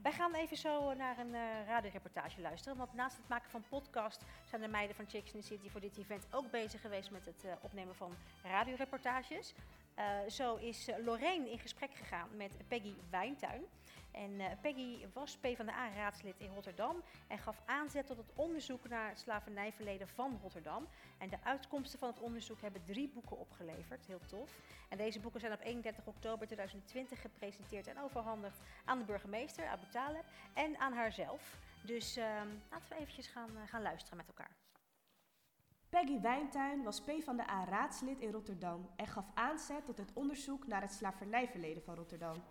Wij 0.02 0.12
gaan 0.12 0.34
even 0.34 0.58
zo 0.58 0.94
naar 0.94 1.18
een 1.18 1.66
radioreportage 1.66 2.42
luisteren. 2.42 2.78
Want 2.78 2.94
naast 2.94 3.18
het 3.18 3.28
maken 3.28 3.50
van 3.50 3.64
podcast 3.70 4.26
zijn 4.50 4.62
de 4.62 4.68
meiden 4.68 4.96
van 4.96 5.10
Chicks 5.10 5.34
in 5.34 5.40
the 5.40 5.46
City 5.46 5.70
voor 5.70 5.82
dit 5.82 5.98
event 5.98 6.28
ook 6.32 6.52
bezig 6.52 6.82
geweest 6.82 7.12
met 7.12 7.26
het 7.26 7.46
opnemen 7.62 7.96
van 7.96 8.14
radioreportages. 8.44 9.54
Zo 10.28 10.56
is 10.56 10.90
Lorraine 11.04 11.52
in 11.52 11.60
gesprek 11.60 11.94
gegaan 11.94 12.30
met 12.36 12.68
Peggy 12.68 12.94
Wijntuin. 13.10 13.64
En 14.14 14.60
Peggy 14.62 15.06
was 15.14 15.38
PvdA-raadslid 15.38 16.40
in 16.40 16.54
Rotterdam 16.54 17.04
en 17.28 17.38
gaf 17.38 17.62
aanzet 17.66 18.08
tot 18.08 18.18
het 18.18 18.32
onderzoek 18.36 18.90
naar 18.90 19.10
het 19.10 19.20
slavernijverleden 19.20 20.08
van 20.08 20.40
Rotterdam. 20.42 20.88
En 21.18 21.30
de 21.30 21.38
uitkomsten 21.44 22.00
van 22.00 22.10
het 22.10 22.20
onderzoek 22.20 22.62
hebben 22.62 22.84
drie 22.84 23.10
boeken 23.10 23.38
opgeleverd, 23.38 24.06
heel 24.06 24.26
tof. 24.26 24.52
En 24.90 24.98
deze 24.98 25.20
boeken 25.20 25.40
zijn 25.40 25.54
op 25.54 25.62
31 25.62 26.08
oktober 26.08 26.46
2020 26.46 27.22
gepresenteerd 27.22 27.88
en 27.88 28.02
overhandigd 28.02 28.60
aan 28.86 28.98
de 28.98 29.06
burgemeester, 29.06 29.68
Abu 29.68 29.86
Taleb, 29.92 30.26
en 30.54 30.78
aan 30.78 30.94
haarzelf. 30.94 31.58
Dus 31.86 32.18
uh, 32.18 32.26
laten 32.72 32.90
we 32.90 32.96
eventjes 32.96 33.28
gaan, 33.28 33.50
uh, 33.54 33.62
gaan 33.66 33.82
luisteren 33.82 34.18
met 34.18 34.28
elkaar. 34.28 34.52
Peggy 35.90 36.22
Wijntuin 36.22 36.84
was 36.84 37.02
PvdA-raadslid 37.02 38.20
in 38.20 38.32
Rotterdam 38.32 38.90
en 38.96 39.08
gaf 39.08 39.26
aanzet 39.34 39.86
tot 39.86 39.98
het 39.98 40.14
onderzoek 40.14 40.68
naar 40.68 40.82
het 40.82 40.92
slavernijverleden 40.92 41.84
van 41.84 41.96
Rotterdam. 41.96 42.44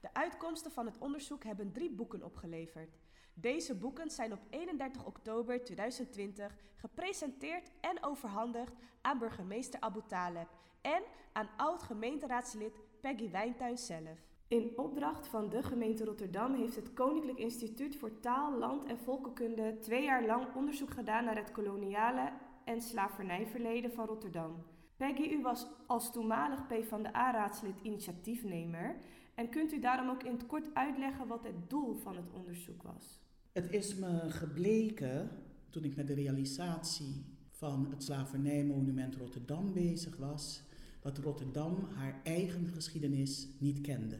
De 0.00 0.14
uitkomsten 0.14 0.72
van 0.72 0.86
het 0.86 0.98
onderzoek 0.98 1.44
hebben 1.44 1.72
drie 1.72 1.90
boeken 1.90 2.22
opgeleverd. 2.22 2.98
Deze 3.34 3.74
boeken 3.74 4.10
zijn 4.10 4.32
op 4.32 4.40
31 4.50 5.04
oktober 5.04 5.64
2020 5.64 6.56
gepresenteerd 6.76 7.70
en 7.80 8.04
overhandigd 8.04 8.72
aan 9.00 9.18
burgemeester 9.18 9.80
Abu 9.80 10.00
Taleb 10.06 10.48
en 10.80 11.02
aan 11.32 11.48
oud-gemeenteraadslid 11.56 12.72
Peggy 13.00 13.30
Wijntuin 13.30 13.78
zelf. 13.78 14.26
In 14.48 14.72
opdracht 14.76 15.26
van 15.26 15.48
de 15.48 15.62
gemeente 15.62 16.04
Rotterdam 16.04 16.54
heeft 16.54 16.76
het 16.76 16.92
Koninklijk 16.92 17.38
Instituut 17.38 17.96
voor 17.96 18.20
Taal, 18.20 18.58
Land 18.58 18.84
en 18.84 18.98
Volkenkunde 18.98 19.78
twee 19.78 20.02
jaar 20.02 20.26
lang 20.26 20.54
onderzoek 20.54 20.90
gedaan 20.90 21.24
naar 21.24 21.36
het 21.36 21.52
koloniale 21.52 22.32
en 22.64 22.80
slavernijverleden 22.80 23.92
van 23.92 24.06
Rotterdam. 24.06 24.64
Peggy, 24.96 25.22
u 25.22 25.42
was 25.42 25.66
als 25.86 26.12
toenmalig 26.12 26.66
PvdA-raadslid 26.66 27.80
initiatiefnemer 27.82 28.96
en 29.38 29.48
kunt 29.48 29.72
u 29.72 29.80
daarom 29.80 30.10
ook 30.10 30.22
in 30.22 30.32
het 30.32 30.46
kort 30.46 30.74
uitleggen 30.74 31.26
wat 31.26 31.44
het 31.44 31.70
doel 31.70 31.94
van 31.94 32.16
het 32.16 32.30
onderzoek 32.32 32.82
was? 32.82 33.20
Het 33.52 33.70
is 33.70 33.94
me 33.94 34.30
gebleken 34.30 35.30
toen 35.70 35.84
ik 35.84 35.96
met 35.96 36.06
de 36.06 36.14
realisatie 36.14 37.24
van 37.50 37.86
het 37.90 38.02
slavernijmonument 38.02 39.16
Rotterdam 39.16 39.72
bezig 39.72 40.16
was, 40.16 40.62
dat 41.00 41.18
Rotterdam 41.18 41.88
haar 41.94 42.20
eigen 42.24 42.68
geschiedenis 42.68 43.48
niet 43.58 43.80
kende. 43.80 44.18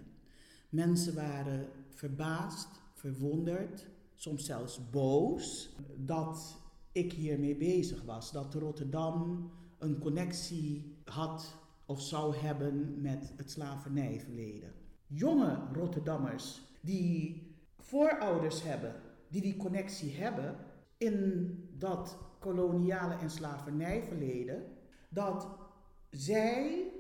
Mensen 0.68 1.14
waren 1.14 1.68
verbaasd, 1.88 2.68
verwonderd, 2.94 3.87
soms 4.14 4.44
zelfs 4.44 4.90
boos 4.90 5.74
dat 5.96 6.59
ik 6.92 7.12
hiermee 7.12 7.57
bezig 7.57 8.02
was. 8.02 8.33
Dat 8.33 8.54
Rotterdam 8.54 9.50
een 9.78 9.98
connectie 9.98 10.96
had 11.04 11.57
of 11.87 12.02
zou 12.02 12.37
hebben 12.37 13.00
met 13.00 13.33
het 13.37 13.50
slavernijverleden. 13.50 14.78
Jonge 15.09 15.59
Rotterdammers 15.73 16.61
die 16.81 17.47
voorouders 17.79 18.62
hebben, 18.62 18.94
die 19.29 19.40
die 19.40 19.57
connectie 19.57 20.14
hebben 20.16 20.57
in 20.97 21.55
dat 21.79 22.18
koloniale 22.38 23.14
en 23.14 23.31
slavernijverleden, 23.31 24.62
dat 25.09 25.49
zij 26.11 26.90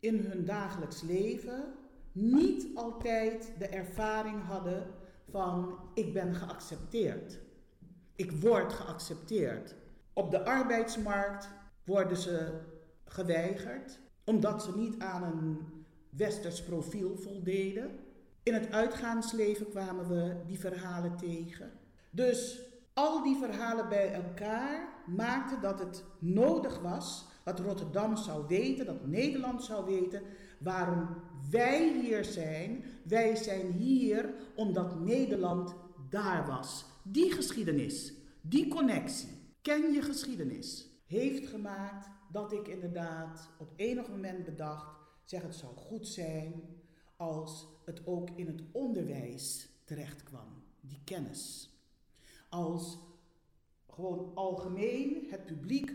in 0.00 0.18
hun 0.18 0.44
dagelijks 0.44 1.02
leven 1.02 1.74
niet 2.12 2.66
altijd 2.74 3.52
de 3.58 3.66
ervaring 3.66 4.42
hadden 4.42 4.86
van 5.28 5.78
ik 5.94 6.12
ben 6.12 6.34
geaccepteerd. 6.34 7.40
Ik 8.16 8.32
word 8.32 8.72
geaccepteerd. 8.72 9.74
Op 10.12 10.30
de 10.30 10.44
arbeidsmarkt 10.44 11.48
worden 11.84 12.16
ze 12.16 12.60
geweigerd 13.04 14.00
omdat 14.24 14.62
ze 14.62 14.76
niet 14.76 14.98
aan 14.98 15.22
een 15.22 15.79
westers 16.10 16.62
profiel 16.62 17.16
voldeden. 17.16 17.90
In 18.42 18.54
het 18.54 18.72
uitgaansleven 18.72 19.68
kwamen 19.68 20.08
we 20.08 20.36
die 20.46 20.58
verhalen 20.58 21.16
tegen. 21.16 21.70
Dus 22.10 22.60
al 22.94 23.22
die 23.22 23.36
verhalen 23.36 23.88
bij 23.88 24.12
elkaar 24.12 24.88
maakten 25.06 25.60
dat 25.60 25.78
het 25.78 26.04
nodig 26.18 26.78
was 26.78 27.28
dat 27.44 27.60
Rotterdam 27.60 28.16
zou 28.16 28.46
weten, 28.46 28.86
dat 28.86 29.06
Nederland 29.06 29.62
zou 29.62 29.84
weten, 29.84 30.22
waarom 30.58 31.08
wij 31.50 32.00
hier 32.00 32.24
zijn. 32.24 32.84
Wij 33.02 33.36
zijn 33.36 33.72
hier 33.72 34.34
omdat 34.54 35.00
Nederland 35.00 35.74
daar 36.10 36.46
was. 36.46 36.84
Die 37.02 37.32
geschiedenis, 37.32 38.12
die 38.40 38.68
connectie, 38.68 39.28
ken 39.62 39.92
je 39.92 40.02
geschiedenis, 40.02 40.88
heeft 41.06 41.46
gemaakt 41.46 42.08
dat 42.32 42.52
ik 42.52 42.68
inderdaad 42.68 43.48
op 43.58 43.72
enig 43.76 44.08
moment 44.08 44.44
bedacht, 44.44 44.99
zeg 45.30 45.42
het 45.42 45.54
zou 45.54 45.76
goed 45.76 46.06
zijn 46.06 46.62
als 47.16 47.66
het 47.84 48.06
ook 48.06 48.30
in 48.30 48.46
het 48.46 48.62
onderwijs 48.72 49.68
terecht 49.84 50.22
kwam, 50.22 50.62
die 50.80 51.00
kennis. 51.04 51.70
Als 52.48 52.98
gewoon 53.88 54.34
algemeen 54.34 55.26
het 55.30 55.44
publiek 55.44 55.94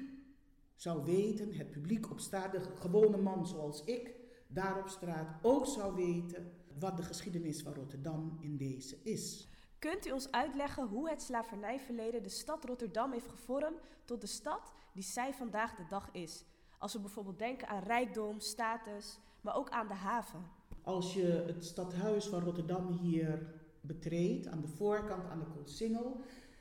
zou 0.76 1.04
weten, 1.04 1.54
het 1.54 1.72
publiek 1.72 2.12
op 2.12 2.20
straat, 2.20 2.52
de 2.52 2.62
gewone 2.76 3.18
man 3.18 3.48
zoals 3.48 3.84
ik, 3.84 4.16
daar 4.48 4.80
op 4.80 4.88
straat 4.88 5.36
ook 5.42 5.66
zou 5.66 5.96
weten 5.96 6.52
wat 6.80 6.98
de 6.98 7.04
geschiedenis 7.04 7.62
van 7.62 7.74
Rotterdam 7.74 8.38
in 8.42 8.58
deze 8.58 8.98
is. 9.04 9.48
Kunt 9.80 10.08
u 10.08 10.12
ons 10.12 10.32
uitleggen 10.32 10.88
hoe 10.88 11.10
het 11.10 11.22
slavernijverleden 11.22 12.24
de 12.24 12.30
stad 12.30 12.66
Rotterdam 12.66 13.12
heeft 13.12 13.30
gevormd 13.30 13.80
tot 14.06 14.22
de 14.22 14.28
stad 14.28 14.74
die 14.94 15.04
zij 15.04 15.34
vandaag 15.34 15.76
de 15.76 15.86
dag 15.90 16.10
is? 16.12 16.46
Als 16.86 16.94
we 16.94 17.00
bijvoorbeeld 17.00 17.40
denken 17.40 17.68
aan 17.68 17.84
rijkdom, 17.84 18.40
status, 18.40 19.20
maar 19.42 19.56
ook 19.56 19.70
aan 19.70 19.88
de 19.88 19.94
haven. 19.94 20.40
Als 20.82 21.14
je 21.14 21.44
het 21.46 21.66
stadhuis 21.66 22.26
van 22.26 22.44
Rotterdam 22.44 22.88
hier 22.88 23.54
betreedt, 23.82 24.48
aan 24.48 24.62
de 24.62 24.68
voorkant, 24.68 25.30
aan 25.30 25.40
de 25.40 25.46
Koolsingel, 25.46 26.20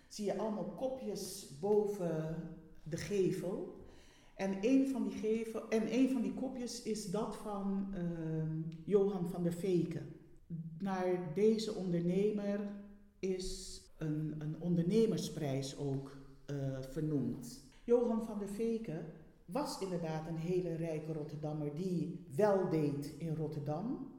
zie 0.09 0.25
je 0.25 0.39
allemaal 0.39 0.65
kopjes 0.65 1.49
boven 1.61 2.37
de 2.83 2.97
gevel. 2.97 3.77
En 4.35 4.59
een 4.61 4.89
van 4.89 5.09
die, 5.09 5.19
gevel, 5.19 5.69
en 5.69 5.95
een 5.95 6.11
van 6.11 6.23
die 6.23 6.35
kopjes 6.35 6.83
is 6.83 7.11
dat 7.11 7.37
van 7.37 7.95
uh, 7.95 8.45
Johan 8.85 9.29
van 9.29 9.43
der 9.43 9.53
Veken. 9.53 10.17
Naar 10.79 11.33
deze 11.35 11.73
ondernemer 11.75 12.61
is 13.19 13.81
een, 13.99 14.35
een 14.39 14.57
ondernemersprijs 14.61 15.79
ook 15.79 16.17
uh, 16.51 16.57
vernoemd. 16.81 17.65
Johan 17.83 18.25
van 18.25 18.39
der 18.39 18.49
Veken 18.49 19.07
was 19.45 19.81
inderdaad 19.81 20.27
een 20.29 20.37
hele 20.37 20.75
rijke 20.75 21.13
Rotterdammer 21.13 21.75
die 21.75 22.27
wel 22.37 22.69
deed 22.69 23.15
in 23.19 23.35
Rotterdam. 23.35 24.13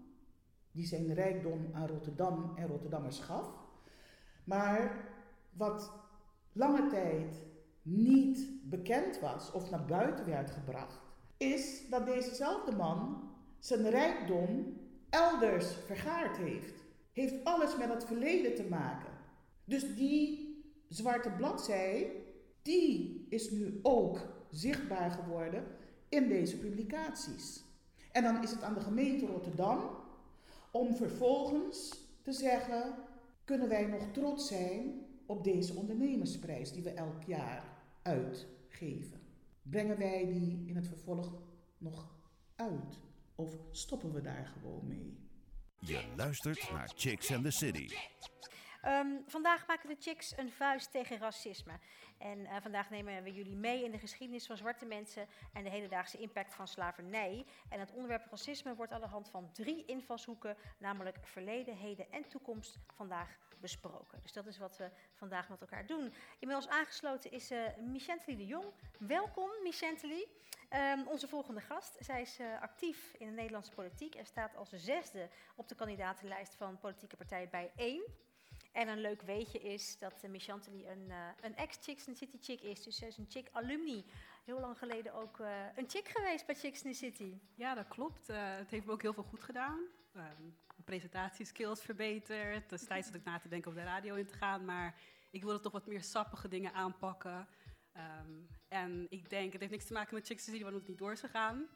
Die 0.72 0.86
zijn 0.86 1.14
rijkdom 1.14 1.70
aan 1.74 1.88
Rotterdam 1.88 2.52
en 2.56 2.68
Rotterdammers 2.68 3.20
gaf. 3.20 3.50
Maar 4.44 5.10
wat 5.54 5.92
lange 6.52 6.88
tijd 6.88 7.44
niet 7.82 8.48
bekend 8.64 9.20
was 9.20 9.52
of 9.52 9.70
naar 9.70 9.86
buiten 9.86 10.26
werd 10.26 10.52
gebracht, 10.52 11.02
is 11.38 11.90
dat 11.90 12.06
dezezelfde 12.06 12.76
man 12.76 13.30
zijn 13.60 13.90
rijkdom 13.90 14.78
elders 15.10 15.74
vergaard 15.74 16.38
heeft. 16.38 16.84
Heeft 17.12 17.44
alles 17.44 17.78
met 17.78 17.90
het 17.90 18.06
verleden 18.06 18.56
te 18.56 18.68
maken. 18.70 19.14
Dus 19.66 19.96
die 19.96 20.56
zwarte 20.90 21.30
bladzij, 21.30 22.12
die 22.62 23.26
is 23.30 23.52
nu 23.52 23.80
ook 23.82 24.35
zichtbaar 24.58 25.12
geworden 25.12 25.64
in 26.10 26.28
deze 26.28 26.58
publicaties. 26.58 27.64
En 28.12 28.24
dan 28.24 28.44
is 28.44 28.52
het 28.52 28.64
aan 28.64 28.74
de 28.74 28.80
gemeente 28.80 29.26
Rotterdam 29.26 29.90
om 30.72 30.96
vervolgens 30.96 32.04
te 32.22 32.32
zeggen: 32.32 32.94
kunnen 33.44 33.70
wij 33.70 33.86
nog 33.86 34.12
trots 34.12 34.48
zijn 34.48 35.06
op 35.26 35.44
deze 35.44 35.74
ondernemersprijs 35.74 36.72
die 36.72 36.84
we 36.84 36.90
elk 36.90 37.24
jaar 37.24 37.64
uitgeven? 38.02 39.22
Brengen 39.62 39.98
wij 39.98 40.26
die 40.26 40.64
in 40.68 40.76
het 40.76 40.88
vervolg 40.88 41.34
nog 41.78 42.16
uit? 42.56 43.00
Of 43.36 43.58
stoppen 43.72 44.14
we 44.14 44.22
daar 44.22 44.46
gewoon 44.46 44.88
mee? 44.88 45.18
Je 45.80 46.04
luistert 46.16 46.72
naar 46.72 46.92
Chicks 46.96 47.34
and 47.34 47.44
the 47.44 47.52
City. 47.52 47.96
Um, 48.88 49.24
vandaag 49.28 49.68
maken 49.68 49.90
de 49.90 49.96
Chicks 50.00 50.38
een 50.38 50.52
vuist 50.52 50.92
tegen 50.92 51.18
racisme. 51.18 51.80
En 52.18 52.40
uh, 52.40 52.56
vandaag 52.62 52.90
nemen 52.90 53.24
we 53.24 53.34
jullie 53.34 53.56
mee 53.56 53.84
in 53.84 53.92
de 53.92 54.00
geschiedenis 54.00 54.46
van 54.46 54.58
zwarte 54.58 54.86
mensen 54.86 55.28
en 55.54 55.64
de 55.64 55.70
hedendaagse 55.70 56.18
impact 56.18 56.54
van 56.54 56.68
slavernij. 56.68 57.46
En 57.70 57.80
het 57.80 57.92
onderwerp 57.92 58.28
racisme 58.30 58.76
wordt 58.76 58.92
aan 58.92 59.02
de 59.02 59.08
hand 59.08 59.30
van 59.30 59.52
drie 59.52 59.86
invalshoeken, 59.86 60.58
namelijk 60.78 61.18
verleden, 61.22 61.76
heden 61.76 62.12
en 62.12 62.28
toekomst, 62.28 62.80
vandaag 62.94 63.38
besproken. 63.60 64.20
Dus 64.22 64.34
dat 64.34 64.46
is 64.46 64.58
wat 64.58 64.78
we 64.78 64.90
vandaag 65.14 65.50
met 65.50 65.62
elkaar 65.62 65.86
doen. 65.86 66.14
Inmiddels 66.40 66.70
aangesloten 66.70 67.32
is 67.32 67.52
uh, 67.52 67.68
de 68.26 68.46
Jong. 68.46 68.66
Welkom, 69.00 69.50
Michentely. 69.64 70.28
Um, 70.70 71.08
onze 71.08 71.28
volgende 71.28 71.62
gast. 71.62 71.98
Zij 72.00 72.22
is 72.22 72.40
uh, 72.40 72.62
actief 72.62 73.14
in 73.18 73.28
de 73.28 73.34
Nederlandse 73.34 73.72
politiek 73.72 74.16
en 74.16 74.26
staat 74.26 74.56
als 74.56 74.70
zesde 74.70 75.30
op 75.56 75.68
de 75.68 75.76
kandidatenlijst 75.76 76.56
van 76.56 76.80
politieke 76.80 77.16
partij 77.16 77.50
bij 77.50 77.72
1. 77.76 78.04
En 78.76 78.88
een 78.88 79.02
leuk 79.02 79.22
weetje 79.22 79.60
is 79.60 79.98
dat 80.00 80.24
uh, 80.24 80.32
een, 80.32 81.08
uh, 81.08 81.28
een 81.42 81.56
ex-Chicks 81.56 82.08
in 82.08 82.16
City 82.16 82.38
chick 82.42 82.62
is. 82.62 82.84
Dus 82.84 82.96
ze 82.96 83.08
is 83.08 83.18
een 83.18 83.26
chick 83.30 83.50
alumni. 83.52 84.06
Heel 84.46 84.60
lang 84.60 84.78
geleden 84.78 85.14
ook 85.14 85.40
uh, 85.40 85.48
een 85.76 85.90
chick 85.90 86.08
geweest 86.08 86.46
bij 86.46 86.56
Chicks 86.56 86.82
in 86.82 86.92
the 86.92 86.98
City. 86.98 87.34
Ja, 87.54 87.74
dat 87.74 87.88
klopt. 87.88 88.28
het 88.28 88.70
heeft 88.70 88.86
me 88.86 88.92
ook 88.92 89.02
heel 89.02 89.14
veel 89.14 89.24
goed 89.24 89.44
gedaan. 89.44 89.80
Um, 90.16 90.58
presentatieskills 90.86 91.82
verbeterd. 91.82 92.70
Destijds 92.70 93.08
zat 93.08 93.16
ik 93.16 93.24
na 93.24 93.40
te 93.40 93.48
denken 93.48 93.72
om 93.72 93.78
de 93.78 93.84
radio 93.84 94.16
in 94.16 94.26
te 94.26 94.34
gaan. 94.34 94.66
Maar 94.66 94.96
ik 95.30 95.44
wilde 95.44 95.60
toch 95.60 95.72
wat 95.72 95.88
meer 95.88 96.04
sappige 96.04 96.48
dingen 96.48 96.74
aanpakken. 96.74 97.48
Um, 97.98 98.48
en 98.68 99.06
ik 99.10 99.30
denk, 99.30 99.52
het 99.52 99.62
heeft 99.62 99.74
niks 99.74 99.86
te 99.86 99.94
maken 99.94 100.16
met 100.16 100.26
Chicks 100.26 100.46
in 100.46 100.46
the 100.46 100.52
City, 100.52 100.64
want 100.64 100.76
het 100.76 100.88
niet 100.88 100.98
door 100.98 101.18
gegaan. 101.18 101.68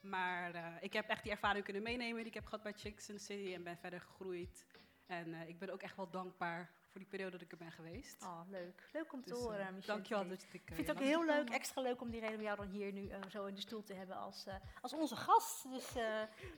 Maar 0.00 0.78
ik 0.80 0.92
heb 0.92 1.08
echt 1.08 1.22
die 1.22 1.32
ervaring 1.32 1.64
kunnen 1.64 1.82
meenemen 1.82 2.16
die 2.16 2.26
ik 2.26 2.34
heb 2.34 2.44
gehad 2.44 2.62
bij 2.62 2.72
Chicks 2.72 3.08
in 3.08 3.16
the 3.16 3.22
City. 3.22 3.54
En 3.54 3.62
ben 3.62 3.78
verder 3.78 4.00
gegroeid. 4.00 4.66
En 5.08 5.28
uh, 5.28 5.48
ik 5.48 5.58
ben 5.58 5.70
ook 5.70 5.82
echt 5.82 5.96
wel 5.96 6.10
dankbaar 6.10 6.70
voor 6.88 7.00
die 7.00 7.08
periode 7.08 7.30
dat 7.30 7.40
ik 7.40 7.52
er 7.52 7.58
ben 7.58 7.72
geweest. 7.72 8.22
Oh, 8.22 8.40
leuk. 8.48 8.88
Leuk 8.92 9.12
om 9.12 9.22
te 9.22 9.28
dus, 9.28 9.38
horen, 9.38 9.60
uh, 9.60 9.70
Michelle. 9.70 9.86
Dankjewel. 9.86 10.28
Dat 10.28 10.46
ik 10.52 10.70
uh, 10.70 10.76
vind 10.76 10.88
het 10.88 10.96
ook 10.96 11.02
heel 11.02 11.24
leuk, 11.24 11.50
extra 11.50 11.82
leuk 11.82 12.00
om 12.00 12.10
die 12.10 12.20
reden 12.20 12.36
om 12.36 12.42
jou 12.42 12.56
dan 12.56 12.68
hier 12.68 12.92
nu 12.92 13.02
uh, 13.02 13.16
zo 13.28 13.44
in 13.44 13.54
de 13.54 13.60
stoel 13.60 13.82
te 13.82 13.94
hebben 13.94 14.16
als, 14.16 14.46
als 14.80 14.92
onze 14.92 15.16
gast. 15.16 15.70
Dus 15.70 15.94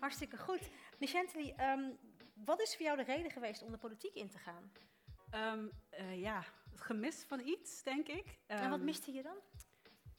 hartstikke 0.01 0.37
goed. 0.37 0.71
Michelle, 0.99 1.55
um, 1.61 1.99
wat 2.35 2.61
is 2.61 2.77
voor 2.77 2.85
jou 2.85 2.97
de 2.97 3.03
reden 3.03 3.31
geweest 3.31 3.63
om 3.63 3.71
de 3.71 3.79
politiek 3.79 4.15
in 4.15 4.29
te 4.29 4.39
gaan? 4.39 4.73
Um, 5.35 5.71
ja, 6.13 6.45
het 6.71 6.81
gemis 6.81 7.25
van 7.25 7.41
iets, 7.41 7.83
denk 7.83 8.09
ik. 8.09 8.27
Um, 8.27 8.57
en 8.57 8.71
wat 8.71 8.81
miste 8.81 9.13
je 9.13 9.23
dan? 9.23 9.37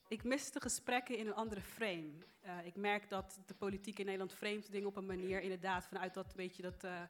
Ik 0.08 0.24
miste 0.24 0.62
gesprekken 0.62 1.17
in 1.17 1.28
een 1.28 1.34
andere 1.34 1.62
frame. 1.62 2.12
Uh, 2.46 2.65
ik 2.65 2.76
merk 2.76 3.10
dat 3.10 3.39
de 3.46 3.54
politiek 3.54 4.00
in 4.00 4.06
Nederland 4.06 4.34
framet 4.34 4.72
dingen 4.72 4.88
op 4.88 4.96
een 4.96 5.06
manier, 5.06 5.41
inderdaad, 5.41 5.88
vanuit 5.88 6.13
dat 6.13 6.36
beetje 6.36 6.62
dat 6.62 6.84
uh, 6.84 7.02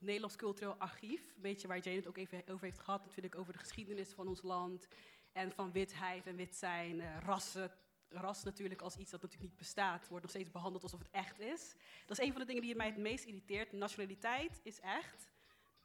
Nederlands 0.00 0.36
cultureel 0.36 0.74
archief. 0.74 1.20
Een 1.20 1.42
beetje 1.42 1.68
waar 1.68 1.78
Jane 1.78 1.96
het 1.96 2.08
ook 2.08 2.16
even 2.16 2.42
over 2.48 2.64
heeft 2.64 2.78
gehad, 2.78 3.04
natuurlijk 3.04 3.34
over 3.34 3.52
de 3.52 3.58
geschiedenis 3.58 4.12
van 4.12 4.28
ons 4.28 4.42
land. 4.42 4.88
En 5.32 5.52
van 5.52 5.72
witheid 5.72 6.26
en 6.26 6.36
wit 6.36 6.56
zijn, 6.56 7.00
uh, 7.00 7.18
rassen. 7.18 7.70
Ras 8.08 8.42
natuurlijk 8.42 8.80
als 8.80 8.96
iets 8.96 9.10
dat 9.10 9.22
natuurlijk 9.22 9.50
niet 9.50 9.58
bestaat, 9.58 10.08
wordt 10.08 10.22
nog 10.22 10.32
steeds 10.34 10.50
behandeld 10.50 10.82
alsof 10.82 10.98
het 10.98 11.10
echt 11.10 11.38
is. 11.38 11.74
Dat 12.06 12.18
is 12.18 12.24
een 12.24 12.32
van 12.32 12.40
de 12.40 12.46
dingen 12.46 12.62
die 12.62 12.76
mij 12.76 12.86
het 12.86 12.96
meest 12.96 13.24
irriteert. 13.24 13.72
Nationaliteit 13.72 14.60
is 14.62 14.80
echt, 14.80 15.30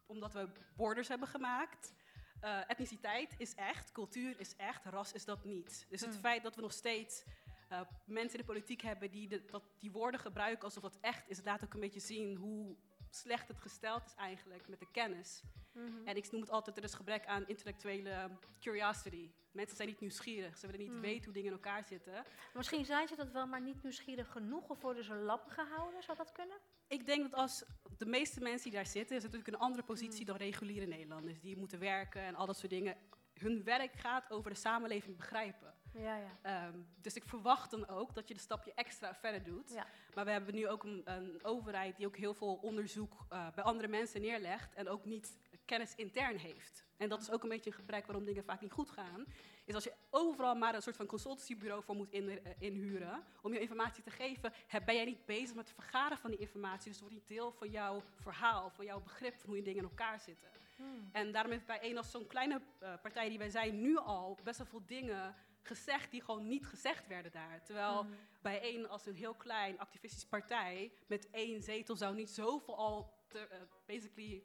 omdat 0.05 0.33
we 0.33 0.49
borders 0.75 1.07
hebben 1.07 1.27
gemaakt. 1.27 1.93
Uh, 2.41 2.69
etniciteit 2.69 3.35
is 3.37 3.55
echt, 3.55 3.91
cultuur 3.91 4.39
is 4.39 4.55
echt, 4.55 4.85
ras 4.85 5.13
is 5.13 5.25
dat 5.25 5.43
niet. 5.43 5.85
Dus 5.89 6.01
het 6.01 6.09
Hmm. 6.09 6.19
feit 6.19 6.43
dat 6.43 6.55
we 6.55 6.61
nog 6.61 6.73
steeds 6.73 7.23
uh, 7.71 7.81
mensen 8.05 8.39
in 8.39 8.45
de 8.45 8.51
politiek 8.51 8.81
hebben 8.81 9.11
die, 9.11 9.27
de, 9.27 9.45
dat, 9.45 9.63
die 9.79 9.91
woorden 9.91 10.19
gebruiken 10.19 10.63
alsof 10.63 10.83
dat 10.83 10.97
echt 11.01 11.29
is, 11.29 11.43
laat 11.43 11.63
ook 11.63 11.73
een 11.73 11.79
beetje 11.79 11.99
zien 11.99 12.35
hoe 12.35 12.75
slecht 13.15 13.47
het 13.47 13.59
gesteld 13.59 14.05
is 14.05 14.13
eigenlijk 14.15 14.67
met 14.67 14.79
de 14.79 14.91
kennis. 14.91 15.41
Mm 15.71 15.85
-hmm. 15.85 16.07
En 16.07 16.15
ik 16.15 16.31
noem 16.31 16.41
het 16.41 16.49
altijd, 16.49 16.77
er 16.77 16.83
is 16.83 16.93
gebrek 16.93 17.25
aan 17.25 17.47
intellectuele 17.47 18.29
curiosity. 18.59 19.31
Mensen 19.51 19.75
zijn 19.75 19.87
niet 19.87 19.99
nieuwsgierig, 19.99 20.57
ze 20.57 20.65
willen 20.65 20.81
niet 20.81 20.91
Mm. 20.95 21.01
weten 21.01 21.23
hoe 21.23 21.33
dingen 21.33 21.49
in 21.49 21.55
elkaar 21.55 21.83
zitten. 21.83 22.25
Misschien 22.53 22.85
zijn 22.85 23.07
ze 23.07 23.15
dat 23.15 23.31
wel, 23.31 23.47
maar 23.47 23.61
niet 23.61 23.83
nieuwsgierig 23.83 24.31
genoeg 24.31 24.69
of 24.69 24.81
worden 24.81 25.03
ze 25.03 25.15
lam 25.15 25.39
gehouden? 25.47 26.03
Zou 26.03 26.17
dat 26.17 26.31
kunnen? 26.31 26.57
Ik 26.87 27.05
denk 27.05 27.21
dat 27.21 27.33
als 27.33 27.63
de 27.97 28.05
meeste 28.05 28.41
mensen 28.41 28.63
die 28.63 28.73
daar 28.79 28.85
zitten, 28.85 29.15
is 29.15 29.23
natuurlijk 29.23 29.49
een 29.53 29.59
andere 29.59 29.83
positie 29.83 30.19
Mm. 30.19 30.25
dan 30.25 30.35
reguliere 30.35 30.85
Nederlanders. 30.85 31.39
Die 31.39 31.57
moeten 31.57 31.79
werken 31.79 32.21
en 32.21 32.35
al 32.35 32.45
dat 32.45 32.57
soort 32.57 32.71
dingen. 32.71 32.97
Hun 33.33 33.63
werk 33.63 33.93
gaat 33.93 34.31
over 34.31 34.49
de 34.51 34.57
samenleving 34.57 35.17
begrijpen. 35.17 35.73
Ja, 35.97 36.15
ja. 36.15 36.67
Um, 36.67 36.87
dus 37.01 37.15
ik 37.15 37.23
verwacht 37.25 37.71
dan 37.71 37.87
ook 37.87 38.15
dat 38.15 38.27
je 38.27 38.33
de 38.33 38.39
stapje 38.39 38.73
extra 38.73 39.15
verder 39.15 39.43
doet. 39.43 39.71
Ja. 39.71 39.87
Maar 40.13 40.25
we 40.25 40.31
hebben 40.31 40.55
nu 40.55 40.67
ook 40.67 40.83
een, 40.83 41.01
een 41.05 41.39
overheid 41.43 41.97
die 41.97 42.05
ook 42.05 42.17
heel 42.17 42.33
veel 42.33 42.55
onderzoek 42.61 43.13
uh, 43.33 43.47
bij 43.55 43.63
andere 43.63 43.87
mensen 43.87 44.21
neerlegt 44.21 44.73
en 44.73 44.89
ook 44.89 45.05
niet 45.05 45.37
kennis 45.65 45.95
intern 45.95 46.37
heeft. 46.37 46.85
En 46.97 47.09
dat 47.09 47.21
is 47.21 47.31
ook 47.31 47.43
een 47.43 47.49
beetje 47.49 47.69
een 47.69 47.75
gebrek 47.75 48.05
waarom 48.05 48.25
dingen 48.25 48.43
vaak 48.43 48.61
niet 48.61 48.71
goed 48.71 48.89
gaan. 48.89 49.25
Is 49.65 49.75
als 49.75 49.83
je 49.83 49.93
overal 50.09 50.55
maar 50.55 50.75
een 50.75 50.81
soort 50.81 50.95
van 50.95 51.05
consultancybureau 51.05 51.83
voor 51.83 51.95
moet 51.95 52.11
in, 52.11 52.29
uh, 52.29 52.37
inhuren 52.59 53.23
om 53.41 53.53
je 53.53 53.59
informatie 53.59 54.03
te 54.03 54.09
geven, 54.09 54.53
ben 54.85 54.95
jij 54.95 55.05
niet 55.05 55.25
bezig 55.25 55.55
met 55.55 55.65
het 55.65 55.75
vergaren 55.75 56.17
van 56.17 56.31
die 56.31 56.39
informatie. 56.39 56.89
Dus 56.89 56.99
het 56.99 56.99
wordt 56.99 57.15
niet 57.15 57.27
deel 57.27 57.51
van 57.51 57.69
jouw 57.69 58.03
verhaal, 58.15 58.69
van 58.69 58.85
jouw 58.85 59.01
begrip 59.01 59.35
van 59.35 59.47
hoe 59.47 59.57
je 59.57 59.63
dingen 59.63 59.83
in 59.83 59.89
elkaar 59.89 60.19
zitten. 60.19 60.49
Hmm. 60.75 61.09
En 61.11 61.31
daarom 61.31 61.51
heeft 61.51 61.65
bij 61.65 61.79
een 61.81 61.97
als 61.97 62.11
zo'n 62.11 62.27
kleine 62.27 62.61
uh, 62.83 62.93
partij 63.01 63.29
die 63.29 63.37
wij 63.37 63.49
zijn 63.49 63.81
nu 63.81 63.97
al 63.97 64.39
best 64.43 64.57
wel 64.57 64.67
veel 64.67 64.85
dingen 64.85 65.35
gezegd 65.67 66.11
die 66.11 66.21
gewoon 66.21 66.47
niet 66.47 66.65
gezegd 66.65 67.07
werden 67.07 67.31
daar. 67.31 67.63
Terwijl 67.63 68.03
Mhm. 68.03 68.13
bij 68.41 68.61
één 68.61 68.89
als 68.89 69.05
een 69.05 69.15
heel 69.15 69.33
klein 69.35 69.79
activistische 69.79 70.27
partij 70.27 70.91
met 71.07 71.29
één 71.29 71.61
zetel 71.61 71.95
zou 71.95 72.15
niet 72.15 72.29
zoveel 72.29 72.77
al 72.77 73.13
te, 73.27 73.39
eh, 73.47 73.61
basically 73.85 74.43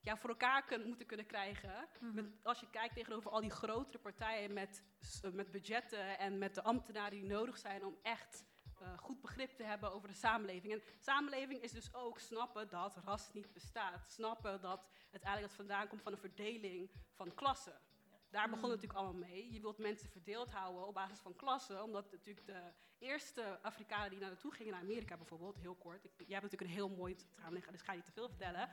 ja, 0.00 0.16
voor 0.16 0.30
elkaar 0.30 0.64
kunnen, 0.64 0.86
moeten 0.88 1.06
kunnen 1.06 1.26
krijgen. 1.26 1.88
Mhm. 2.00 2.14
Met, 2.14 2.26
als 2.42 2.60
je 2.60 2.70
kijkt 2.70 2.94
tegenover 2.94 3.30
al 3.30 3.40
die 3.40 3.50
grotere 3.50 3.98
partijen 3.98 4.52
met, 4.52 4.82
eh, 5.22 5.30
met 5.30 5.50
budgetten 5.50 6.18
en 6.18 6.38
met 6.38 6.54
de 6.54 6.62
ambtenaren 6.62 7.10
die 7.10 7.24
nodig 7.24 7.58
zijn 7.58 7.84
om 7.84 7.98
echt 8.02 8.44
eh, 8.80 8.98
goed 8.98 9.20
begrip 9.20 9.50
te 9.50 9.62
hebben 9.62 9.92
over 9.92 10.08
de 10.08 10.14
samenleving. 10.14 10.72
En 10.72 10.82
samenleving 10.98 11.60
is 11.62 11.72
dus 11.72 11.94
ook 11.94 12.18
snappen 12.18 12.68
dat 12.68 12.96
ras 12.96 13.32
niet 13.32 13.52
bestaat. 13.52 14.06
Snappen 14.08 14.60
dat 14.60 14.88
het 15.10 15.22
eigenlijk 15.22 15.56
dat 15.56 15.66
vandaan 15.66 15.88
komt 15.88 16.02
van 16.02 16.12
een 16.12 16.18
verdeling 16.18 16.90
van 17.14 17.34
klassen. 17.34 17.80
Daar 18.30 18.48
begon 18.50 18.70
het 18.70 18.80
natuurlijk 18.80 18.98
allemaal 18.98 19.28
mee. 19.28 19.52
Je 19.52 19.60
wilt 19.60 19.78
mensen 19.78 20.10
verdeeld 20.10 20.50
houden 20.50 20.86
op 20.86 20.94
basis 20.94 21.18
van 21.18 21.36
klassen, 21.36 21.82
omdat 21.82 22.10
natuurlijk 22.10 22.46
de 22.46 22.72
eerste 22.98 23.58
Afrikanen 23.62 24.10
die 24.10 24.18
naar 24.18 24.28
naartoe 24.28 24.52
gingen, 24.52 24.72
naar 24.72 24.82
Amerika 24.82 25.16
bijvoorbeeld, 25.16 25.56
heel 25.58 25.74
kort. 25.74 26.04
Ik, 26.04 26.12
jij 26.16 26.26
hebt 26.38 26.42
natuurlijk 26.42 26.70
een 26.70 26.76
heel 26.76 26.88
mooi 26.88 27.16
traum, 27.16 27.54
dus 27.70 27.82
ga 27.82 27.92
je 27.92 27.96
niet 27.98 28.06
te 28.06 28.12
veel 28.12 28.28
vertellen. 28.28 28.68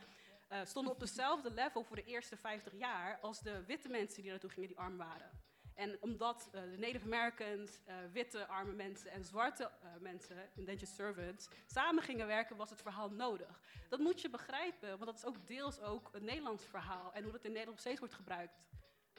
eh, 0.48 0.60
stonden 0.64 0.94
op 0.94 1.00
dezelfde 1.00 1.52
level 1.52 1.84
voor 1.84 1.96
de 1.96 2.04
eerste 2.04 2.38
50 2.38 2.74
jaar 2.74 3.20
als 3.20 3.42
de 3.42 3.66
witte 3.66 3.90
mensen 3.90 4.22
die 4.22 4.32
naartoe 4.32 4.50
gingen 4.50 4.70
die 4.70 4.78
arm 4.78 4.98
waren. 4.98 5.42
En 5.76 5.98
omdat 6.02 6.50
eh, 6.52 6.62
de 6.62 6.78
Native 6.78 7.06
Americans, 7.06 7.80
eh, 7.86 7.96
witte 8.12 8.48
arme 8.48 8.74
mensen 8.74 9.12
en 9.12 9.24
zwarte 9.24 9.72
mensen, 10.00 10.50
indentured 10.56 10.96
servants, 10.96 11.50
samen 11.66 12.04
gingen 12.04 12.28
werken, 12.28 12.56
was 12.56 12.70
het 12.70 12.82
verhaal 12.82 13.10
nodig. 13.10 13.60
Dat 13.90 14.00
moet 14.00 14.22
je 14.22 14.30
begrijpen, 14.30 14.90
want 14.90 15.06
dat 15.06 15.16
is 15.16 15.26
ook 15.26 15.48
deels 15.48 15.82
ook 15.82 16.10
een 16.12 16.24
Nederlands 16.24 16.66
verhaal 16.66 17.14
en 17.14 17.24
hoe 17.24 17.32
dat 17.32 17.44
in 17.46 17.52
Nederland 17.52 17.80
steeds 17.80 18.00
wordt 18.00 18.14
gebruikt. 18.14 18.62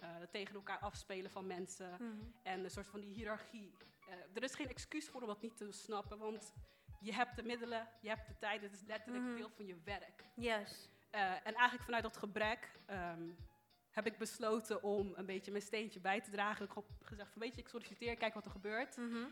Eh, 0.04 0.10
tegen 0.30 0.54
elkaar 0.54 0.78
afspelen 0.78 1.30
van 1.30 1.46
mensen 1.46 1.90
Mhm. 1.90 2.22
en 2.42 2.64
een 2.64 2.70
soort 2.70 2.86
van 2.86 3.00
die 3.00 3.14
hiërarchie. 3.14 3.72
Eh, 4.08 4.14
er 4.34 4.42
is 4.42 4.54
geen 4.54 4.68
excuus 4.68 5.08
voor 5.08 5.20
om 5.20 5.26
dat 5.26 5.42
niet 5.42 5.56
te 5.56 5.72
snappen, 5.72 6.18
want 6.18 6.52
je 7.00 7.12
hebt 7.14 7.36
de 7.36 7.42
middelen, 7.42 7.88
je 8.00 8.08
hebt 8.08 8.26
de 8.28 8.38
tijd, 8.38 8.62
het 8.62 8.72
is 8.72 8.82
letterlijk 8.86 9.24
Mhm. 9.24 9.36
deel 9.36 9.50
van 9.50 9.66
je 9.66 9.76
werk. 9.84 10.24
Juist. 10.34 10.90
Eh, 11.10 11.30
en 11.32 11.54
eigenlijk 11.54 11.82
vanuit 11.82 12.02
dat 12.02 12.16
gebrek 12.16 12.78
ehm, 12.86 13.28
heb 13.90 14.06
ik 14.06 14.18
besloten 14.18 14.82
om 14.82 15.12
een 15.14 15.26
beetje 15.26 15.50
mijn 15.50 15.62
steentje 15.62 16.00
bij 16.00 16.20
te 16.20 16.30
dragen. 16.30 16.64
Ik 16.66 16.72
heb 16.74 16.84
gezegd 17.02 17.32
van, 17.32 17.42
weet 17.42 17.54
je, 17.54 17.60
ik 17.60 17.68
solliciteer, 17.68 18.16
kijk 18.16 18.34
wat 18.34 18.44
er 18.44 18.50
gebeurt. 18.50 18.96
Mhm. 18.96 19.24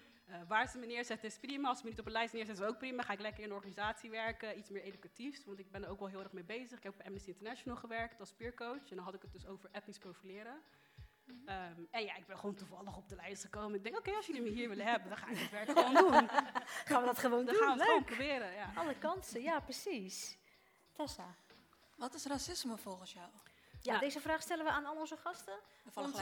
Waar 0.48 0.68
ze 0.68 0.78
me 0.78 0.86
neerzetten 0.86 1.28
is 1.28 1.38
prima. 1.38 1.68
Als 1.68 1.78
ze 1.78 1.84
me 1.84 1.90
niet 1.90 2.00
op 2.00 2.06
een 2.06 2.12
lijst 2.12 2.32
neerzetten 2.32 2.64
is 2.64 2.70
ook 2.70 2.78
prima. 2.78 3.02
Ga 3.02 3.12
ik 3.12 3.20
lekker 3.20 3.42
in 3.42 3.48
een 3.48 3.54
organisatie 3.54 4.10
werken, 4.10 4.58
iets 4.58 4.70
meer 4.70 4.82
educatiefs. 4.82 5.44
Want 5.44 5.58
ik 5.58 5.70
ben 5.70 5.82
er 5.84 5.90
ook 5.90 5.98
wel 5.98 6.08
heel 6.08 6.20
erg 6.22 6.32
mee 6.32 6.44
bezig. 6.44 6.78
Ik 6.78 6.82
heb 6.82 6.94
bij 6.96 7.06
Amnesty 7.06 7.28
International 7.30 7.78
gewerkt 7.78 8.20
als 8.20 8.32
peercoach. 8.32 8.90
En 8.90 8.96
dan 8.96 9.04
had 9.04 9.14
ik 9.14 9.22
het 9.22 9.32
dus 9.32 9.46
over 9.46 9.68
etnisch 9.72 9.98
profileren. 9.98 10.62
Ehm, 11.46 11.80
en 11.90 12.04
ja, 12.04 12.16
ik 12.16 12.26
ben 12.26 12.38
gewoon 12.38 12.54
toevallig 12.54 12.96
op 12.96 13.08
de 13.08 13.14
lijst 13.14 13.42
gekomen. 13.42 13.74
Ik 13.74 13.82
denk, 13.84 13.98
oké, 13.98 14.12
als 14.12 14.26
jullie 14.26 14.42
me 14.42 14.48
hier 14.48 14.68
willen 14.68 14.86
hebben, 14.86 15.08
dan 15.08 15.18
ga 15.18 15.28
ik 15.28 15.38
het 15.38 15.50
werk 15.50 15.70
gewoon 15.70 15.94
doen. 15.94 16.28
Gaan 16.88 17.00
we 17.00 17.06
dat 17.06 17.18
gewoon 17.18 17.44
Dan 17.44 17.54
doen? 17.54 17.62
gaan 17.64 17.72
we 17.76 17.82
het 17.82 17.88
gewoon 17.88 18.04
proberen, 18.04 18.52
ja. 18.52 18.72
Alle 18.74 18.98
kansen, 18.98 19.42
ja, 19.42 19.60
precies. 19.60 20.38
Tessa. 20.92 21.34
Wat 21.96 22.14
is 22.14 22.26
racisme 22.26 22.76
volgens 22.76 23.12
jou? 23.12 23.28
Ja, 23.82 23.98
deze 23.98 24.20
vraag 24.20 24.42
stellen 24.42 24.64
we 24.64 24.70
aan 24.70 24.86
al 24.86 24.96
onze 24.96 25.16
gasten. 25.16 25.58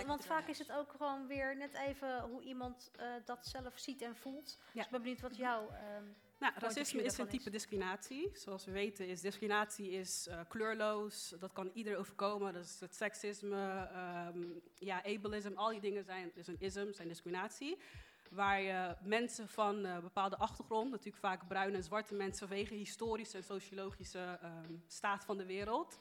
Want, 0.07 0.25
vaak 0.25 0.47
is 0.49 0.59
het 0.59 0.73
ook 0.73 0.93
gewoon 0.97 1.27
weer 1.27 1.57
net 1.57 1.75
even 1.75 2.21
hoe 2.21 2.43
iemand 2.43 2.91
eh, 2.97 3.07
dat 3.25 3.47
zelf 3.47 3.79
ziet 3.79 4.03
en 4.03 4.17
voelt. 4.17 4.59
Ja. 4.59 4.73
Dus 4.73 4.85
ik 4.85 4.91
ben 4.91 5.01
benieuwd 5.01 5.21
wat 5.21 5.37
jouw... 5.37 5.71
ehm, 5.71 6.05
Nou, 6.39 6.53
racisme 6.57 7.03
is 7.03 7.19
een 7.19 7.29
type 7.29 7.51
discriminatie. 7.51 8.31
Zoals 8.35 8.65
we 8.65 8.71
weten 8.73 9.09
is 9.09 9.21
discriminatie 9.21 9.91
is 9.91 10.27
eh, 10.27 10.41
kleurloos. 10.49 11.35
Dat 11.39 11.53
kan 11.53 11.71
ieder 11.75 11.97
overkomen. 11.97 12.53
Dat 12.53 12.65
is 12.65 12.81
het 12.81 12.95
seksisme, 12.95 13.89
ehm, 13.93 14.39
ja, 14.79 15.03
ableism, 15.05 15.53
al 15.55 15.69
die 15.71 15.81
dingen 15.81 16.05
zijn, 16.05 16.31
dus 16.35 16.47
een 16.47 16.61
ism, 16.61 16.93
zijn 16.93 17.09
discriminatie. 17.09 17.79
Waar 18.31 18.61
je 18.61 18.97
mensen 19.03 19.49
van 19.49 19.85
eh 19.85 19.99
bepaalde 19.99 20.37
achtergrond, 20.37 20.91
natuurlijk 20.91 21.19
vaak 21.25 21.49
bruine 21.49 21.77
en 21.77 21.83
zwarte 21.83 22.15
mensen, 22.15 22.49
vanwege 22.49 22.75
historische 22.75 23.37
en 23.37 23.45
sociologische 23.45 24.39
ehm, 24.43 24.75
staat 24.87 25.25
van 25.25 25.37
de 25.37 25.47
wereld, 25.47 25.99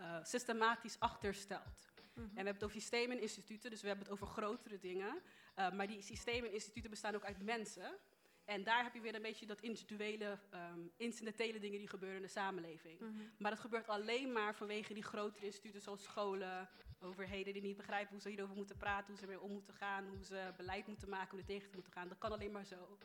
eh, 0.00 0.16
systematisch 0.22 0.98
achterstelt. 0.98 1.92
mhm. 2.14 2.24
En 2.24 2.30
we 2.30 2.34
hebben 2.34 2.54
het 2.54 2.64
over 2.64 2.80
systemen 2.80 3.16
en 3.16 3.22
instituten, 3.22 3.70
dus 3.70 3.80
we 3.80 3.86
hebben 3.86 4.04
het 4.04 4.14
over 4.14 4.26
grotere 4.26 4.78
dingen. 4.78 5.22
Uh, 5.58 5.72
maar 5.72 5.86
die 5.86 6.02
systemen 6.02 6.48
en 6.48 6.54
instituten 6.54 6.90
bestaan 6.90 7.14
ook 7.14 7.24
uit 7.24 7.42
mensen. 7.42 7.98
En 8.44 8.64
daar 8.64 8.82
heb 8.82 8.94
je 8.94 9.00
weer 9.00 9.14
een 9.14 9.22
beetje 9.22 9.46
dat 9.46 9.60
individuele, 9.60 10.38
ehm, 10.50 10.80
incidentele 10.96 11.58
dingen 11.58 11.78
die 11.78 11.88
gebeuren 11.88 12.16
in 12.16 12.22
de 12.22 12.28
samenleving. 12.28 13.00
Mhm. 13.00 13.12
Maar 13.38 13.50
dat 13.50 13.60
gebeurt 13.60 13.88
alleen 13.88 14.32
maar 14.32 14.54
vanwege 14.54 14.94
die 14.94 15.02
grotere 15.02 15.44
instituten 15.44 15.80
zoals 15.80 16.02
scholen, 16.02 16.68
overheden 17.00 17.52
die 17.52 17.62
niet 17.62 17.76
begrijpen 17.76 18.12
hoe 18.12 18.20
ze 18.20 18.28
hierover 18.28 18.56
moeten 18.56 18.76
praten, 18.76 19.06
hoe 19.06 19.16
ze 19.16 19.22
ermee 19.22 19.40
om 19.40 19.52
moeten 19.52 19.74
gaan, 19.74 20.08
hoe 20.08 20.24
ze 20.24 20.52
beleid 20.56 20.86
moeten 20.86 21.08
maken, 21.08 21.30
hoe 21.30 21.38
er 21.38 21.46
tegen 21.46 21.68
te 21.68 21.74
moeten 21.74 21.92
gaan. 21.92 22.08
Dat 22.08 22.18
kan 22.18 22.32
alleen 22.32 22.52
maar 22.52 22.64
zo. 22.64 22.98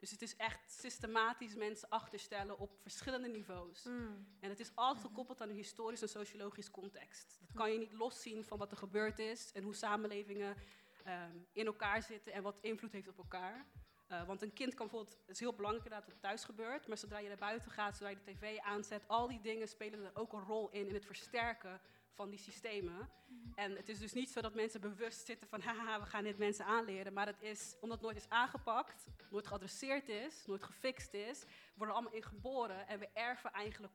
Dus 0.00 0.10
het 0.10 0.22
is 0.22 0.36
echt 0.36 0.70
systematisch 0.70 1.54
mensen 1.54 1.88
achterstellen 1.88 2.58
op 2.58 2.78
verschillende 2.82 3.28
niveaus. 3.28 3.84
Mm. 3.84 4.26
En 4.40 4.48
het 4.50 4.60
is 4.60 4.72
altijd 4.74 5.06
gekoppeld 5.06 5.40
aan 5.40 5.48
een 5.48 5.54
historisch 5.54 6.02
en 6.02 6.08
sociologisch 6.08 6.70
context. 6.70 7.38
Dat 7.40 7.52
kan 7.54 7.72
je 7.72 7.78
niet 7.78 7.92
loszien 7.92 8.44
van 8.44 8.58
wat 8.58 8.70
er 8.70 8.76
gebeurd 8.76 9.18
is 9.18 9.52
en 9.52 9.62
hoe 9.62 9.74
samenlevingen 9.74 10.56
ehm, 11.04 11.36
in 11.52 11.66
elkaar 11.66 12.02
zitten 12.02 12.32
en 12.32 12.42
wat 12.42 12.58
invloed 12.60 12.92
heeft 12.92 13.08
op 13.08 13.18
elkaar. 13.18 13.66
Eh, 14.06 14.26
want 14.26 14.42
een 14.42 14.52
kind 14.52 14.74
kan 14.74 14.86
bijvoorbeeld, 14.86 15.18
het 15.20 15.34
is 15.34 15.40
heel 15.40 15.54
belangrijk 15.54 15.84
inderdaad 15.84 16.10
wat 16.12 16.22
thuis 16.22 16.44
gebeurt, 16.44 16.86
maar 16.86 16.98
zodra 16.98 17.18
je 17.18 17.28
naar 17.28 17.36
buiten 17.36 17.70
gaat, 17.70 17.96
zodra 17.96 18.08
je 18.08 18.16
de 18.24 18.32
tv 18.32 18.58
aanzet, 18.58 19.08
al 19.08 19.28
die 19.28 19.40
dingen 19.40 19.68
spelen 19.68 20.04
er 20.04 20.16
ook 20.16 20.32
een 20.32 20.44
rol 20.44 20.70
in, 20.70 20.86
in 20.86 20.94
het 20.94 21.06
versterken 21.06 21.80
van 22.12 22.30
die 22.30 22.38
systemen. 22.38 23.08
En 23.54 23.76
het 23.76 23.88
is 23.88 23.98
dus 23.98 24.12
niet 24.12 24.30
zo 24.30 24.40
dat 24.40 24.54
mensen 24.54 24.80
bewust 24.80 25.26
zitten 25.26 25.48
van, 25.48 25.60
haha, 25.60 26.00
we 26.00 26.06
gaan 26.06 26.24
dit 26.24 26.38
mensen 26.38 26.64
aanleren, 26.64 27.12
maar 27.12 27.26
het 27.26 27.42
is, 27.42 27.76
omdat 27.80 27.96
het 27.98 28.06
nooit 28.06 28.16
is 28.16 28.28
aangepakt, 28.28 29.06
nooit 29.30 29.46
geadresseerd 29.46 30.08
is, 30.08 30.46
nooit 30.46 30.62
gefixt 30.62 31.14
is, 31.14 31.44
worden 31.74 31.94
allemaal 31.94 32.12
in 32.14 32.22
geboren 32.22 32.86
en 32.88 32.98
we 32.98 33.08
erven 33.12 33.52
eigenlijk 33.52 33.92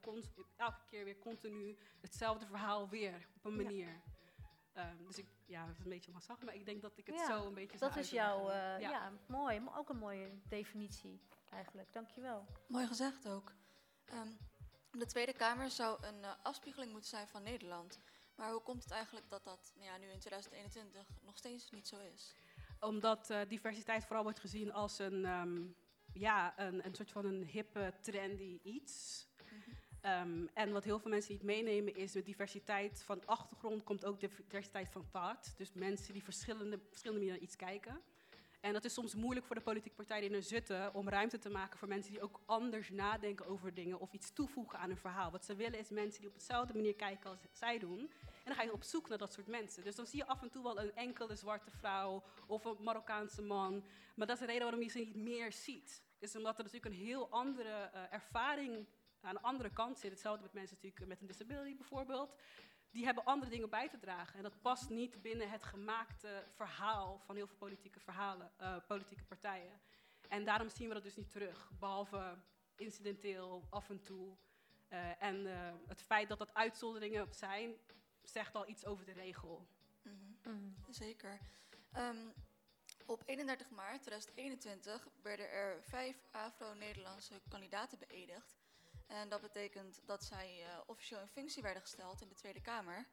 elke 0.56 0.80
keer 0.86 1.04
weer 1.04 1.18
continu 1.18 1.78
hetzelfde 2.00 2.46
verhaal 2.46 2.88
weer 2.88 3.28
op 3.36 3.44
een 3.44 3.56
Ja. 3.56 3.62
manier. 3.62 4.00
Ehm, 4.72 5.04
dus 5.06 5.18
ik, 5.18 5.26
ja, 5.46 5.66
het 5.66 5.76
is 5.76 5.84
een 5.84 5.90
beetje 5.90 6.12
lastig, 6.12 6.40
maar 6.42 6.54
ik 6.54 6.64
denk 6.64 6.82
dat 6.82 6.98
ik 6.98 7.06
het 7.06 7.16
Ja, 7.16 7.26
zo 7.26 7.46
een 7.46 7.54
beetje 7.54 7.78
zou 7.78 7.90
Dat 7.92 8.00
is 8.00 8.10
jouw... 8.10 8.48
eh, 8.48 8.54
Ja. 8.56 8.78
ja. 8.78 9.12
mooi. 9.26 9.60
Maar 9.60 9.78
ook 9.78 9.88
een 9.88 9.98
mooie 9.98 10.30
definitie 10.48 11.20
eigenlijk. 11.50 11.92
Dankjewel. 11.92 12.46
Mooi 12.68 12.86
gezegd 12.86 13.28
ook. 13.28 13.52
Ehm, 14.04 14.28
de 14.90 15.06
Tweede 15.06 15.32
Kamer 15.32 15.70
zou 15.70 16.06
een 16.06 16.24
eh, 16.24 16.30
afspiegeling 16.42 16.92
moeten 16.92 17.08
zijn 17.10 17.28
van 17.28 17.42
Nederland. 17.42 17.98
Maar 18.36 18.50
hoe 18.50 18.62
komt 18.62 18.82
het 18.82 18.92
eigenlijk 18.92 19.28
dat 19.28 19.44
dat 19.44 19.72
nou 19.74 19.86
ja, 19.86 19.96
nu 19.96 20.06
in 20.06 20.18
2021 20.18 21.06
nog 21.24 21.36
steeds 21.36 21.70
niet 21.70 21.88
zo 21.88 21.96
is? 22.14 22.34
Omdat 22.80 23.30
eh, 23.30 23.40
diversiteit 23.48 24.04
vooral 24.04 24.22
wordt 24.22 24.40
gezien 24.40 24.72
als 24.72 24.98
een, 24.98 25.24
ehm, 25.24 25.62
ja, 26.12 26.58
een, 26.58 26.86
een 26.86 26.94
soort 26.94 27.12
van 27.12 27.24
een 27.24 27.44
hippe, 27.44 27.94
trendy 28.00 28.58
iets. 28.62 29.26
Ehm, 30.00 30.46
en 30.54 30.72
wat 30.72 30.84
heel 30.84 30.98
veel 30.98 31.10
mensen 31.10 31.32
niet 31.32 31.42
meenemen 31.42 31.96
is 31.96 32.12
de 32.12 32.22
diversiteit 32.22 33.02
van 33.02 33.26
achtergrond 33.26 33.84
komt 33.84 34.04
ook 34.04 34.20
de 34.20 34.30
diversiteit 34.48 34.88
van 34.88 35.10
thought. 35.10 35.54
Dus 35.56 35.72
mensen 35.72 36.12
die 36.12 36.22
verschillende, 36.22 36.78
verschillende 36.88 37.20
manieren 37.20 37.40
naar 37.40 37.48
iets 37.48 37.56
kijken. 37.56 38.02
En 38.66 38.72
dat 38.72 38.84
is 38.84 38.94
soms 38.94 39.14
moeilijk 39.14 39.46
voor 39.46 39.56
de 39.56 39.62
politieke 39.62 39.96
partijen 39.96 40.32
er 40.32 40.42
zitten 40.42 40.94
om 40.94 41.08
ruimte 41.08 41.38
te 41.38 41.48
maken 41.48 41.78
voor 41.78 41.88
mensen 41.88 42.12
die 42.12 42.22
ook 42.22 42.40
anders 42.46 42.90
nadenken 42.90 43.46
over 43.46 43.74
dingen 43.74 44.00
of 44.00 44.12
iets 44.12 44.32
toevoegen 44.32 44.78
aan 44.78 44.88
hun 44.88 44.98
verhaal. 44.98 45.30
Wat 45.30 45.44
ze 45.44 45.54
willen 45.54 45.78
is 45.78 45.88
mensen 45.88 46.20
die 46.20 46.28
op 46.28 46.34
dezelfde 46.34 46.74
manier 46.74 46.94
kijken 46.94 47.30
als 47.30 47.38
zij 47.52 47.78
doen. 47.78 47.98
En 47.98 48.44
dan 48.44 48.54
ga 48.54 48.62
je 48.62 48.72
op 48.72 48.82
zoek 48.82 49.08
naar 49.08 49.18
dat 49.18 49.32
soort 49.32 49.46
mensen. 49.46 49.84
Dus 49.84 49.94
dan 49.94 50.06
zie 50.06 50.18
je 50.18 50.26
af 50.26 50.42
en 50.42 50.50
toe 50.50 50.62
wel 50.62 50.80
een 50.80 50.94
enkele 50.94 51.36
zwarte 51.36 51.70
vrouw 51.70 52.22
of 52.46 52.64
een 52.64 52.76
Marokkaanse 52.80 53.42
man. 53.42 53.84
Maar 54.14 54.26
dat 54.26 54.36
is 54.36 54.40
de 54.40 54.46
reden 54.46 54.62
waarom 54.62 54.82
je 54.82 54.88
ze 54.88 54.98
niet 54.98 55.16
meer 55.16 55.52
ziet. 55.52 56.02
Is 56.18 56.36
omdat 56.36 56.58
er 56.58 56.64
natuurlijk 56.64 56.94
een 56.94 57.06
heel 57.06 57.30
andere 57.30 57.90
eh, 57.92 58.12
ervaring 58.12 58.86
aan 59.20 59.34
de 59.34 59.42
andere 59.42 59.70
kant 59.70 59.98
zit. 59.98 60.10
Hetzelfde 60.10 60.42
met 60.42 60.52
mensen 60.52 60.76
natuurlijk 60.76 61.06
met 61.08 61.20
een 61.20 61.26
disability 61.26 61.76
bijvoorbeeld. 61.76 62.34
Die 62.96 63.04
hebben 63.04 63.24
andere 63.24 63.50
dingen 63.50 63.70
bij 63.70 63.88
te 63.88 63.98
dragen. 63.98 64.36
En 64.36 64.42
dat 64.42 64.60
past 64.62 64.88
niet 64.88 65.22
binnen 65.22 65.50
het 65.50 65.62
gemaakte 65.62 66.44
verhaal 66.54 67.18
van 67.18 67.36
heel 67.36 67.46
veel 67.46 67.56
politieke 67.56 68.00
verhalen, 68.00 68.52
eh, 68.56 68.76
politieke 68.86 69.24
partijen. 69.24 69.80
En 70.28 70.44
daarom 70.44 70.68
zien 70.68 70.88
we 70.88 70.94
dat 70.94 71.02
dus 71.02 71.16
niet 71.16 71.30
terug. 71.30 71.70
Behalve 71.78 72.38
incidenteel, 72.76 73.66
af 73.70 73.90
en 73.90 74.02
toe. 74.02 74.36
Eh, 74.88 75.22
en 75.22 75.46
eh, 75.46 75.74
het 75.86 76.02
feit 76.02 76.28
dat 76.28 76.38
dat 76.38 76.54
uitzonderingen 76.54 77.34
zijn, 77.34 77.74
zegt 78.22 78.54
al 78.54 78.68
iets 78.68 78.86
over 78.86 79.04
de 79.04 79.12
regel. 79.12 79.68
Mhm. 80.42 80.70
Zeker. 80.88 81.38
Ehm, 81.92 82.28
op 83.06 83.22
31 83.26 83.70
maart 83.70 84.02
2021 84.02 85.08
werden 85.22 85.50
er 85.50 85.82
vijf 85.82 86.26
Afro-Nederlandse 86.30 87.40
kandidaten 87.48 87.98
beëdigd. 87.98 88.55
En 89.06 89.28
dat 89.28 89.40
betekent 89.40 90.00
dat 90.04 90.24
zij 90.24 90.62
eh, 90.62 90.80
officieel 90.86 91.20
in 91.20 91.28
functie 91.28 91.62
werden 91.62 91.82
gesteld 91.82 92.20
in 92.20 92.28
de 92.28 92.34
Tweede 92.34 92.60
Kamer. 92.60 93.06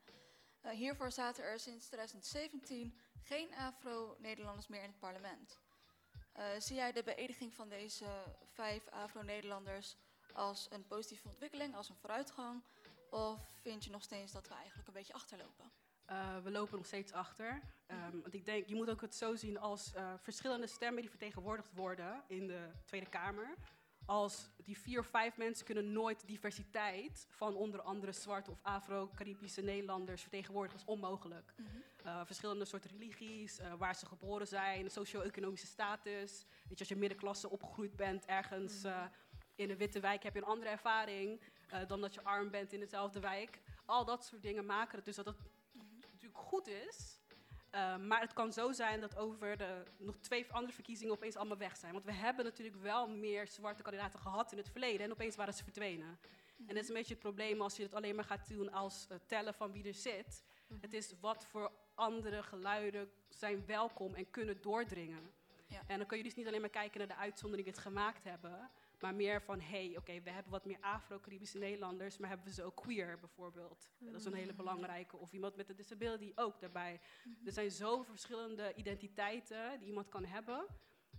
Eh, 0.62 0.72
hiervoor 0.72 1.12
zaten 1.12 1.44
er 1.44 1.60
sinds 1.60 1.86
2017 1.86 3.00
geen 3.22 3.56
Afro-Nederlanders 3.56 4.68
meer 4.68 4.82
in 4.82 4.90
het 4.90 5.00
parlement. 5.00 5.60
Eh, 6.34 6.46
zie 6.58 6.76
jij 6.76 6.92
de 6.92 7.04
beëdiging 7.04 7.54
van 7.54 7.70
deze 7.70 8.06
vijf 8.44 8.88
Afro-Nederlanders 8.88 9.98
als 10.34 10.68
een 10.72 10.88
positieve 10.88 11.28
ontwikkeling, 11.28 11.76
als 11.76 11.90
een 11.90 11.96
vooruitgang? 11.96 12.64
Of 13.10 13.54
vind 13.62 13.84
je 13.84 13.92
nog 13.92 14.04
steeds 14.04 14.32
dat 14.32 14.48
we 14.48 14.54
eigenlijk 14.54 14.88
een 14.88 14.94
beetje 14.94 15.14
achterlopen? 15.14 15.72
Uh, 16.10 16.38
we 16.44 16.52
lopen 16.52 16.78
nog 16.78 16.86
steeds 16.86 17.12
achter. 17.12 17.62
Um, 17.88 18.22
want 18.22 18.34
ik 18.34 18.46
denk, 18.46 18.68
je 18.68 18.76
moet 18.76 18.90
ook 18.90 19.02
het 19.02 19.16
zo 19.16 19.36
zien 19.36 19.60
als 19.60 19.94
uh, 19.96 20.14
verschillende 20.18 20.68
stemmen 20.68 21.02
die 21.02 21.10
vertegenwoordigd 21.10 21.74
worden 21.74 22.24
in 22.28 22.48
de 22.48 22.70
Tweede 22.86 23.10
Kamer. 23.10 23.56
Als 24.06 24.50
die 24.64 24.78
vier 24.78 25.00
of 25.00 25.08
vijf 25.08 25.38
mensen 25.38 25.66
kunnen 25.66 25.92
nooit 25.92 26.28
diversiteit 26.28 27.28
van 27.30 27.56
onder 27.56 27.82
andere 27.82 28.12
zwarte 28.12 28.52
of 28.52 28.58
Afro-Caribische 28.62 29.62
Nederlanders 29.62 30.22
vertegenwoordigen. 30.22 30.80
Is 30.80 30.86
onmogelijk. 30.86 31.54
Mhm. 31.58 31.68
Uh, 32.06 32.22
verschillende 32.26 32.66
soorten 32.66 32.90
religies, 32.90 33.60
waar 33.78 33.96
ze 33.96 34.06
geboren 34.06 34.48
zijn, 34.48 34.90
socio-economische 34.92 35.68
status. 35.68 36.46
Weet 36.64 36.70
je, 36.74 36.80
als 36.80 36.88
je 36.88 36.96
middenklasse 36.96 37.50
opgegroeid 37.50 37.96
bent 37.96 38.26
ergens 38.26 38.82
Mhm. 38.84 39.08
in 39.56 39.70
een 39.70 39.78
witte 39.78 40.00
wijk, 40.00 40.24
heb 40.24 40.34
je 40.34 40.40
een 40.40 40.46
andere 40.48 40.70
ervaring 40.70 41.42
dan 41.88 42.02
dat 42.02 42.14
je 42.14 42.24
arm 42.24 42.50
bent 42.52 42.74
in 42.74 42.80
dezelfde 42.80 43.20
wijk. 43.20 43.62
Al 43.86 44.06
dat 44.06 44.26
soort 44.26 44.42
dingen 44.42 44.66
maken 44.66 44.96
het 44.96 45.06
dus 45.06 45.16
dat 45.16 45.26
het 45.26 45.38
natuurlijk 46.12 46.38
goed 46.44 46.68
is. 46.68 47.20
Uh, 47.76 47.98
maar 47.98 48.22
het 48.22 48.34
kan 48.34 48.54
zo 48.54 48.72
zijn 48.72 49.00
dat 49.00 49.18
over 49.18 49.58
de 49.58 49.84
nog 49.98 50.18
twee 50.18 50.52
andere 50.52 50.74
verkiezingen 50.74 51.14
opeens 51.14 51.36
allemaal 51.36 51.58
weg 51.58 51.78
zijn. 51.78 51.94
Want 51.94 52.06
we 52.06 52.14
hebben 52.14 52.46
natuurlijk 52.46 52.82
wel 52.82 53.08
meer 53.08 53.48
zwarte 53.48 53.84
kandidaten 53.84 54.20
gehad 54.20 54.52
in 54.52 54.58
het 54.58 54.70
verleden 54.70 55.06
en 55.06 55.12
opeens 55.12 55.36
waren 55.36 55.54
ze 55.54 55.64
verdwenen. 55.64 56.20
En 56.58 56.76
dat 56.76 56.84
is 56.84 56.88
een 56.88 56.96
beetje 56.96 57.14
het 57.14 57.24
probleem 57.24 57.62
als 57.62 57.76
je 57.76 57.84
het 57.84 57.94
alleen 57.94 58.16
maar 58.16 58.26
gaat 58.26 58.48
doen 58.48 58.72
als 58.72 59.08
uh, 59.12 59.18
tellen 59.26 59.54
van 59.54 59.72
wie 59.72 59.88
er 59.88 59.94
zit. 59.94 60.44
Het 60.82 60.94
is 60.94 61.14
wat 61.20 61.46
voor 61.46 61.72
andere 61.96 62.44
geluiden 62.44 63.12
zijn 63.30 63.66
welkom 63.66 64.14
en 64.14 64.30
kunnen 64.30 64.62
doordringen. 64.62 65.32
Ja. 65.68 65.82
En 65.88 65.98
dan 65.98 66.08
kun 66.08 66.18
je 66.18 66.24
dus 66.24 66.36
niet 66.36 66.48
alleen 66.48 66.62
maar 66.62 66.70
kijken 66.70 67.00
naar 67.00 67.08
de 67.08 67.16
uitzonderingen 67.16 67.74
die 67.74 67.82
het 67.82 67.92
gemaakt 67.92 68.24
hebben, 68.24 68.70
maar 69.04 69.16
meer 69.16 69.42
van, 69.42 69.60
hé, 69.60 69.88
hey, 69.88 69.98
oké, 69.98 70.22
we 70.22 70.30
hebben 70.30 70.52
wat 70.52 70.66
meer 70.66 70.78
Afro-Caribische 70.82 71.58
Nederlanders, 71.58 72.18
maar 72.18 72.30
hebben 72.30 72.48
we 72.48 72.54
ze 72.54 72.64
ook 72.64 72.76
queer 72.76 73.20
bijvoorbeeld? 73.20 73.92
Dat 74.00 74.20
is 74.20 74.26
een 74.26 74.34
hele 74.34 74.54
belangrijke. 74.54 75.18
Of 75.18 75.34
iemand 75.34 75.56
met 75.56 75.70
een 75.70 75.76
disability 75.76 76.32
ook 76.36 76.60
daarbij. 76.60 77.00
Er 77.46 77.52
zijn 77.52 77.72
zoveel 77.72 78.04
verschillende 78.04 78.74
identiteiten 78.76 79.80
die 79.80 79.88
iemand 79.88 80.10
kan 80.10 80.26
hebben. 80.26 80.66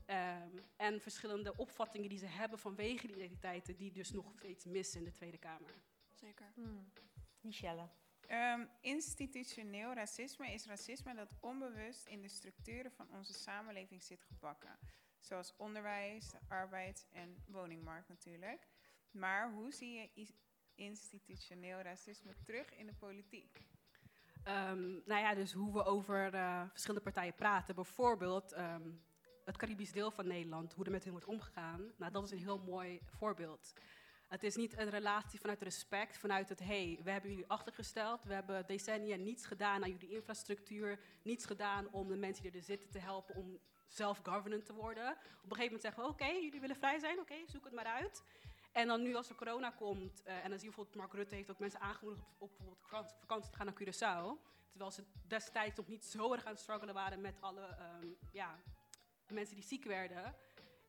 Um, 0.07 0.65
en 0.77 1.01
verschillende 1.01 1.57
opvattingen 1.57 2.09
die 2.09 2.19
ze 2.19 2.27
hebben 2.27 2.59
vanwege 2.59 3.07
die 3.07 3.17
identiteiten, 3.17 3.77
die 3.77 3.93
dus 3.93 4.11
nog 4.11 4.33
steeds 4.37 4.65
missen 4.65 4.99
in 4.99 5.05
de 5.05 5.13
Tweede 5.13 5.39
Kamer. 5.39 5.75
Zeker. 6.13 6.53
Hmm. 6.55 6.93
Michelle. 7.41 7.89
Um, 8.31 8.69
institutioneel 8.81 9.93
racisme 9.93 10.53
is 10.53 10.67
racisme 10.67 11.15
dat 11.15 11.35
onbewust 11.41 12.07
in 12.07 12.23
de 12.23 12.29
structuren 12.29 12.93
van 12.93 13.11
onze 13.11 13.33
samenleving 13.33 14.03
zit 14.03 14.23
gebakken 14.23 14.79
zoals 15.25 15.57
onderwijs, 15.57 16.35
arbeids- 16.49 17.07
en 17.13 17.45
woningmarkt 17.47 18.09
natuurlijk. 18.09 18.69
Maar 19.11 19.53
hoe 19.53 19.73
zie 19.73 19.93
je 19.93 20.27
institutioneel 20.75 21.81
racisme 21.81 22.35
terug 22.43 22.75
in 22.75 22.87
de 22.87 22.95
politiek? 22.95 23.67
Um, 24.49 25.03
nou 25.07 25.21
ja, 25.21 25.35
dus 25.35 25.53
hoe 25.53 25.73
we 25.73 25.85
over 25.85 26.35
uh, 26.35 26.63
verschillende 26.71 27.05
partijen 27.05 27.35
praten. 27.35 27.75
Bijvoorbeeld 27.75 28.57
um, 28.57 29.05
het 29.45 29.57
Caribisch 29.57 29.93
deel 29.93 30.11
van 30.11 30.27
Nederland, 30.27 30.73
hoe 30.73 30.85
er 30.85 30.91
met 30.91 31.03
hen 31.03 31.13
wordt 31.13 31.27
omgegaan. 31.27 31.93
Nou, 31.97 32.13
dat 32.13 32.25
is 32.25 32.31
een 32.31 32.39
heel 32.39 32.59
mooi 32.59 33.01
voorbeeld. 33.05 33.73
Het 34.35 34.43
is 34.43 34.57
niet 34.57 34.79
een 34.79 34.91
relatie 34.91 35.41
vanuit 35.41 35.63
respect, 35.63 36.19
vanuit 36.19 36.49
het 36.49 36.59
hey, 36.59 37.01
we 37.03 37.11
hebben 37.11 37.31
jullie 37.31 37.47
achtergesteld, 37.47 38.25
we 38.25 38.35
hebben 38.35 38.67
decennia 38.67 39.17
niets 39.17 39.47
gedaan 39.47 39.83
aan 39.83 39.91
jullie 39.91 40.11
infrastructuur, 40.11 40.99
niets 41.23 41.45
gedaan 41.45 41.89
om 41.91 42.09
de 42.09 42.17
mensen 42.17 42.43
die 42.43 42.53
er 42.53 42.63
zitten 42.63 42.91
te 42.91 42.99
helpen 42.99 43.35
om 43.35 43.59
self-governant 43.89 44.67
te 44.67 44.73
worden. 44.73 45.11
Op 45.11 45.17
een 45.51 45.57
gegeven 45.57 45.65
moment 45.65 45.83
zeggen 45.83 46.03
we, 46.03 46.09
oké, 46.09 46.27
jullie 46.27 46.61
willen 46.61 46.77
vrij 46.77 46.99
zijn, 46.99 47.19
oké, 47.19 47.35
zoek 47.47 47.65
het 47.65 47.73
maar 47.73 47.85
uit. 47.85 48.23
En 48.73 48.89
dan 48.89 49.03
nu 49.03 49.15
als 49.15 49.29
er 49.29 49.35
corona 49.35 49.71
komt, 49.71 50.23
uh, 50.27 50.45
en 50.45 50.51
dan 50.51 50.59
zie 50.59 50.69
je 50.69 50.75
bijvoorbeeld, 50.75 50.97
Mark 50.97 51.13
Rutte 51.13 51.35
heeft 51.35 51.51
ook 51.51 51.59
mensen 51.59 51.81
aangemoedigd 51.81 52.25
op, 52.39 52.51
bijvoorbeeld 52.57 53.17
vakantie 53.19 53.51
te 53.51 53.57
gaan 53.57 53.67
naar 53.67 53.83
Curaçao. 53.83 54.53
Terwijl 54.71 54.91
ze 54.91 55.05
destijds 55.27 55.77
nog 55.77 55.89
niet 55.89 56.05
zo 56.05 56.33
erg 56.33 56.45
aan 56.45 56.53
het 56.53 56.61
struggelen 56.61 56.95
waren 56.95 57.21
met 57.21 57.41
alle 57.41 57.77
um, 58.03 58.17
ja, 58.33 58.59
mensen 59.29 59.55
die 59.55 59.65
ziek 59.65 59.85
werden. 59.85 60.35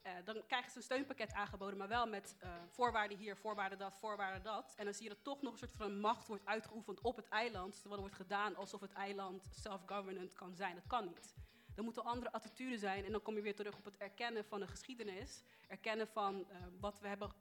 Uh, 0.06 0.12
dan 0.24 0.44
krijgen 0.48 0.72
ze 0.72 0.78
een 0.78 0.84
steunpakket 0.84 1.34
aangeboden, 1.34 1.78
maar 1.78 1.88
wel 1.88 2.08
met 2.08 2.36
uh, 2.44 2.50
voorwaarden 2.70 3.18
hier, 3.18 3.38
voorwaarden 3.38 3.78
dat, 3.78 3.98
voorwaarden 4.00 4.44
dat. 4.44 4.74
En 4.78 4.86
dan 4.86 4.94
zie 4.94 5.04
je 5.04 5.10
dat 5.10 5.24
toch 5.24 5.42
nog 5.42 5.52
een 5.52 5.58
soort 5.58 5.72
van 5.72 6.00
macht 6.00 6.28
wordt 6.28 6.46
uitgeoefend 6.46 7.02
op 7.02 7.16
het 7.16 7.28
eiland. 7.28 7.74
Terwijl 7.74 7.96
er 7.96 8.00
wordt 8.00 8.16
gedaan 8.16 8.56
alsof 8.56 8.82
het 8.82 8.94
eiland 8.94 9.44
self-governant 9.50 10.34
kan 10.34 10.56
zijn. 10.56 10.76
Dat 10.76 10.88
kan 10.88 11.06
niet. 11.06 11.36
Er 11.76 11.84
moeten 11.84 12.04
andere 12.04 12.32
attitudes 12.32 12.80
zijn 12.80 13.06
en 13.06 13.12
dan 13.12 13.22
kom 13.22 13.36
je 13.36 13.42
weer 13.42 13.56
terug 13.56 13.78
op 13.78 13.86
het 13.86 13.98
erkennen 13.98 14.46
van 14.46 14.60
de 14.60 14.68
geschiedenis. 14.68 15.44
Erkennen 15.68 16.08
van 16.08 16.36
uh, 16.36 16.58
wat 16.80 17.00
we 17.00 17.08
hebben 17.08 17.32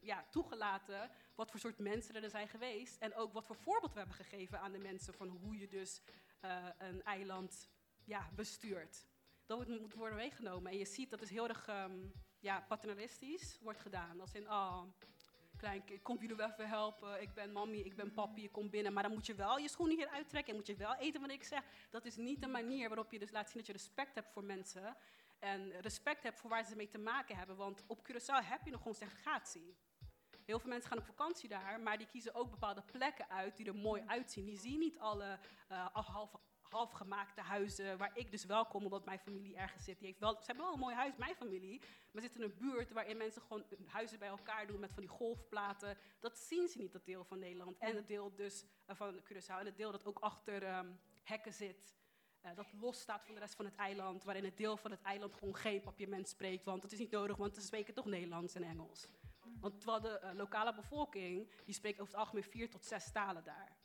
ja, 0.00 0.24
toegelaten, 0.30 1.10
wat 1.34 1.50
voor 1.50 1.60
soort 1.60 1.78
mensen 1.78 2.22
er 2.22 2.30
zijn 2.30 2.48
geweest. 2.48 2.96
En 2.98 3.14
ook 3.14 3.32
wat 3.32 3.46
voor 3.46 3.56
voorbeeld 3.56 3.92
we 3.92 3.98
hebben 3.98 4.16
gegeven 4.16 4.60
aan 4.60 4.72
de 4.72 4.78
mensen 4.78 5.14
van 5.14 5.28
hoe 5.28 5.58
je 5.58 5.68
dus 5.68 6.02
een 6.78 7.02
eiland 7.02 7.68
ja, 8.04 8.30
bestuurt. 8.34 9.06
Dat 9.50 9.68
moet, 9.68 9.94
worden 9.94 10.16
meegenomen. 10.16 10.72
En 10.72 10.78
je 10.78 10.84
ziet 10.84 11.10
dat 11.10 11.22
is 11.22 11.30
heel 11.30 11.48
erg 11.48 11.68
um, 11.68 12.12
ja, 12.38 12.64
paternalistisch 12.68 13.58
wordt 13.60 13.80
gedaan. 13.80 14.20
Als 14.20 14.32
in, 14.32 14.50
oh, 14.50 14.82
kleinkind, 15.56 16.02
kom 16.02 16.18
jullie 16.20 16.36
wel 16.36 16.50
even 16.50 16.68
helpen. 16.68 17.22
Ik 17.22 17.34
ben 17.34 17.52
mammy, 17.52 17.76
ik 17.76 17.96
ben 17.96 18.12
papi, 18.12 18.42
je 18.42 18.50
komt 18.50 18.70
binnen. 18.70 18.92
Maar 18.92 19.02
dan 19.02 19.12
moet 19.12 19.26
je 19.26 19.34
wel 19.34 19.58
je 19.58 19.68
schoenen 19.68 19.96
hier 19.96 20.08
uittrekken 20.08 20.50
en 20.50 20.58
moet 20.58 20.66
je 20.66 20.76
wel 20.76 20.94
eten 20.96 21.20
wat 21.20 21.30
ik 21.30 21.44
zeg. 21.44 21.62
Dat 21.90 22.04
is 22.04 22.16
niet 22.16 22.40
de 22.40 22.46
manier 22.46 22.88
waarop 22.88 23.12
je 23.12 23.18
dus 23.18 23.30
laat 23.30 23.46
zien 23.46 23.56
dat 23.56 23.66
je 23.66 23.72
respect 23.72 24.14
hebt 24.14 24.32
voor 24.32 24.44
mensen. 24.44 24.96
En 25.38 25.80
respect 25.80 26.22
hebt 26.22 26.40
voor 26.40 26.50
waar 26.50 26.64
ze 26.64 26.76
mee 26.76 26.88
te 26.88 26.98
maken 26.98 27.36
hebben. 27.36 27.56
Want 27.56 27.84
op 27.86 28.08
Curaçao 28.08 28.44
heb 28.44 28.64
je 28.64 28.70
nog 28.70 28.80
gewoon 28.80 28.96
segregatie. 28.96 29.76
Heel 30.44 30.58
veel 30.58 30.70
mensen 30.70 30.88
gaan 30.88 30.98
op 30.98 31.04
vakantie 31.04 31.48
daar, 31.48 31.80
maar 31.80 31.98
die 31.98 32.06
kiezen 32.06 32.34
ook 32.34 32.50
bepaalde 32.50 32.82
plekken 32.82 33.30
uit 33.30 33.56
die 33.56 33.66
er 33.66 33.74
mooi 33.74 34.02
uitzien. 34.06 34.44
Die 34.44 34.58
zien 34.58 34.78
niet 34.78 34.98
alle 34.98 35.38
uh, 35.72 35.86
half, 35.92 36.30
halfgemaakte 36.72 37.40
huizen 37.40 37.98
waar 37.98 38.10
ik 38.14 38.30
dus 38.30 38.44
wel 38.44 38.66
kom 38.66 38.84
omdat 38.84 39.04
mijn 39.04 39.18
familie 39.18 39.56
ergens 39.56 39.84
zit. 39.84 39.98
Die 39.98 40.06
heeft 40.06 40.20
wel, 40.20 40.32
ze 40.34 40.46
hebben 40.46 40.64
wel 40.64 40.74
een 40.74 40.80
mooi 40.80 40.94
huis, 40.94 41.16
mijn 41.16 41.34
familie, 41.34 41.82
maar 42.10 42.22
zitten 42.22 42.42
in 42.42 42.50
een 42.50 42.58
buurt 42.58 42.92
waarin 42.92 43.16
mensen 43.16 43.42
gewoon 43.42 43.64
huizen 43.86 44.18
bij 44.18 44.28
elkaar 44.28 44.66
doen 44.66 44.80
met 44.80 44.92
van 44.92 45.02
die 45.02 45.10
golfplaten. 45.10 45.96
Dat 46.20 46.38
zien 46.38 46.68
ze 46.68 46.78
niet, 46.78 46.92
dat 46.92 47.04
deel 47.04 47.24
van 47.24 47.38
Nederland. 47.38 47.78
En 47.78 47.96
het 47.96 48.08
deel 48.08 48.34
dus 48.34 48.64
uh, 48.64 48.96
van 48.96 49.20
Curaçao 49.22 49.58
en 49.58 49.66
het 49.66 49.76
deel 49.76 49.92
dat 49.92 50.04
ook 50.04 50.18
achter 50.18 50.78
um, 50.78 51.00
hekken 51.22 51.52
zit. 51.52 51.98
Uh, 52.44 52.54
dat 52.54 52.72
los 52.72 53.00
staat 53.00 53.24
van 53.24 53.34
de 53.34 53.40
rest 53.40 53.54
van 53.54 53.64
het 53.64 53.76
eiland, 53.76 54.24
waarin 54.24 54.44
het 54.44 54.56
deel 54.56 54.76
van 54.76 54.90
het 54.90 55.02
eiland 55.02 55.34
gewoon 55.34 55.56
geen 55.56 55.80
papierment 55.80 56.28
spreekt, 56.28 56.64
want 56.64 56.82
dat 56.82 56.92
is 56.92 56.98
niet 56.98 57.10
nodig, 57.10 57.36
want 57.36 57.54
ze 57.54 57.60
spreken 57.60 57.94
toch 57.94 58.06
Nederlands 58.06 58.54
en 58.54 58.62
Engels. 58.62 59.08
Want 59.60 59.80
terwijl 59.80 60.00
de 60.00 60.20
uh, 60.24 60.30
lokale 60.34 60.74
bevolking, 60.74 61.50
die 61.64 61.74
spreekt 61.74 62.00
over 62.00 62.12
het 62.12 62.22
algemeen 62.22 62.44
vier 62.44 62.70
tot 62.70 62.84
zes 62.84 63.12
talen 63.12 63.44
daar. 63.44 63.79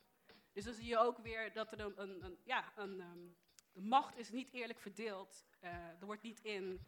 Dus 0.56 0.64
dan 0.64 0.74
zie 0.74 0.86
je 0.86 0.98
ook 0.98 1.18
weer 1.18 1.54
dat 1.54 1.72
er 1.72 1.80
een, 1.80 2.02
een, 2.02 2.24
een 2.24 2.38
ja, 2.44 2.72
een, 2.76 3.00
um, 3.00 3.36
de 3.74 3.82
macht 3.82 4.18
is 4.18 4.30
niet 4.30 4.54
eerlijk 4.54 4.80
verdeeld. 4.80 5.46
Uh, 5.64 5.70
er 5.72 6.06
wordt 6.06 6.22
niet 6.22 6.40
in, 6.40 6.86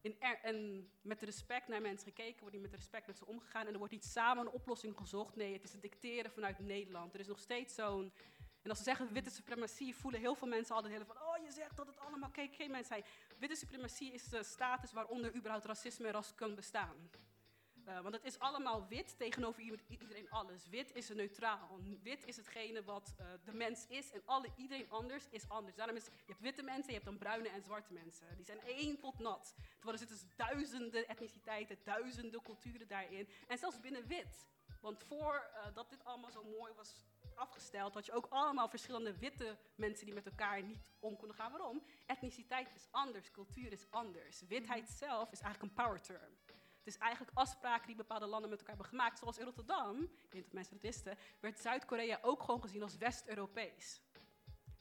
in 0.00 0.20
en 0.20 0.88
met 1.02 1.22
respect 1.22 1.68
naar 1.68 1.80
mensen 1.80 2.08
gekeken, 2.08 2.40
wordt 2.40 2.54
niet 2.54 2.64
met 2.64 2.74
respect 2.74 3.06
met 3.06 3.16
ze 3.16 3.26
omgegaan 3.26 3.66
en 3.66 3.72
er 3.72 3.78
wordt 3.78 3.92
niet 3.92 4.04
samen 4.04 4.46
een 4.46 4.52
oplossing 4.52 4.96
gezocht. 4.96 5.36
Nee, 5.36 5.52
het 5.52 5.64
is 5.64 5.72
het 5.72 5.82
dicteren 5.82 6.30
vanuit 6.30 6.58
Nederland. 6.58 7.14
Er 7.14 7.20
is 7.20 7.26
nog 7.26 7.38
steeds 7.38 7.74
zo'n 7.74 8.12
en 8.64 8.70
als 8.70 8.78
ze 8.78 8.84
zeggen 8.84 9.12
witte 9.12 9.30
suprematie, 9.30 9.96
voelen 9.96 10.20
heel 10.20 10.34
veel 10.34 10.48
mensen 10.48 10.74
altijd 10.74 10.94
heel 10.94 11.04
van, 11.04 11.16
oh 11.16 11.44
je 11.44 11.52
zegt 11.52 11.76
dat 11.76 11.86
het 11.86 11.98
allemaal, 11.98 12.30
kijk, 12.30 12.54
geen 12.54 12.70
mensen 12.70 12.94
zijn. 12.94 13.04
Witte 13.38 13.56
suprematie 13.56 14.12
is 14.12 14.28
de 14.28 14.42
status 14.42 14.92
waaronder 14.92 15.34
überhaupt 15.34 15.64
racisme 15.64 16.06
en 16.06 16.12
ras 16.12 16.34
kan 16.34 16.54
bestaan. 16.54 17.10
Uh, 17.88 18.00
want 18.00 18.14
het 18.14 18.24
is 18.24 18.38
allemaal 18.38 18.86
wit 18.88 19.18
tegenover 19.18 19.62
iedereen 19.88 20.30
alles. 20.30 20.68
Wit 20.68 20.94
is 20.94 21.08
neutraal. 21.08 21.78
Wit 22.02 22.26
is 22.26 22.36
hetgene 22.36 22.84
wat 22.84 23.14
uh, 23.20 23.26
de 23.44 23.52
mens 23.52 23.86
is 23.86 24.10
en 24.10 24.22
alle, 24.24 24.48
iedereen 24.56 24.90
anders 24.90 25.28
is 25.30 25.48
anders. 25.48 25.76
Daarom 25.76 25.96
is, 25.96 26.04
je 26.04 26.10
hebt 26.26 26.40
witte 26.40 26.62
mensen, 26.62 26.86
je 26.86 26.92
hebt 26.92 27.04
dan 27.04 27.18
bruine 27.18 27.48
en 27.48 27.62
zwarte 27.62 27.92
mensen. 27.92 28.36
Die 28.36 28.44
zijn 28.44 28.60
één 28.60 28.98
pot 28.98 29.18
nat. 29.18 29.54
Terwijl 29.56 29.92
er 29.92 29.98
zitten 29.98 30.16
dus 30.16 30.36
duizenden 30.36 31.08
etniciteiten, 31.08 31.78
duizenden 31.84 32.42
culturen 32.42 32.88
daarin. 32.88 33.28
En 33.48 33.58
zelfs 33.58 33.80
binnen 33.80 34.06
wit. 34.06 34.46
Want 34.80 35.02
voordat 35.02 35.66
uh, 35.66 35.74
dat 35.74 35.90
dit 35.90 36.04
allemaal 36.04 36.30
zo 36.30 36.44
mooi 36.44 36.72
was 36.76 37.02
afgesteld, 37.34 37.94
had 37.94 38.06
je 38.06 38.12
ook 38.12 38.26
allemaal 38.28 38.68
verschillende 38.68 39.18
witte 39.18 39.58
mensen 39.74 40.04
die 40.04 40.14
met 40.14 40.26
elkaar 40.26 40.62
niet 40.62 40.82
om 40.98 41.16
konden 41.16 41.36
gaan. 41.36 41.50
Waarom? 41.50 41.82
Etniciteit 42.06 42.74
is 42.74 42.88
anders, 42.90 43.30
cultuur 43.30 43.72
is 43.72 43.86
anders. 43.90 44.42
Witheid 44.48 44.88
zelf 44.88 45.32
is 45.32 45.40
eigenlijk 45.40 45.72
een 45.72 45.84
power 45.84 46.00
term. 46.00 46.36
Het 46.84 46.94
is 46.94 47.00
eigenlijk 47.00 47.36
afspraken 47.36 47.86
die 47.86 47.96
bepaalde 47.96 48.26
landen 48.26 48.50
met 48.50 48.58
elkaar 48.58 48.74
hebben 48.74 48.92
gemaakt. 48.92 49.18
Zoals 49.18 49.38
in 49.38 49.44
Rotterdam, 49.44 50.02
ik 50.02 50.32
weet 50.32 50.42
dat 50.42 50.52
mensen 50.52 50.74
het 50.74 50.82
wisten, 50.82 51.16
werd 51.40 51.58
Zuid-Korea 51.58 52.18
ook 52.22 52.42
gewoon 52.42 52.60
gezien 52.60 52.82
als 52.82 52.96
West-Europees. 52.96 54.00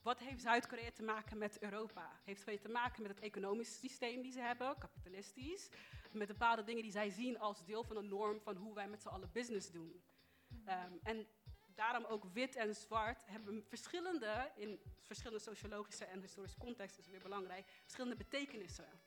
Wat 0.01 0.19
heeft 0.19 0.41
Zuid-Korea 0.41 0.91
te 0.91 1.03
maken 1.03 1.37
met 1.37 1.59
Europa? 1.59 2.19
Heeft 2.23 2.45
het 2.45 2.61
te 2.61 2.69
maken 2.69 3.01
met 3.01 3.11
het 3.11 3.19
economisch 3.19 3.79
systeem 3.79 4.21
die 4.21 4.31
ze 4.31 4.39
hebben, 4.39 4.77
kapitalistisch, 4.77 5.69
met 6.11 6.27
bepaalde 6.27 6.63
dingen 6.63 6.81
die 6.81 6.91
zij 6.91 7.09
zien 7.09 7.39
als 7.39 7.65
deel 7.65 7.83
van 7.83 7.97
een 7.97 8.07
norm 8.07 8.41
van 8.41 8.55
hoe 8.55 8.73
wij 8.73 8.87
met 8.87 9.01
z'n 9.01 9.07
allen 9.07 9.31
business 9.31 9.71
doen. 9.71 10.03
Um, 10.49 10.99
en 11.03 11.27
daarom 11.75 12.05
ook 12.05 12.25
wit 12.33 12.55
en 12.55 12.75
zwart 12.75 13.25
hebben 13.25 13.63
verschillende, 13.67 14.51
in 14.55 14.79
verschillende 15.01 15.43
sociologische 15.43 16.05
en 16.05 16.21
historische 16.21 16.57
contexten 16.59 17.03
is 17.03 17.09
weer 17.09 17.21
belangrijk, 17.21 17.69
verschillende 17.81 18.15
betekenissen 18.15 19.01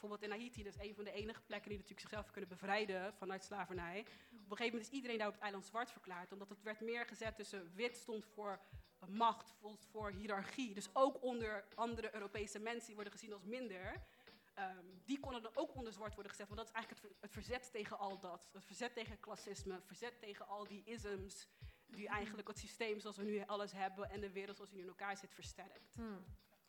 bijvoorbeeld 0.00 0.32
in 0.32 0.38
Haiti, 0.38 0.62
dat 0.62 0.74
is 0.74 0.88
een 0.88 0.94
van 0.94 1.04
de 1.04 1.12
enige 1.12 1.42
plekken 1.42 1.68
die 1.68 1.78
natuurlijk 1.78 2.08
zichzelf 2.08 2.30
kunnen 2.30 2.50
bevrijden 2.50 3.14
vanuit 3.14 3.44
slavernij. 3.44 3.98
een 3.98 4.56
gegeven 4.56 4.64
moment 4.64 4.82
is 4.82 4.96
iedereen 4.96 5.18
daar 5.18 5.26
op 5.26 5.32
het 5.32 5.42
eiland 5.42 5.66
zwart 5.66 5.90
verklaard. 5.90 6.32
Omdat 6.32 6.48
het 6.48 6.62
werd 6.62 6.80
meer 6.80 7.06
gezet 7.06 7.36
tussen 7.36 7.74
wit 7.74 7.96
stond 7.96 8.24
voor 8.24 8.60
macht, 9.08 9.48
stond 9.48 9.86
voor 9.90 10.10
hiërarchie. 10.10 10.74
Dus 10.74 10.88
ook 10.92 11.22
onder 11.22 11.64
andere 11.74 12.14
Europese 12.14 12.58
mensen 12.58 12.86
die 12.86 12.94
worden 12.94 13.12
gezien 13.12 13.32
als 13.32 13.42
minder. 13.42 14.02
ehm, 14.54 14.86
die 15.04 15.20
konden 15.20 15.42
dan 15.42 15.52
ook 15.54 15.74
onder 15.74 15.92
zwart 15.92 16.14
worden 16.14 16.32
gezet. 16.32 16.48
Want 16.48 16.58
dat 16.60 16.68
is 16.68 16.74
eigenlijk 16.74 17.16
het 17.20 17.32
verzet 17.32 17.72
tegen 17.72 17.98
al 17.98 18.20
dat. 18.20 18.48
Het 18.52 18.64
verzet 18.64 18.94
tegen 18.94 19.20
klassisme, 19.20 19.74
het 19.74 19.86
verzet 19.86 20.20
tegen 20.20 20.46
al 20.48 20.66
die 20.66 20.82
isms. 20.84 21.48
Die 21.86 22.08
eigenlijk 22.08 22.48
het 22.48 22.58
systeem 22.58 23.00
zoals 23.00 23.16
we 23.16 23.24
nu 23.24 23.42
alles 23.46 23.72
hebben 23.72 24.10
en 24.10 24.20
de 24.20 24.30
wereld 24.30 24.56
zoals 24.56 24.70
die 24.70 24.78
nu 24.78 24.84
in 24.84 24.90
elkaar 24.90 25.16
zit 25.16 25.34
versterkt. 25.34 25.94
Hmm. 25.94 26.24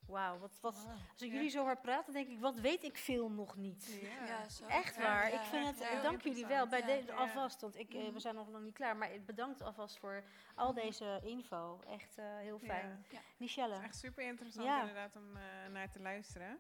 Wauw, 0.08 0.38
wat, 0.40 0.58
wat, 0.62 0.76
als 1.12 1.22
ik 1.22 1.28
Ja. 1.28 1.34
jullie 1.34 1.50
zo 1.50 1.64
hoor 1.64 1.78
praten, 1.78 2.14
denk 2.14 2.28
ik, 2.28 2.40
wat 2.40 2.60
weet 2.60 2.84
ik 2.84 2.98
veel 2.98 3.32
nog 3.32 3.56
niet. 3.56 4.00
Ja, 4.28 4.50
zo. 4.50 4.66
Echt 4.66 4.98
waar. 4.98 5.32
ja, 5.32 5.40
ik 5.40 5.46
vind 5.46 5.66
het, 5.66 5.78
ja. 5.92 6.02
dank 6.02 6.22
jullie 6.22 6.46
wel 6.46 6.68
bij 6.68 6.82
deze 6.82 7.14
alvast, 7.14 7.62
want 7.62 7.78
ik, 7.78 7.94
eh, 7.94 8.02
Mhm. 8.04 8.14
we 8.14 8.20
zijn 8.20 8.36
nog 8.36 8.48
lang 8.50 8.64
niet 8.64 8.74
klaar. 8.74 8.96
Maar 8.98 9.10
bedankt 9.26 9.62
alvast 9.62 9.98
voor 10.00 10.24
al 10.56 10.74
deze 10.74 11.20
info. 11.24 11.80
Echt 11.88 12.18
eh, 12.18 12.26
heel 12.38 12.60
fijn. 12.60 13.06
Ja. 13.10 13.20
Michelle. 13.38 13.74
Het 13.74 13.82
is 13.82 13.88
echt 13.88 13.98
super 13.98 14.24
interessant 14.24 14.66
Ja. 14.68 14.80
inderdaad 14.80 15.16
om 15.16 15.36
eh, 15.38 15.44
naar 15.72 15.90
te 15.92 16.00
luisteren. 16.00 16.60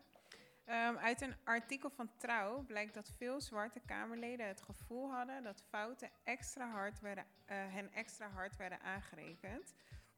Ehm, 0.65 0.97
uit 0.97 1.21
een 1.21 1.35
artikel 1.43 1.89
van 1.89 2.11
Trouw 2.17 2.61
blijkt 2.61 2.93
dat 2.93 3.11
veel 3.17 3.41
zwarte 3.41 3.79
Kamerleden 3.79 4.47
het 4.47 4.61
gevoel 4.61 5.11
hadden 5.11 5.43
dat 5.43 5.63
fouten 5.69 6.09
extra 6.23 6.69
hard 6.69 6.99
werden, 6.99 7.25
eh, 7.45 7.55
hen 7.57 7.91
extra 7.93 8.29
hard 8.29 8.55
werden 8.55 8.81
aangerekend. 8.81 9.73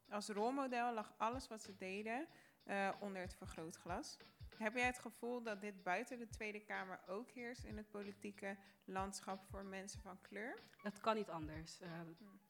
Als 0.09 0.27
rolmodel 0.29 0.93
lag 0.93 1.13
alles 1.17 1.47
wat 1.47 1.61
ze 1.63 1.75
deden 1.75 2.27
eh, 2.63 2.89
onder 2.99 3.21
het 3.21 3.35
vergrootglas. 3.35 4.17
Heb 4.57 4.75
jij 4.75 4.85
het 4.85 4.99
gevoel 4.99 5.41
dat 5.41 5.61
dit 5.61 5.83
buiten 5.83 6.19
de 6.19 6.27
Tweede 6.27 6.59
Kamer 6.59 6.99
ook 7.07 7.29
heerst 7.31 7.63
in 7.63 7.77
het 7.77 7.89
politieke 7.89 8.57
landschap 8.85 9.43
voor 9.49 9.65
mensen 9.65 10.01
van 10.01 10.21
kleur? 10.21 10.59
Het 10.81 10.99
kan 10.99 11.15
niet 11.15 11.29
anders. 11.29 11.79
Eh, 11.79 11.89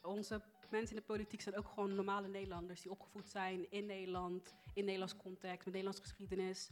onze 0.01 0.41
mensen 0.69 0.95
in 0.95 1.01
de 1.01 1.07
politiek 1.07 1.41
zijn 1.41 1.57
ook 1.57 1.67
gewoon 1.67 1.95
normale 1.95 2.27
Nederlanders 2.27 2.81
die 2.81 2.91
opgevoed 2.91 3.29
zijn 3.29 3.71
in 3.71 3.85
Nederland, 3.85 4.53
in 4.73 4.83
Nederlands 4.85 5.17
context, 5.17 5.65
met 5.65 5.73
Nederlandse 5.73 6.01
geschiedenis. 6.01 6.69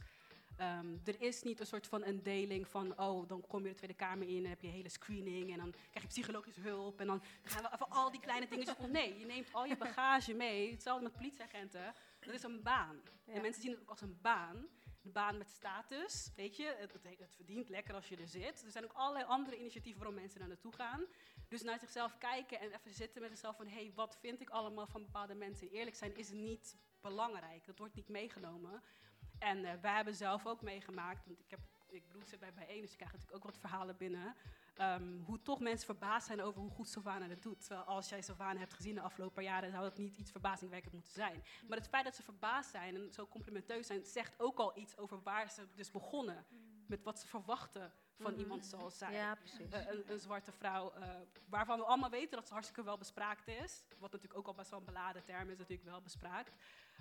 Ehm, 0.56 0.96
er 1.04 1.20
is 1.20 1.42
niet 1.42 1.60
een 1.60 1.66
soort 1.66 1.86
van 1.86 2.04
een 2.04 2.22
deling 2.22 2.68
van, 2.68 2.98
oh, 2.98 3.28
dan 3.28 3.46
kom 3.46 3.62
je 3.62 3.68
de 3.68 3.74
Tweede 3.74 3.96
Kamer 3.96 4.28
in 4.28 4.44
en 4.44 4.50
heb 4.50 4.60
je 4.60 4.66
een 4.66 4.72
hele 4.72 4.88
screening 4.88 5.52
en 5.52 5.58
dan 5.58 5.70
krijg 5.70 6.06
je 6.06 6.06
psychologische 6.06 6.60
hulp 6.60 7.00
en 7.00 7.06
dan 7.06 7.22
gaan 7.42 7.62
we 7.62 7.70
even 7.72 7.90
al 7.90 8.10
die 8.10 8.20
kleine 8.20 8.74
om. 8.78 8.90
Nee, 8.90 9.18
je 9.18 9.26
neemt 9.26 9.52
al 9.52 9.64
je 9.64 9.76
bagage 9.76 10.34
mee. 10.34 10.70
Hetzelfde 10.70 11.02
met 11.02 11.12
politieagenten. 11.12 11.94
Dat 12.24 12.34
is 12.34 12.42
een 12.42 12.62
baan. 12.62 13.00
Ja. 13.24 13.32
En 13.32 13.42
mensen 13.42 13.62
zien 13.62 13.70
het 13.70 13.80
ook 13.80 13.90
als 13.90 14.00
een 14.00 14.18
baan. 14.20 14.66
Een 15.04 15.12
baan 15.12 15.38
met 15.38 15.48
status, 15.50 16.32
weet 16.36 16.56
je. 16.56 16.74
Het, 16.78 16.92
het, 16.92 17.18
het 17.18 17.34
verdient 17.34 17.68
lekker 17.68 17.94
als 17.94 18.08
je 18.08 18.16
er 18.16 18.28
zit. 18.28 18.62
Er 18.64 18.70
zijn 18.70 18.84
ook 18.84 18.92
allerlei 18.92 19.24
andere 19.24 19.58
initiatieven 19.58 20.00
waarom 20.00 20.20
mensen 20.20 20.38
daar 20.38 20.48
naartoe 20.48 20.74
gaan. 20.74 21.04
Dus 21.48 21.62
naar 21.62 21.78
zichzelf 21.78 22.18
kijken 22.18 22.60
en 22.60 22.72
even 22.72 22.92
zitten 22.92 23.20
met 23.20 23.30
zichzelf 23.30 23.56
van... 23.56 23.66
hé, 23.66 23.74
hey, 23.74 23.92
wat 23.94 24.18
vind 24.20 24.40
ik 24.40 24.50
allemaal 24.50 24.86
van 24.86 25.02
bepaalde 25.02 25.34
mensen? 25.34 25.68
En 25.68 25.74
eerlijk 25.74 25.96
zijn 25.96 26.16
is 26.16 26.30
niet 26.30 26.76
belangrijk. 27.00 27.66
Dat 27.66 27.78
wordt 27.78 27.94
niet 27.94 28.08
meegenomen. 28.08 28.82
En 29.38 29.64
eh, 29.64 29.80
wij 29.80 29.94
hebben 29.94 30.14
zelf 30.14 30.46
ook 30.46 30.62
meegemaakt, 30.62 31.26
want 31.26 31.40
ik, 31.40 31.50
heb, 31.50 31.60
ik 31.88 32.06
bedoel, 32.06 32.26
zit 32.26 32.40
bij 32.40 32.52
bijeen, 32.52 32.80
dus 32.80 32.90
ik 32.90 32.96
krijg 32.96 33.12
natuurlijk 33.12 33.36
ook 33.36 33.50
wat 33.50 33.58
verhalen 33.58 33.96
binnen. 33.96 34.36
Ehm, 34.74 35.18
hoe 35.24 35.42
toch 35.42 35.60
mensen 35.60 35.86
verbaasd 35.86 36.26
zijn 36.26 36.42
over 36.42 36.60
hoe 36.60 36.70
goed 36.70 36.88
Sylvana 36.88 37.28
het 37.28 37.42
doet. 37.42 37.60
Terwijl 37.60 37.86
als 37.86 38.08
jij 38.08 38.22
Sylvana 38.22 38.58
hebt 38.58 38.72
gezien 38.74 38.94
de 38.94 39.00
afgelopen 39.00 39.42
jaren, 39.42 39.70
zou 39.70 39.82
dat 39.82 39.98
niet 39.98 40.16
iets 40.16 40.30
verbazingwekkend 40.30 40.92
moeten 40.94 41.12
zijn. 41.12 41.44
Maar 41.68 41.78
het 41.78 41.88
feit 41.88 42.04
dat 42.04 42.14
ze 42.14 42.22
verbaasd 42.22 42.70
zijn 42.70 42.94
en 42.96 43.12
zo 43.12 43.26
complimenteus 43.26 43.86
zijn, 43.86 44.04
zegt 44.04 44.34
ook 44.40 44.58
al 44.58 44.78
iets 44.78 44.96
over 44.96 45.22
waar 45.22 45.50
ze 45.50 45.66
dus 45.74 45.90
begonnen. 45.90 46.44
Met 46.86 47.02
wat 47.02 47.20
ze 47.20 47.26
verwachten 47.26 47.92
van 48.20 48.30
Mhm. 48.32 48.40
iemand 48.40 48.66
zoals 48.66 48.98
zij. 48.98 49.12
Ja, 49.12 49.34
precies. 49.34 49.70
Eh, 49.72 49.86
een, 49.86 50.10
een 50.12 50.20
zwarte 50.20 50.52
vrouw, 50.52 50.92
eh, 50.92 51.08
waarvan 51.48 51.78
we 51.78 51.84
allemaal 51.84 52.10
weten 52.10 52.36
dat 52.36 52.46
ze 52.46 52.52
hartstikke 52.52 52.82
wel 52.84 52.98
bespraakt 52.98 53.48
is. 53.48 53.82
Wat 53.98 54.12
natuurlijk 54.12 54.38
ook 54.38 54.46
al 54.46 54.54
best 54.54 54.70
wel 54.70 54.78
een 54.78 54.84
beladen 54.84 55.24
term 55.24 55.50
is, 55.50 55.58
natuurlijk 55.58 55.88
wel 55.88 56.00
bespraakt. 56.00 56.54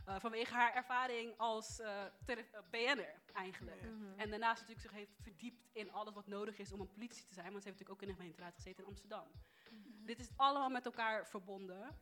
Eh, 0.05 0.15
vanwege 0.19 0.53
haar 0.53 0.73
ervaring 0.75 1.33
als 1.37 1.79
eh, 1.79 2.03
tele- 2.25 2.47
eh, 2.51 2.59
BN'er 2.69 3.21
eigenlijk. 3.33 3.81
Mhm. 3.81 4.19
En 4.19 4.29
daarnaast 4.29 4.59
natuurlijk 4.59 4.87
zich 4.87 4.97
heeft 4.97 5.21
verdiept 5.21 5.69
in 5.71 5.91
alles 5.91 6.13
wat 6.13 6.27
nodig 6.27 6.57
is 6.57 6.71
om 6.71 6.79
een 6.79 6.91
politie 6.91 7.25
te 7.25 7.33
zijn. 7.33 7.51
Want 7.51 7.63
ze 7.63 7.69
heeft 7.69 7.79
natuurlijk 7.79 8.01
ook 8.01 8.01
in 8.01 8.07
de 8.07 8.19
gemeenteraad 8.19 8.55
gezeten 8.55 8.83
in 8.83 8.89
Amsterdam. 8.89 9.27
Dit 10.05 10.19
is 10.19 10.29
allemaal 10.35 10.69
met 10.69 10.85
elkaar 10.85 11.27
verbonden. 11.27 11.99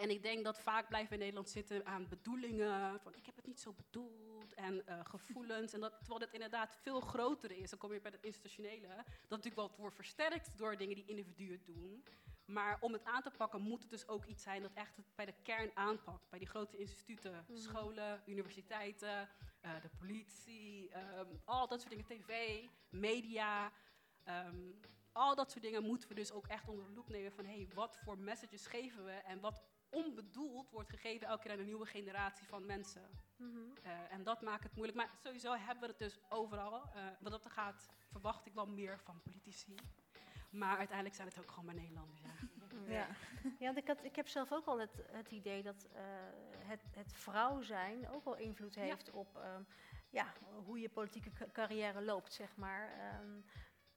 En 0.00 0.10
ik 0.10 0.22
denk 0.22 0.44
dat 0.44 0.60
vaak 0.60 0.88
blijven 0.88 1.08
we 1.08 1.14
in 1.14 1.20
Nederland 1.20 1.48
zitten 1.48 1.86
aan 1.86 2.08
bedoelingen. 2.08 3.00
Van 3.00 3.14
ik 3.14 3.26
heb 3.26 3.36
het 3.36 3.46
niet 3.46 3.60
zo 3.60 3.72
bedoeld. 3.72 4.54
En 4.54 4.86
eh, 4.86 5.00
gevoelens. 5.04 5.72
En 5.72 5.80
dat, 5.80 5.98
terwijl 5.98 6.20
het 6.20 6.32
inderdaad 6.32 6.76
veel 6.76 7.00
groter 7.00 7.50
is. 7.50 7.70
Dan 7.70 7.78
kom 7.78 7.92
je 7.92 8.00
bij 8.00 8.10
het 8.10 8.24
institutionele. 8.24 8.88
Dat 8.96 9.28
natuurlijk 9.28 9.54
wel 9.54 9.72
wordt 9.76 9.94
versterkt 9.94 10.58
door 10.58 10.76
dingen 10.76 10.94
die 10.94 11.04
individuen 11.06 11.62
doen. 11.64 12.04
Maar 12.50 12.78
om 12.80 12.92
het 12.92 13.04
aan 13.04 13.22
te 13.22 13.30
pakken 13.30 13.60
moet 13.60 13.80
het 13.80 13.90
dus 13.90 14.08
ook 14.08 14.24
iets 14.24 14.42
zijn 14.42 14.62
dat 14.62 14.72
echt 14.74 14.96
het 14.96 15.14
bij 15.14 15.26
de 15.26 15.34
kern 15.42 15.70
aanpakt. 15.74 16.28
Bij 16.28 16.38
die 16.38 16.48
grote 16.48 16.76
instituten, 16.76 17.44
Mhm. 17.48 17.58
scholen, 17.58 18.22
universiteiten, 18.26 19.28
eh, 19.60 19.80
de 19.82 19.90
politie, 19.98 20.90
ehm, 20.90 21.26
al 21.44 21.68
dat 21.68 21.80
soort 21.80 21.90
dingen, 21.90 22.06
tv, 22.06 22.64
media. 22.88 23.72
ehm, 24.24 24.70
al 25.12 25.34
dat 25.34 25.50
soort 25.50 25.62
dingen 25.62 25.82
moeten 25.82 26.08
we 26.08 26.14
dus 26.14 26.32
ook 26.32 26.46
echt 26.46 26.68
onder 26.68 26.84
de 26.86 26.92
loep 26.92 27.08
nemen 27.08 27.32
van 27.32 27.44
hey, 27.44 27.68
wat 27.74 27.98
voor 28.04 28.18
messages 28.18 28.66
geven 28.66 29.04
we 29.04 29.10
en 29.12 29.40
wat 29.40 29.62
onbedoeld 29.88 30.70
wordt 30.70 30.90
gegeven 30.90 31.26
elke 31.26 31.42
keer 31.42 31.52
aan 31.52 31.58
een 31.58 31.64
nieuwe 31.64 31.86
generatie 31.86 32.46
van 32.46 32.66
mensen. 32.66 33.02
Mhm. 33.36 33.58
Eh, 33.82 34.12
en 34.12 34.22
dat 34.24 34.40
maakt 34.42 34.62
het 34.62 34.74
moeilijk. 34.74 34.98
Maar 34.98 35.10
sowieso 35.22 35.52
hebben 35.52 35.80
we 35.80 35.86
het 35.86 35.98
dus 35.98 36.18
overal. 36.28 36.82
Eh, 36.94 37.06
wat 37.20 37.32
dat 37.32 37.44
er 37.44 37.50
gaat, 37.50 37.88
verwacht 38.10 38.46
ik 38.46 38.52
wel 38.54 38.66
meer 38.66 38.98
van 38.98 39.22
politici. 39.22 39.74
Maar 40.50 40.76
uiteindelijk 40.76 41.16
zijn 41.16 41.28
het 41.28 41.38
ook 41.38 41.48
gewoon 41.48 41.64
maar 41.64 41.74
Nederlanders. 41.74 42.20
Ja. 42.20 42.30
Ja, 42.88 43.06
ja 43.58 43.64
want 43.64 43.76
ik, 43.76 43.86
had, 43.86 44.04
ik 44.04 44.16
heb 44.16 44.28
zelf 44.28 44.52
ook 44.52 44.64
wel 44.64 44.80
het, 44.80 45.02
het 45.10 45.30
idee 45.30 45.62
dat 45.62 45.88
eh, 45.92 46.02
het, 46.58 46.82
het 46.90 47.12
vrouw 47.12 47.60
zijn 47.60 48.08
ook 48.08 48.24
wel 48.24 48.36
invloed 48.36 48.74
heeft 48.74 49.10
op 49.10 49.36
ehm, 49.36 49.62
ja, 50.10 50.32
hoe 50.64 50.80
je 50.80 50.88
politieke 50.88 51.32
ca- 51.32 51.50
carrière 51.52 52.02
loopt, 52.02 52.32
zeg 52.32 52.56
maar. 52.56 52.92
Ehm, 52.92 53.40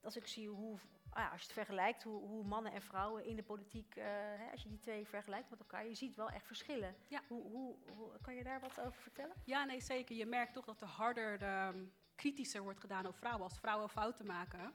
als 0.02 0.16
ik 0.16 0.28
zie 0.28 0.50
hoe, 0.50 0.80
ah 1.10 1.24
ja, 1.24 1.30
als 1.30 1.40
je 1.40 1.46
het 1.46 1.56
vergelijkt, 1.56 2.04
hoe, 2.04 2.28
hoe 2.28 2.44
mannen 2.44 2.72
en 2.72 2.82
vrouwen 2.82 3.26
in 3.26 3.36
de 3.36 3.44
politiek, 3.44 3.96
eh, 3.96 4.06
hè, 4.14 4.52
als 4.52 4.64
je 4.64 4.70
die 4.70 4.80
twee 4.80 5.08
vergelijkt 5.08 5.50
met 5.50 5.60
elkaar, 5.60 5.88
je 5.88 5.96
ziet 5.96 6.16
wel 6.16 6.30
echt 6.30 6.48
verschillen. 6.48 6.96
Ja. 7.08 7.22
Hoe, 7.28 7.44
hoe, 7.52 7.78
hoe, 7.96 8.12
kan 8.22 8.36
je 8.36 8.44
daar 8.44 8.60
wat 8.60 8.80
over 8.80 9.02
vertellen? 9.02 9.36
Ja, 9.46 9.64
nee, 9.66 9.82
zeker. 9.82 10.16
Je 10.16 10.26
merkt 10.26 10.54
toch 10.54 10.66
dat 10.66 10.82
er 10.82 10.88
harder, 10.88 11.42
ehm, 11.42 11.86
kritischer 12.16 12.62
wordt 12.62 12.80
gedaan 12.80 13.06
over 13.06 13.20
vrouwen. 13.20 13.44
Als 13.44 13.60
vrouwen 13.60 13.90
fouten 13.90 14.26
maken. 14.26 14.74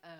Eh, 0.00 0.10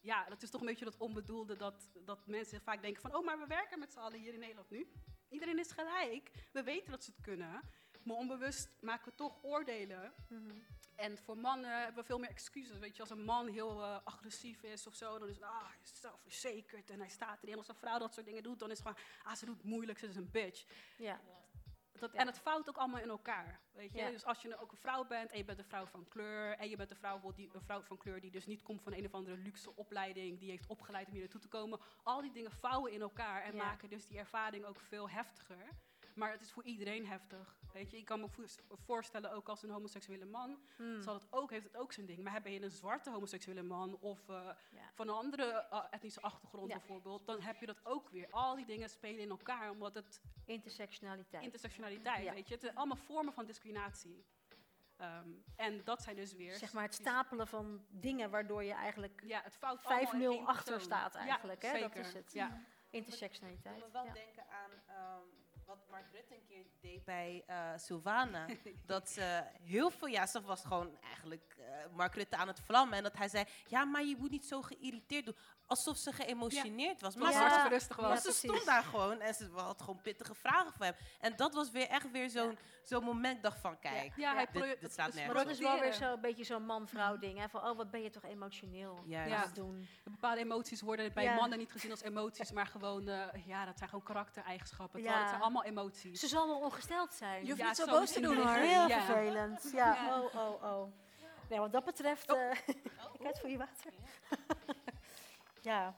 ja, 0.00 0.28
dat 0.28 0.42
is 0.42 0.50
toch 0.50 0.60
een 0.60 0.66
beetje 0.66 0.84
dat 0.84 0.96
onbedoelde 0.96 1.56
dat, 1.56 1.90
dat 2.04 2.26
mensen 2.26 2.60
vaak 2.60 2.82
denken 2.82 3.02
van... 3.02 3.14
oh, 3.14 3.24
maar 3.24 3.38
we 3.38 3.46
werken 3.46 3.78
met 3.78 3.92
z'n 3.92 3.98
allen 3.98 4.18
hier 4.18 4.32
in 4.32 4.40
Nederland 4.40 4.70
nu. 4.70 4.90
Iedereen 5.28 5.58
is 5.58 5.70
gelijk. 5.70 6.30
We 6.52 6.62
weten 6.62 6.90
dat 6.90 7.04
ze 7.04 7.10
het 7.10 7.20
kunnen. 7.20 7.60
Maar 8.02 8.16
onbewust 8.16 8.68
maken 8.80 9.08
we 9.08 9.14
toch 9.14 9.38
oordelen. 9.42 10.12
En 10.96 11.18
voor 11.18 11.38
mannen 11.38 11.82
hebben 11.82 12.00
we 12.00 12.06
veel 12.06 12.18
meer 12.18 12.30
excuses. 12.30 12.78
Weet 12.78 12.96
je, 12.96 13.02
als 13.02 13.10
een 13.10 13.24
man 13.24 13.48
heel 13.48 13.82
eh, 13.82 13.96
agressief 14.04 14.62
is 14.62 14.86
of 14.86 14.94
zo, 14.94 15.18
dan 15.18 15.28
is 15.28 15.34
het, 15.34 15.44
ah, 15.44 15.68
hij 15.68 15.78
is 15.82 16.00
zelfverzekerd 16.00 16.90
en 16.90 16.98
hij 16.98 17.08
staat 17.08 17.42
erin. 17.42 17.56
Als 17.56 17.68
een 17.68 17.74
vrouw 17.74 17.98
dat 17.98 18.14
soort 18.14 18.26
dingen 18.26 18.42
doet, 18.42 18.58
dan 18.58 18.70
is 18.70 18.78
het 18.78 18.86
gewoon, 18.86 19.02
ah, 19.22 19.38
ze 19.38 19.44
doet 19.44 19.62
moeilijk, 19.62 19.98
ze 19.98 20.06
is 20.06 20.16
een 20.16 20.30
bitch. 20.30 20.64
Ja. 20.98 21.20
Dat. 22.00 22.12
En 22.12 22.26
het 22.26 22.38
fout 22.38 22.68
ook 22.68 22.76
allemaal 22.76 23.00
in 23.00 23.08
elkaar. 23.08 23.60
Weet 23.72 23.92
je? 23.92 24.10
Dus 24.10 24.24
als 24.24 24.42
je 24.42 24.60
ook 24.60 24.72
een 24.72 24.78
vrouw 24.78 25.04
bent 25.04 25.30
en 25.30 25.38
je 25.38 25.44
bent 25.44 25.58
een 25.58 25.64
vrouw 25.64 25.86
van 25.86 26.08
kleur. 26.08 26.56
En 26.56 26.68
je 26.68 26.76
bent 26.76 26.90
een 26.90 26.96
vrouw, 26.96 27.32
die, 27.32 27.50
een 27.52 27.62
vrouw 27.62 27.82
van 27.82 27.96
kleur 27.96 28.20
die 28.20 28.30
dus 28.30 28.46
niet 28.46 28.62
komt 28.62 28.82
van 28.82 28.92
een 28.92 29.06
of 29.06 29.14
andere 29.14 29.36
luxe 29.36 29.76
opleiding. 29.76 30.38
Die 30.38 30.50
heeft 30.50 30.66
opgeleid 30.66 31.06
om 31.06 31.12
hier 31.12 31.22
naartoe 31.22 31.40
te 31.40 31.48
komen. 31.48 31.80
Al 32.02 32.20
die 32.20 32.32
dingen 32.32 32.50
vouwen 32.50 32.92
in 32.92 33.00
elkaar 33.00 33.42
en 33.42 33.56
maken 33.56 33.88
dus 33.88 34.06
die 34.06 34.18
ervaring 34.18 34.64
ook 34.64 34.80
veel 34.80 35.10
heftiger. 35.10 35.68
Maar 36.14 36.30
het 36.30 36.40
is 36.40 36.52
voor 36.52 36.62
iedereen 36.64 37.06
heftig. 37.06 37.58
Weet 37.72 37.90
je, 37.90 37.96
ik 37.96 38.04
kan 38.04 38.20
me 38.20 38.28
voor- 38.28 38.46
voorstellen 38.84 39.32
ook 39.32 39.48
als 39.48 39.62
een 39.62 39.70
homoseksuele 39.70 40.24
man. 40.24 40.58
Hmm. 40.76 41.02
Zal 41.02 41.14
het 41.14 41.26
ook, 41.30 41.50
heeft 41.50 41.64
het 41.64 41.76
ook 41.76 41.92
zijn 41.92 42.06
ding. 42.06 42.22
Maar 42.22 42.42
ben 42.42 42.52
je 42.52 42.62
een 42.62 42.70
zwarte 42.70 43.10
homoseksuele 43.10 43.62
man 43.62 43.98
of 44.00 44.28
eh, 44.28 44.34
Ja. 44.70 44.90
van 44.94 45.08
een 45.08 45.14
andere 45.14 45.44
eh, 45.70 45.84
etnische 45.90 46.20
achtergrond 46.20 46.68
Ja. 46.70 46.76
bijvoorbeeld, 46.78 47.26
dan 47.26 47.40
heb 47.40 47.56
je 47.56 47.66
dat 47.66 47.80
ook 47.86 48.08
weer. 48.08 48.30
Al 48.30 48.54
die 48.56 48.66
dingen 48.66 48.90
spelen 48.90 49.20
in 49.20 49.30
elkaar, 49.30 49.70
omdat 49.70 49.94
het 49.94 50.20
Intersectionaliteit. 50.44 51.42
intersectionaliteit, 51.44 52.24
Ja. 52.24 52.32
weet 52.32 52.48
je. 52.48 52.54
Het 52.54 52.62
zijn 52.62 52.76
allemaal 52.76 52.96
vormen 52.96 53.32
van 53.32 53.44
discriminatie. 53.46 54.24
Ehm, 54.96 55.28
en 55.56 55.84
dat 55.84 56.02
zijn 56.02 56.16
dus 56.16 56.32
weer... 56.34 56.54
zeg 56.56 56.72
maar 56.72 56.82
het 56.82 56.94
stapelen 56.94 57.46
van 57.46 57.84
dingen 57.88 58.30
waardoor 58.30 58.62
je 58.64 58.72
eigenlijk 58.72 59.22
Ja, 59.24 59.40
het 59.44 59.56
fout 59.56 59.80
5-0 59.80 59.86
allemaal 59.88 60.30
in 60.32 60.38
één 60.38 60.46
achter 60.46 60.80
staat 60.80 61.14
Ja, 61.14 61.20
eigenlijk. 61.20 61.62
hè? 61.62 61.78
Dat 61.80 61.96
is 61.96 62.12
het. 62.12 62.32
Ja. 62.32 62.46
Ik 62.90 62.96
Intersectionaliteit. 62.98 63.74
moet 63.76 63.86
me 63.86 63.92
wel 63.92 64.04
ja. 64.04 64.12
denken 64.12 64.39
Mark 66.30 66.42
Rutte 66.42 66.54
een 66.54 66.56
keer 66.56 66.64
deed 66.64 66.79
bij 67.10 67.44
uh, 67.48 67.56
Sylvana. 67.76 68.46
dat 68.86 69.08
ze 69.08 69.42
heel 69.62 69.90
veel, 69.90 70.08
ja, 70.08 70.26
ze 70.26 70.40
was 70.40 70.62
gewoon 70.64 70.98
eigenlijk 71.02 71.56
uh, 71.58 71.64
Mark 71.96 72.14
Rutte 72.14 72.36
aan 72.36 72.48
het 72.48 72.60
vlammen. 72.60 72.96
En 72.96 73.02
dat 73.02 73.16
hij 73.16 73.28
zei, 73.28 73.44
ja, 73.66 73.84
maar 73.84 74.04
je 74.04 74.16
moet 74.18 74.30
niet 74.30 74.46
zo 74.46 74.62
geïrriteerd 74.62 75.24
doen. 75.24 75.36
Alsof 75.66 75.96
ze 75.96 76.12
geëmotioneerd 76.12 77.00
was. 77.00 77.16
Maar 77.16 77.32
ja. 77.32 77.62
ze, 77.62 77.68
rustig 77.68 77.96
was. 77.96 78.22
Ze 78.22 78.32
stond 78.32 78.64
daar 78.64 78.82
gewoon 78.82 79.20
en 79.20 79.34
ze 79.34 79.50
had 79.54 79.80
gewoon 79.80 80.00
pittige 80.02 80.34
vragen 80.34 80.72
voor 80.72 80.84
hem. 80.84 80.94
En 81.20 81.36
dat 81.36 81.54
was 81.54 81.70
weer 81.70 81.88
echt 81.88 82.10
weer 82.10 82.30
zo'n 82.30 82.58
zo'n 82.82 83.04
moment, 83.04 83.42
dacht 83.42 83.60
van, 83.60 83.78
kijk, 83.78 84.12
ja, 84.16 84.34
hij 84.34 84.46
dit, 84.52 84.80
dit 84.80 84.92
staat 84.92 85.14
nergens 85.14 85.34
Maar 85.34 85.44
dat 85.44 85.52
is 85.52 85.58
wel 85.58 85.80
weer 85.80 85.92
zo'n 85.92 86.20
beetje 86.20 86.44
zo'n 86.44 86.64
man-vrouw 86.64 87.18
ding. 87.18 87.38
Hè? 87.38 87.48
Van, 87.48 87.68
oh, 87.68 87.76
wat 87.76 87.90
ben 87.90 88.02
je 88.02 88.10
toch 88.10 88.24
emotioneel 88.24 89.02
ja. 89.06 89.24
ja. 89.24 89.46
doen. 89.46 89.88
Bepaalde 90.04 90.40
emoties 90.40 90.80
worden 90.80 91.12
bij 91.12 91.34
mannen 91.34 91.58
niet 91.58 91.72
gezien 91.72 91.90
als 91.90 92.02
emoties, 92.02 92.52
maar 92.52 92.66
gewoon, 92.66 93.08
uh, 93.08 93.46
ja, 93.46 93.64
dat 93.64 93.78
zijn 93.78 93.88
gewoon 93.88 94.04
karaktereigenschappen. 94.04 95.02
Ja. 95.02 95.20
Het 95.20 95.28
zijn 95.28 95.40
allemaal 95.40 95.64
emoties. 95.64 96.20
Ze 96.20 96.28
zal 96.28 96.46
wel 96.46 96.58
ongesteld 96.58 96.99
zijn. 97.08 97.44
Je 97.44 97.50
hoeft 97.50 97.64
niet 97.64 97.76
zo 97.76 97.86
boos 97.86 98.12
te 98.12 98.20
doen 98.20 98.36
hoor. 98.36 98.54
Heel 98.54 98.88
vervelend. 98.88 99.70
Ja, 99.72 100.18
oh, 100.18 100.34
oh, 100.34 100.62
oh. 100.62 100.92
Nee, 101.50 101.58
wat 101.58 101.72
dat 101.72 101.84
betreft, 101.84 102.30
uh, 102.30 102.50
ik 103.18 103.26
uit 103.26 103.38
voor 103.38 103.50
je 103.50 103.56
water. 103.56 103.92
ja. 105.70 105.94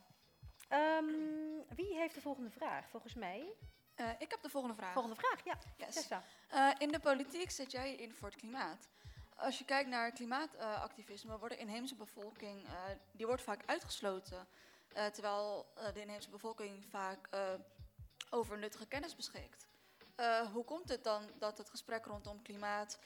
Um, 0.70 1.64
wie 1.74 1.94
heeft 1.94 2.14
de 2.14 2.20
volgende 2.20 2.50
vraag? 2.50 2.88
Volgens 2.88 3.14
mij. 3.14 3.52
Uh, 3.96 4.08
ik 4.18 4.30
heb 4.30 4.42
de 4.42 4.48
volgende 4.48 4.76
vraag. 4.76 4.92
Volgende 4.92 5.16
vraag, 5.16 5.44
ja. 5.44 5.58
Yes. 5.76 6.08
Uh, 6.54 6.70
in 6.78 6.88
de 6.88 7.00
politiek 7.00 7.50
zet 7.50 7.70
jij 7.70 7.94
in 7.94 8.12
voor 8.12 8.28
het 8.28 8.38
klimaat. 8.38 8.88
Als 9.36 9.58
je 9.58 9.64
kijkt 9.64 9.88
naar 9.88 10.12
klimaatactivisme, 10.12 11.38
wordt 11.38 11.54
de 11.54 11.60
inheemse 11.60 11.94
bevolking 11.94 12.66
die 13.12 13.26
wordt 13.26 13.42
vaak 13.42 13.62
uitgesloten. 13.66 14.46
terwijl 15.12 15.66
de 15.92 16.00
inheemse 16.00 16.30
bevolking 16.30 16.86
vaak 16.90 17.28
over 18.30 18.58
nuttige 18.58 18.86
kennis 18.86 19.16
beschikt. 19.16 19.66
Hoe 20.52 20.64
komt 20.64 20.88
het 20.88 21.04
dan 21.04 21.30
dat 21.38 21.58
het 21.58 21.70
gesprek 21.70 22.04
rondom 22.04 22.42
klimaat 22.42 22.98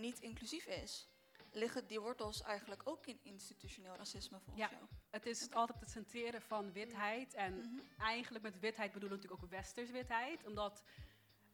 niet 0.00 0.20
inclusief 0.20 0.66
is? 0.66 1.10
liggen 1.52 1.86
die 1.86 2.00
wortels 2.00 2.42
eigenlijk 2.42 2.82
ook 2.84 3.06
in 3.06 3.18
institutioneel 3.22 3.94
racisme 3.96 4.38
volgens 4.40 4.70
ja, 4.70 4.88
Het 5.10 5.26
is 5.26 5.50
altijd 5.50 5.80
het 5.80 5.90
centreren 5.90 6.42
van 6.42 6.72
witheid. 6.72 7.34
En 7.34 7.58
mhm. 7.58 7.78
eigenlijk 7.98 8.44
met 8.44 8.60
witheid 8.60 8.92
bedoelen 8.92 9.18
we 9.18 9.24
natuurlijk 9.24 9.52
ook 9.52 9.60
westers 9.60 9.90
witheid. 9.90 10.46
Omdat 10.46 10.82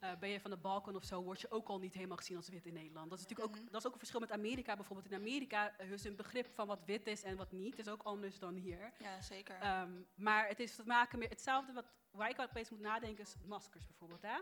uh, 0.01 0.17
ben 0.19 0.29
je 0.29 0.41
van 0.41 0.51
de 0.51 0.57
Balkan 0.57 0.97
of 0.97 1.05
zo, 1.05 1.23
word 1.23 1.41
je 1.41 1.51
ook 1.51 1.69
al 1.69 1.79
niet 1.79 1.95
helemaal 1.95 2.17
gezien 2.17 2.37
als 2.37 2.49
wit 2.49 2.67
in 2.67 2.73
Nederland. 2.73 3.11
Dat 3.11 3.19
is 3.19 3.27
natuurlijk 3.27 3.57
ook, 3.57 3.63
mhm. 3.63 3.71
dat 3.71 3.81
is 3.81 3.87
ook 3.87 3.93
een 3.93 3.99
verschil 3.99 4.21
met 4.21 4.33
Amerika 4.33 4.77
bijvoorbeeld. 4.77 5.11
In 5.11 5.19
Amerika 5.19 5.79
is 5.79 6.05
een 6.05 6.17
begrip 6.17 6.55
van 6.55 6.67
wat 6.67 6.85
wit 6.85 7.07
is 7.07 7.23
en 7.23 7.37
wat 7.37 7.53
niet, 7.53 7.79
is 7.79 7.89
ook 7.89 8.03
anders 8.03 8.39
dan 8.39 8.55
hier. 8.55 8.93
Ja, 8.99 9.23
zeker. 9.23 9.81
Um, 9.81 10.07
maar 10.15 10.49
het 10.49 10.61
is 10.61 10.75
te 10.75 10.87
maken 10.87 11.19
met 11.19 11.29
hetzelfde 11.29 11.73
wat, 11.73 11.87
waar 12.11 12.31
ik 12.31 12.41
opeens 12.41 12.71
moet 12.71 12.81
nadenken 12.81 13.25
is 13.25 13.37
maskers 13.45 13.87
bijvoorbeeld. 13.87 14.23
Hè? 14.23 14.39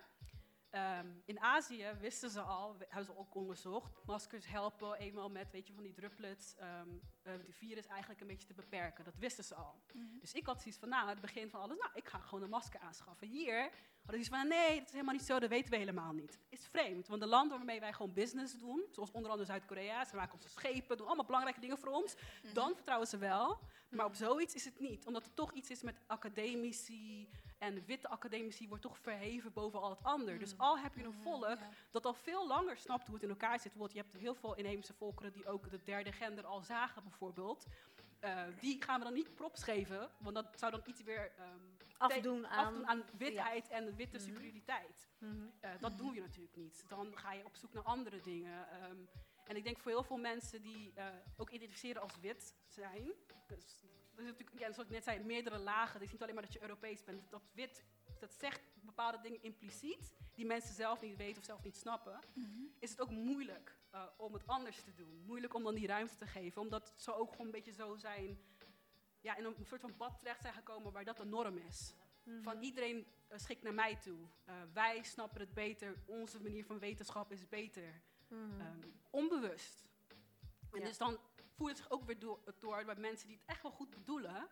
Um, 0.75 1.23
in 1.25 1.41
Azië 1.41 1.87
wisten 2.01 2.31
ze 2.31 2.41
al, 2.41 2.77
hebben 2.79 3.05
ze 3.05 3.17
ook 3.17 3.35
onderzocht, 3.35 4.05
maskers 4.07 4.47
helpen 4.47 4.99
eenmaal 4.99 5.31
met, 5.31 5.51
weet 5.51 5.67
je, 5.67 5.73
van 5.73 5.83
die 5.83 5.93
druplets, 5.93 6.57
um, 6.61 7.01
uh, 7.27 7.33
die 7.45 7.55
virus 7.55 7.87
eigenlijk 7.87 8.21
een 8.21 8.27
beetje 8.27 8.47
te 8.47 8.55
beperken. 8.55 9.05
Dat 9.05 9.17
wisten 9.19 9.45
ze 9.45 9.55
al. 9.55 9.75
Mm 9.93 10.01
-hmm. 10.01 10.19
Dus 10.21 10.33
ik 10.33 10.47
had 10.47 10.61
zoiets 10.61 10.81
van, 10.81 10.89
nou, 10.89 11.09
het 11.09 11.21
begin 11.21 11.51
van 11.51 11.61
alles, 11.61 11.79
nou, 11.79 11.91
ik 11.95 12.09
ga 12.09 12.19
gewoon 12.19 12.45
een 12.45 12.51
masker 12.51 12.81
aanschaffen. 12.81 13.29
Hier 13.29 13.71
hadden 14.05 14.25
ze 14.25 14.31
van, 14.31 14.49
nee, 14.49 14.79
dat 14.79 14.87
is 14.87 14.93
helemaal 14.93 15.15
niet 15.15 15.25
zo, 15.25 15.39
dat 15.39 15.49
weten 15.49 15.71
we 15.71 15.77
helemaal 15.77 16.13
niet. 16.13 16.39
Is 16.49 16.67
vreemd, 16.67 17.09
want 17.09 17.21
de 17.21 17.27
landen 17.27 17.57
waarmee 17.57 17.81
wij 17.81 17.93
gewoon 17.93 18.13
business 18.13 18.59
doen, 18.59 18.85
zoals 18.91 19.11
onder 19.11 19.31
andere 19.31 19.49
Zuid-Korea, 19.49 20.05
ze 20.05 20.17
maken 20.17 20.35
onze 20.35 20.49
schepen, 20.49 20.97
doen 20.97 21.07
allemaal 21.07 21.25
belangrijke 21.25 21.61
dingen 21.61 21.79
voor 21.79 21.89
ons, 21.89 22.15
mm 22.15 22.21
-hmm. 22.43 22.55
dan 22.55 22.75
vertrouwen 22.75 23.09
ze 23.09 23.19
wel. 23.19 23.59
Maar 23.89 24.07
op 24.07 24.15
zoiets 24.15 24.55
is 24.55 24.65
het 24.65 24.81
niet, 24.81 25.07
omdat 25.07 25.27
er 25.27 25.35
toch 25.35 25.53
iets 25.53 25.71
is 25.71 25.83
met 25.83 26.01
academici, 26.07 27.29
en 27.65 27.85
witte 27.87 28.09
academici 28.09 28.69
wordt 28.69 28.83
toch 28.83 28.99
verheven 28.99 29.53
boven 29.53 29.81
al 29.81 29.91
het 29.91 30.03
ander. 30.03 30.39
Dus 30.39 30.59
al 30.59 30.79
heb 30.79 30.95
je 30.95 31.05
een 31.05 31.15
mm, 31.17 31.23
volk 31.23 31.59
dat 31.91 32.07
al 32.07 32.15
veel 32.15 32.47
langer 32.47 32.77
snapt 32.77 33.07
hoe 33.07 33.15
het 33.15 33.25
in 33.25 33.31
elkaar 33.31 33.61
zit. 33.61 33.73
Bijvoorbeeld, 33.73 33.93
je 33.93 33.99
hebt 33.99 34.23
heel 34.23 34.35
veel 34.35 34.55
inheemse 34.55 34.95
volkeren 34.95 35.33
die 35.33 35.47
ook 35.47 35.71
de 35.71 35.83
derde 35.85 36.13
gender 36.13 36.47
al 36.47 36.63
zagen, 36.63 37.03
bijvoorbeeld. 37.19 37.67
Uh, 38.21 38.43
die 38.61 38.83
gaan 38.83 38.99
we 38.99 39.05
dan 39.05 39.15
niet 39.15 39.35
props 39.35 39.63
geven, 39.63 40.11
want 40.19 40.35
dat 40.35 40.47
zou 40.55 40.73
dan 40.73 40.83
iets 40.87 41.03
weer 41.03 41.33
um, 41.41 41.77
afdoen, 41.97 42.47
aan, 42.47 42.67
afdoen, 42.67 42.87
aan, 42.87 43.03
witheid 43.19 43.69
en 43.69 43.97
witte 43.97 44.19
mm 44.19 44.25
superioriteit. 44.25 45.09
Mm 45.19 45.53
uh, 45.65 45.71
dat 45.81 45.99
doe 45.99 46.15
je 46.15 46.21
natuurlijk 46.21 46.57
niet. 46.57 46.85
Dan 46.89 47.17
ga 47.17 47.33
je 47.33 47.45
op 47.45 47.57
zoek 47.57 47.73
naar 47.73 47.83
andere 47.83 48.21
dingen. 48.21 48.67
Um, 48.91 49.09
en 49.45 49.57
ik 49.57 49.65
denk 49.65 49.79
voor 49.79 49.91
heel 49.91 50.03
veel 50.03 50.17
mensen 50.17 50.63
die 50.63 50.93
uh, 50.97 51.07
ook 51.37 51.51
identificeren 51.51 52.03
als 52.03 52.21
wit 52.21 52.55
zijn, 52.69 53.13
dus 53.47 53.85
is 54.17 54.25
natuurlijk, 54.25 54.59
ja, 54.59 54.73
zoals 54.73 54.89
ik 54.89 54.95
net 54.95 55.05
zei, 55.05 55.25
meerdere 55.25 55.59
lagen. 55.59 55.93
Het 55.93 56.03
is 56.03 56.13
niet 56.13 56.23
alleen 56.23 56.35
maar 56.35 56.45
dat 56.45 56.53
je 56.53 56.63
Europees 56.63 57.05
bent. 57.05 57.31
Dat 57.31 57.43
wit, 57.53 57.85
dat 58.21 58.35
zegt 58.35 58.61
bepaalde 58.81 59.21
dingen 59.21 59.43
impliciet, 59.43 60.13
die 60.35 60.47
mensen 60.47 60.75
zelf 60.75 61.01
niet 61.01 61.17
weten 61.17 61.39
of 61.39 61.45
zelf 61.45 61.63
niet 61.63 61.77
snappen. 61.77 62.21
Mhm. 62.33 62.49
Is 62.79 62.91
het 62.91 63.01
ook 63.01 63.11
moeilijk 63.11 63.79
uh, 63.95 64.05
om 64.17 64.33
het 64.33 64.47
anders 64.47 64.83
te 64.83 64.95
doen. 64.95 65.23
Moeilijk 65.27 65.55
om 65.55 65.63
dan 65.63 65.75
die 65.75 65.87
ruimte 65.87 66.17
te 66.17 66.27
geven, 66.27 66.63
omdat 66.63 66.93
ze 66.97 67.15
ook 67.15 67.31
gewoon 67.31 67.47
een 67.47 67.53
beetje 67.53 67.73
zo 67.73 67.97
zijn, 67.97 68.39
ja, 69.21 69.37
in 69.37 69.45
een 69.45 69.67
soort 69.67 69.81
van 69.81 69.97
bad 69.97 70.19
terecht 70.19 70.41
zijn 70.41 70.55
gekomen 70.55 70.93
waar 70.93 71.05
dat 71.05 71.17
de 71.17 71.25
norm 71.25 71.57
is. 71.57 71.95
Mhm. 72.23 72.43
Van 72.43 72.63
iedereen 72.63 73.07
uh, 73.33 73.39
schikt 73.39 73.63
naar 73.63 73.75
mij 73.75 73.97
toe. 73.97 74.19
Uh, 74.49 74.55
wij 74.73 75.03
snappen 75.03 75.41
het 75.41 75.55
beter, 75.55 76.03
onze 76.07 76.43
manier 76.43 76.65
van 76.65 76.79
wetenschap 76.79 77.33
is 77.33 77.49
beter. 77.49 78.03
Mm 78.29 78.61
um, 78.61 79.01
onbewust. 79.11 79.85
En 80.71 80.81
dus 80.81 80.99
dan 80.99 81.19
voert 81.57 81.71
het 81.71 81.79
zich 81.79 81.91
ook 81.91 82.05
weer 82.05 82.19
door, 82.19 82.41
door 82.59 82.85
bij 82.85 82.97
mensen 82.97 83.29
die 83.29 83.37
het 83.37 83.47
echt 83.47 83.63
wel 83.63 83.71
goed 83.71 83.91
bedoelen. 83.91 84.49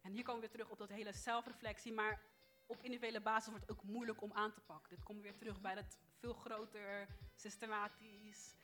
En 0.00 0.12
hier 0.12 0.22
komen 0.22 0.40
we 0.40 0.46
weer 0.46 0.56
terug 0.56 0.70
op 0.70 0.78
dat 0.78 0.88
hele 0.88 1.12
zelfreflectie, 1.12 1.92
maar 1.92 2.22
op 2.66 2.82
individuele 2.82 3.20
basis 3.20 3.50
wordt 3.50 3.68
het 3.68 3.76
ook 3.78 3.84
moeilijk 3.84 4.22
om 4.22 4.32
aan 4.32 4.52
te 4.52 4.60
pakken. 4.60 4.96
Dit 4.96 5.16
we 5.16 5.22
weer 5.22 5.36
terug 5.36 5.60
bij 5.60 5.74
dat 5.74 5.98
veel 6.18 6.34
groter, 6.34 7.06
systematisch, 7.34 8.54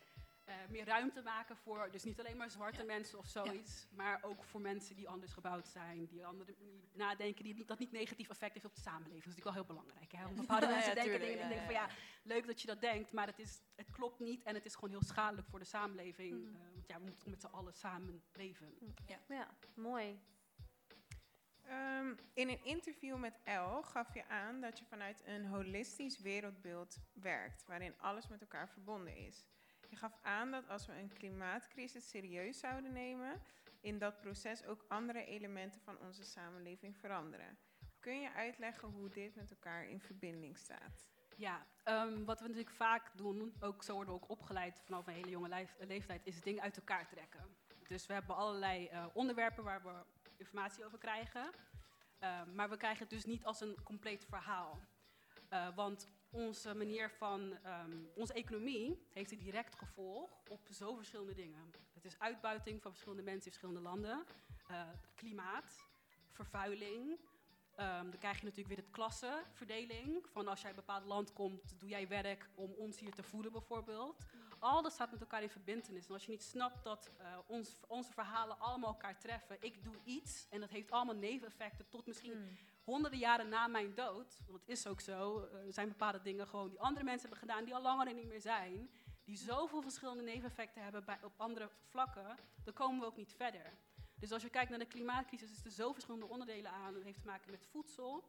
uh, 0.49 0.55
meer 0.69 0.85
ruimte 0.85 1.23
maken 1.23 1.57
voor, 1.57 1.89
dus 1.91 2.05
niet 2.05 2.19
alleen 2.19 2.37
maar 2.37 2.51
zwarte 2.51 2.85
mensen 2.85 3.19
of 3.19 3.27
zoiets, 3.27 3.87
ja. 3.91 3.97
maar 3.97 4.23
ook 4.23 4.45
voor 4.45 4.61
mensen 4.61 4.97
die 4.97 5.09
anders 5.09 5.33
gebouwd 5.33 5.69
zijn, 5.69 6.07
die 6.07 6.27
andere 6.27 6.55
die 6.59 6.89
nadenken, 6.93 7.45
die 7.45 7.65
dat 7.65 7.79
niet 7.79 7.93
negatief 7.93 8.29
effect 8.29 8.53
heeft 8.53 8.67
op 8.67 8.75
de 8.75 8.81
samenleving. 8.81 9.25
Dat 9.25 9.33
is 9.33 9.37
natuurlijk 9.37 9.57
wel 9.57 9.65
heel 9.65 9.75
belangrijk. 9.75 10.13
Hè? 10.13 10.35
bepaalde 10.35 10.67
ja, 10.67 10.73
mensen 10.73 10.95
denken 10.95 11.21
dingen 11.21 11.41
en 11.41 11.49
denken 11.49 11.67
van 11.67 11.75
ja, 11.75 11.89
leuk 12.23 12.47
dat 12.47 12.61
je 12.61 12.67
dat 12.67 12.81
denkt, 12.81 13.13
maar 13.13 13.27
het, 13.27 13.39
is, 13.39 13.63
het 13.75 13.91
klopt 13.91 14.21
niet 14.21 14.43
en 14.43 14.55
het 14.55 14.65
is 14.65 14.75
gewoon 14.75 14.91
heel 14.91 15.03
schadelijk 15.03 15.49
voor 15.49 15.59
de 15.59 15.65
samenleving. 15.65 16.35
Mm. 16.35 16.57
Uh, 16.57 16.61
want 16.75 16.87
ja, 16.87 16.99
we 16.99 17.05
moeten 17.05 17.31
met 17.31 17.41
z'n 17.41 17.47
allen 17.47 17.75
samen 17.75 18.23
leven. 18.33 18.75
Ja, 19.07 19.19
ja 19.29 19.49
mooi. 19.75 20.21
Um, 21.71 22.19
in 22.35 22.49
een 22.49 22.65
interview 22.65 23.17
met 23.17 23.39
El 23.45 23.83
gaf 23.83 24.15
je 24.15 24.27
aan 24.29 24.61
dat 24.61 24.79
je 24.79 24.85
vanuit 24.85 25.23
een 25.27 25.47
holistisch 25.47 26.21
wereldbeeld 26.21 26.99
werkt, 27.13 27.65
waarin 27.67 27.95
alles 27.99 28.29
met 28.29 28.41
elkaar 28.41 28.69
verbonden 28.69 29.17
is. 29.17 29.47
Je 29.89 29.97
gaf 29.97 30.19
aan 30.23 30.51
dat 30.51 30.69
als 30.69 30.87
we 30.87 30.93
een 30.93 31.13
klimaatcrisis 31.13 32.09
serieus 32.09 32.59
zouden 32.59 32.93
nemen, 32.93 33.43
in 33.81 33.99
dat 33.99 34.21
proces 34.21 34.65
ook 34.65 34.85
andere 34.89 35.25
elementen 35.25 35.81
van 35.81 35.99
onze 35.99 36.25
samenleving 36.25 36.97
veranderen. 36.97 37.59
Kun 38.01 38.21
je 38.21 38.33
uitleggen 38.33 38.89
hoe 38.89 39.09
dit 39.09 39.35
met 39.35 39.51
elkaar 39.51 39.89
in 39.89 40.01
verbinding 40.01 40.59
staat? 40.59 41.07
Ja, 41.37 41.67
um, 41.85 42.25
wat 42.25 42.41
we 42.41 42.47
natuurlijk 42.47 42.75
vaak 42.75 43.11
doen, 43.17 43.55
ook 43.61 43.83
zo 43.83 43.95
worden 43.95 44.15
we 44.15 44.21
ook 44.21 44.31
opgeleid 44.31 44.81
vanaf 44.85 45.07
een 45.07 45.13
hele 45.13 45.31
jonge 45.31 45.49
leef 45.49 45.77
leeftijd, 45.79 46.27
is 46.27 46.41
dingen 46.41 46.63
uit 46.63 46.77
elkaar 46.77 47.09
trekken. 47.09 47.57
Dus 47.89 48.07
we 48.07 48.13
hebben 48.13 48.37
allerlei 48.37 48.89
uh, 48.93 49.07
onderwerpen 49.13 49.65
waar 49.65 49.83
we 49.83 50.05
informatie 50.39 50.85
over 50.85 50.99
krijgen. 50.99 51.51
Uh, 52.23 52.43
maar 52.55 52.71
we 52.71 52.77
krijgen 52.77 53.01
het 53.01 53.11
dus 53.11 53.25
niet 53.25 53.45
als 53.45 53.61
een 53.61 53.83
compleet 53.83 54.25
verhaal. 54.25 54.81
Uh, 55.53 55.77
want 55.77 56.09
onze 56.31 56.75
manier 56.75 57.11
van, 57.11 57.41
um, 57.41 58.11
onze 58.15 58.33
economie 58.33 59.07
heeft 59.13 59.33
een 59.33 59.39
direct 59.39 59.75
gevolg 59.75 60.31
op 60.49 60.69
zo 60.71 60.95
verschillende 60.95 61.35
dingen. 61.35 61.73
Het 61.95 62.05
is 62.05 62.19
uitbuiting 62.19 62.83
van 62.83 62.91
verschillende 62.91 63.23
mensen 63.23 63.45
in 63.45 63.59
verschillende 63.59 63.89
landen, 63.89 64.25
uh, 64.71 64.83
klimaat, 65.15 65.87
vervuiling. 66.31 67.11
Um, 67.81 68.11
dan 68.11 68.19
krijg 68.19 68.39
je 68.39 68.45
natuurlijk 68.45 68.75
weer 68.75 68.85
het 68.85 68.95
klassenverdeling. 68.95 70.27
Van 70.33 70.49
als 70.49 70.61
jij 70.61 70.71
een 70.71 70.77
bepaald 70.77 71.05
land 71.05 71.33
komt, 71.33 71.81
doe 71.81 71.89
jij 71.89 72.09
werk 72.09 72.49
om 72.55 72.73
ons 72.73 72.99
hier 72.99 73.15
te 73.15 73.23
voeden 73.23 73.53
bijvoorbeeld. 73.53 74.27
Al 74.59 74.83
dat 74.83 74.93
staat 74.93 75.11
met 75.11 75.21
elkaar 75.21 75.43
in 75.43 75.51
verbindenis. 75.51 76.07
En 76.07 76.13
als 76.13 76.25
je 76.25 76.31
niet 76.31 76.43
snapt 76.43 76.85
dat 76.85 77.11
uh, 77.21 77.39
ons, 77.47 77.81
onze 77.87 78.13
verhalen 78.13 78.61
allemaal 78.61 78.89
elkaar 78.89 79.19
treffen. 79.19 79.57
Ik 79.61 79.85
doe 79.85 79.95
iets 80.05 80.47
en 80.51 80.61
dat 80.61 80.71
heeft 80.71 80.91
allemaal 80.91 81.15
neveneffecten 81.15 81.89
tot 81.89 82.07
misschien... 82.07 82.33
Hmm 82.33 82.57
honderden 82.89 83.19
jaren 83.19 83.49
na 83.49 83.67
mijn 83.67 83.95
dood, 83.95 84.41
want 84.47 84.61
het 84.61 84.69
is 84.69 84.87
ook 84.87 85.01
zo, 85.01 85.41
eh, 85.41 85.67
er 85.67 85.73
zijn 85.73 85.89
bepaalde 85.89 86.23
dingen 86.23 86.47
gewoon 86.47 86.69
die 86.69 86.81
andere 86.81 87.05
mensen 87.05 87.29
hebben 87.29 87.49
gedaan, 87.49 87.65
die 87.65 87.75
al 87.75 87.83
langer 87.83 88.15
niet 88.15 88.27
meer 88.27 88.41
zijn, 88.41 88.91
die 89.25 89.37
zoveel 89.37 89.83
verschillende 89.83 90.23
neveneffecten 90.23 90.83
hebben 90.83 91.05
bij, 91.05 91.19
op 91.23 91.33
andere 91.37 91.71
vlakken, 91.89 92.37
dan 92.65 92.75
komen 92.75 93.01
we 93.01 93.07
ook 93.07 93.17
niet 93.17 93.35
verder. 93.35 93.79
Dus 94.15 94.33
als 94.33 94.43
je 94.43 94.51
kijkt 94.51 94.71
naar 94.71 94.79
de 94.79 94.87
klimaatcrisis, 94.87 95.51
is 95.51 95.65
er 95.65 95.71
zo 95.71 95.93
verschillende 95.93 96.27
onderdelen 96.27 96.71
aan. 96.71 96.95
Het 96.95 97.05
heeft 97.05 97.21
te 97.21 97.27
maken 97.27 97.51
met 97.51 97.67
voedsel, 97.67 98.29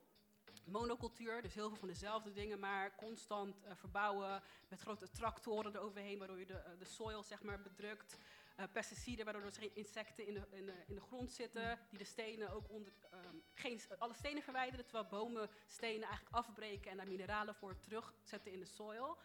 monocultuur, 0.72 1.42
dus 1.42 1.54
heel 1.54 1.68
veel 1.68 1.78
van 1.78 1.88
dezelfde 1.88 2.32
dingen, 2.32 2.60
maar 2.60 2.96
constant 2.96 3.64
uh, 3.66 3.72
verbouwen 3.76 4.44
met 4.68 4.82
grote 4.82 5.10
tractoren 5.10 5.76
eroverheen, 5.76 6.18
waardoor 6.18 6.40
je 6.40 6.46
de, 6.46 6.64
uh, 6.68 6.80
de 6.80 6.86
soil 6.86 7.24
zeg 7.24 7.44
maar 7.44 7.62
bedrukt. 7.62 8.18
eh, 8.56 8.66
pesticiden, 8.72 9.26
waardoor 9.26 9.44
er 9.44 9.52
geen 9.52 9.76
insecten 9.76 10.28
in 10.28 10.34
de, 10.34 10.48
in 10.50 10.66
de, 10.66 10.74
in 10.88 10.96
de 10.96 11.02
grond 11.02 11.32
zitten, 11.32 11.80
die 11.90 12.00
de 12.00 12.06
stenen 12.06 12.50
ook 12.52 12.70
onder, 12.70 12.94
ehm, 13.12 13.36
geen, 13.54 13.82
alle 13.98 14.14
stenen 14.14 14.44
verwijderen, 14.44 14.86
terwijl 14.86 15.08
bomen 15.08 15.50
stenen 15.68 16.08
eigenlijk 16.08 16.36
afbreken 16.36 16.92
en 16.92 16.98
daar 16.98 17.08
mineralen 17.08 17.56
voor 17.56 17.78
terugzetten 17.80 18.52
in 18.52 18.60
de 18.60 18.66
soil. 18.66 19.18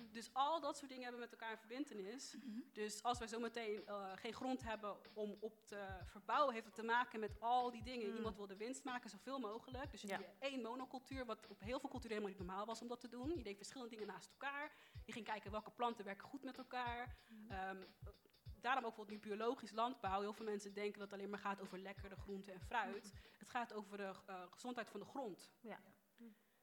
Dus 0.00 0.30
al 0.34 0.60
dat 0.60 0.76
soort 0.76 0.88
dingen 0.88 1.02
hebben 1.02 1.20
met 1.20 1.30
elkaar 1.32 1.50
een 1.50 1.58
verbindenis. 1.58 2.36
Dus 2.72 3.02
als 3.02 3.18
wij 3.18 3.28
zometeen 3.28 3.86
eh 3.86 4.12
geen 4.14 4.32
grond 4.32 4.62
hebben 4.62 4.96
om 5.14 5.36
op 5.40 5.66
te 5.66 5.86
verbouwen, 6.04 6.52
heeft 6.54 6.66
het 6.66 6.74
te 6.74 6.82
maken 6.82 7.20
met 7.20 7.40
al 7.40 7.70
die 7.70 7.82
dingen. 7.82 8.08
Mm. 8.10 8.16
Iemand 8.16 8.36
wil 8.36 8.46
de 8.46 8.56
winst 8.56 8.84
maken, 8.84 9.10
zoveel 9.10 9.38
mogelijk. 9.38 9.90
Dus 9.90 10.00
je 10.00 10.06
Ja. 10.08 10.16
hebt 10.16 10.38
één 10.38 10.62
monocultuur, 10.62 11.26
wat 11.26 11.46
op 11.46 11.60
heel 11.60 11.80
veel 11.80 11.88
culturen 11.90 12.16
helemaal 12.16 12.38
niet 12.38 12.46
normaal 12.46 12.66
was 12.66 12.80
om 12.82 12.88
dat 12.88 13.00
te 13.00 13.08
doen. 13.08 13.36
Je 13.36 13.42
deed 13.42 13.56
verschillende 13.56 13.90
dingen 13.96 14.06
naast 14.12 14.30
elkaar. 14.30 14.72
Je 15.04 15.12
ging 15.12 15.24
kijken 15.24 15.50
welke 15.50 15.70
planten 15.70 16.04
werken 16.04 16.28
goed 16.28 16.42
met 16.42 16.58
elkaar. 16.58 17.16
Ehm, 17.48 17.82
daarom 18.60 18.84
ook 18.84 18.94
bijvoorbeeld 18.96 19.22
nu 19.24 19.28
biologisch 19.30 19.70
landbouw. 19.70 20.20
Heel 20.20 20.32
veel 20.32 20.44
mensen 20.44 20.74
denken 20.74 20.98
dat 20.98 21.10
het 21.10 21.18
alleen 21.18 21.30
maar 21.30 21.38
gaat 21.38 21.60
over 21.60 21.78
lekkere 21.78 22.16
groenten 22.16 22.52
en 22.52 22.60
fruit. 22.60 23.12
Het 23.38 23.48
gaat 23.50 23.72
over 23.72 23.96
de 23.96 24.12
eh, 24.26 24.42
gezondheid 24.50 24.88
van 24.88 25.00
de 25.00 25.06
grond. 25.06 25.50
Ja. 25.60 25.78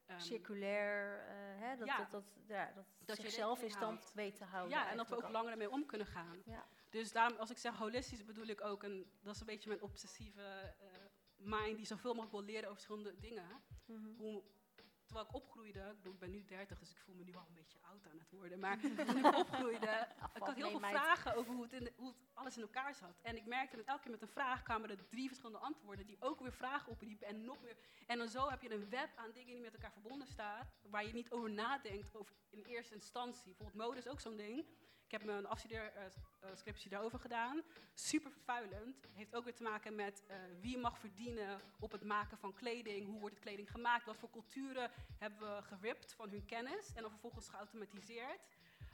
Ehm, 0.09 0.19
Circulair, 0.19 1.19
eh, 1.19 1.35
hè, 1.61 1.75
dat, 1.75 1.87
ja. 1.87 1.97
dat, 1.97 2.11
dat, 2.11 2.23
ja, 2.47 2.73
dat, 3.05 3.17
zichzelf 3.17 3.61
in 3.61 3.71
stand 3.71 4.11
weet 4.13 4.37
te 4.37 4.43
houden. 4.43 4.77
Ja, 4.77 4.89
en 4.89 4.97
dat 4.97 5.09
we 5.09 5.15
ook 5.15 5.29
langer 5.29 5.51
ermee 5.51 5.69
om 5.69 5.85
kunnen 5.85 6.07
gaan. 6.07 6.41
Ja. 6.45 6.65
Dus 6.89 7.11
daarom, 7.11 7.37
als 7.37 7.49
ik 7.49 7.57
zeg 7.57 7.77
holistisch, 7.77 8.25
bedoel 8.25 8.47
ik 8.47 8.61
ook, 8.61 8.83
een, 8.83 9.11
dat 9.21 9.33
is 9.33 9.39
een 9.39 9.45
beetje 9.45 9.69
mijn 9.69 9.81
obsessieve 9.81 10.75
eh, 10.79 10.87
mind, 11.35 11.77
die 11.77 11.85
zoveel 11.85 12.13
mogelijk 12.13 12.31
wil 12.31 12.45
leren 12.45 12.69
over 12.69 12.73
verschillende 12.73 13.19
dingen. 13.19 13.63
Mhm. 13.85 14.15
Hoe, 14.17 14.43
terwijl 15.09 15.27
ik 15.29 15.35
opgroeide, 15.35 15.79
ik, 15.79 15.95
bedoel, 15.95 16.13
ik 16.13 16.19
ben 16.19 16.31
nu 16.31 16.45
30, 16.45 16.79
dus 16.79 16.89
ik 16.91 16.97
voel 16.99 17.15
me 17.15 17.23
nu 17.23 17.35
al 17.35 17.45
een 17.47 17.53
beetje 17.53 17.77
oud 17.81 18.05
aan 18.11 18.17
het 18.19 18.31
worden. 18.31 18.59
Maar 18.59 18.79
toen 18.79 18.99
ik 18.99 19.35
opgroeide, 19.43 20.07
ik 20.35 20.41
had 20.43 20.55
heel 20.55 20.69
veel 20.69 20.79
meid. 20.79 20.95
vragen 20.95 21.35
over 21.35 21.53
hoe 21.53 21.63
het, 21.63 21.73
in 21.73 21.83
de- 21.83 21.93
hoe 21.95 22.07
het 22.07 22.17
alles 22.33 22.55
in 22.55 22.61
elkaar 22.61 22.95
zat. 22.95 23.19
En 23.21 23.35
ik 23.35 23.45
merkte 23.45 23.75
dat 23.75 23.85
elke 23.85 24.01
keer 24.01 24.11
met 24.11 24.21
een 24.21 24.27
vraag 24.27 24.63
kwamen 24.63 24.89
er 24.89 25.07
drie 25.07 25.27
verschillende 25.27 25.59
antwoorden, 25.59 26.05
die 26.05 26.17
ook 26.19 26.39
weer 26.39 26.53
vragen 26.53 26.91
opriepen 26.91 27.27
en 27.27 27.43
nog 27.45 27.61
weer. 27.61 27.77
En 28.07 28.17
dan 28.17 28.27
zo 28.29 28.49
heb 28.49 28.61
je 28.61 28.73
een 28.73 28.89
web 28.89 29.09
aan 29.15 29.31
dingen 29.31 29.53
die 29.53 29.61
met 29.63 29.73
elkaar 29.73 29.91
verbonden 29.91 30.27
staan, 30.27 30.69
waar 30.81 31.05
je 31.05 31.13
niet 31.13 31.31
over 31.31 31.49
nadenkt 31.51 32.15
over 32.15 32.35
in 32.49 32.63
eerste 32.63 32.93
instantie. 32.95 33.43
Bijvoorbeeld 33.45 33.77
mode 33.87 33.97
is 33.97 34.07
ook 34.07 34.19
zo'n 34.19 34.35
ding. 34.37 34.65
Ik 35.09 35.19
heb 35.19 35.25
mijn 35.25 35.47
afstudeerscriptie 35.47 36.89
daarover 36.89 37.19
gedaan. 37.19 37.63
Super 37.93 38.31
vervuilend. 38.31 39.07
Heeft 39.13 39.35
ook 39.35 39.43
weer 39.43 39.55
te 39.55 39.63
maken 39.63 39.95
met 39.95 40.23
eh, 40.27 40.37
wie 40.61 40.77
mag 40.77 40.99
verdienen 40.99 41.61
op 41.79 41.91
het 41.91 42.03
maken 42.03 42.37
van 42.37 42.53
kleding. 42.53 43.05
Hoe 43.05 43.19
wordt 43.19 43.35
het 43.35 43.43
kleding 43.43 43.71
gemaakt? 43.71 44.05
Wat 44.05 44.17
voor 44.17 44.29
culturen 44.29 44.91
hebben 45.17 45.39
we 45.39 45.61
geript 45.61 46.13
van 46.13 46.29
hun 46.29 46.45
kennis 46.45 46.93
en 46.93 47.01
dan 47.01 47.11
vervolgens 47.11 47.49
geautomatiseerd. 47.49 48.47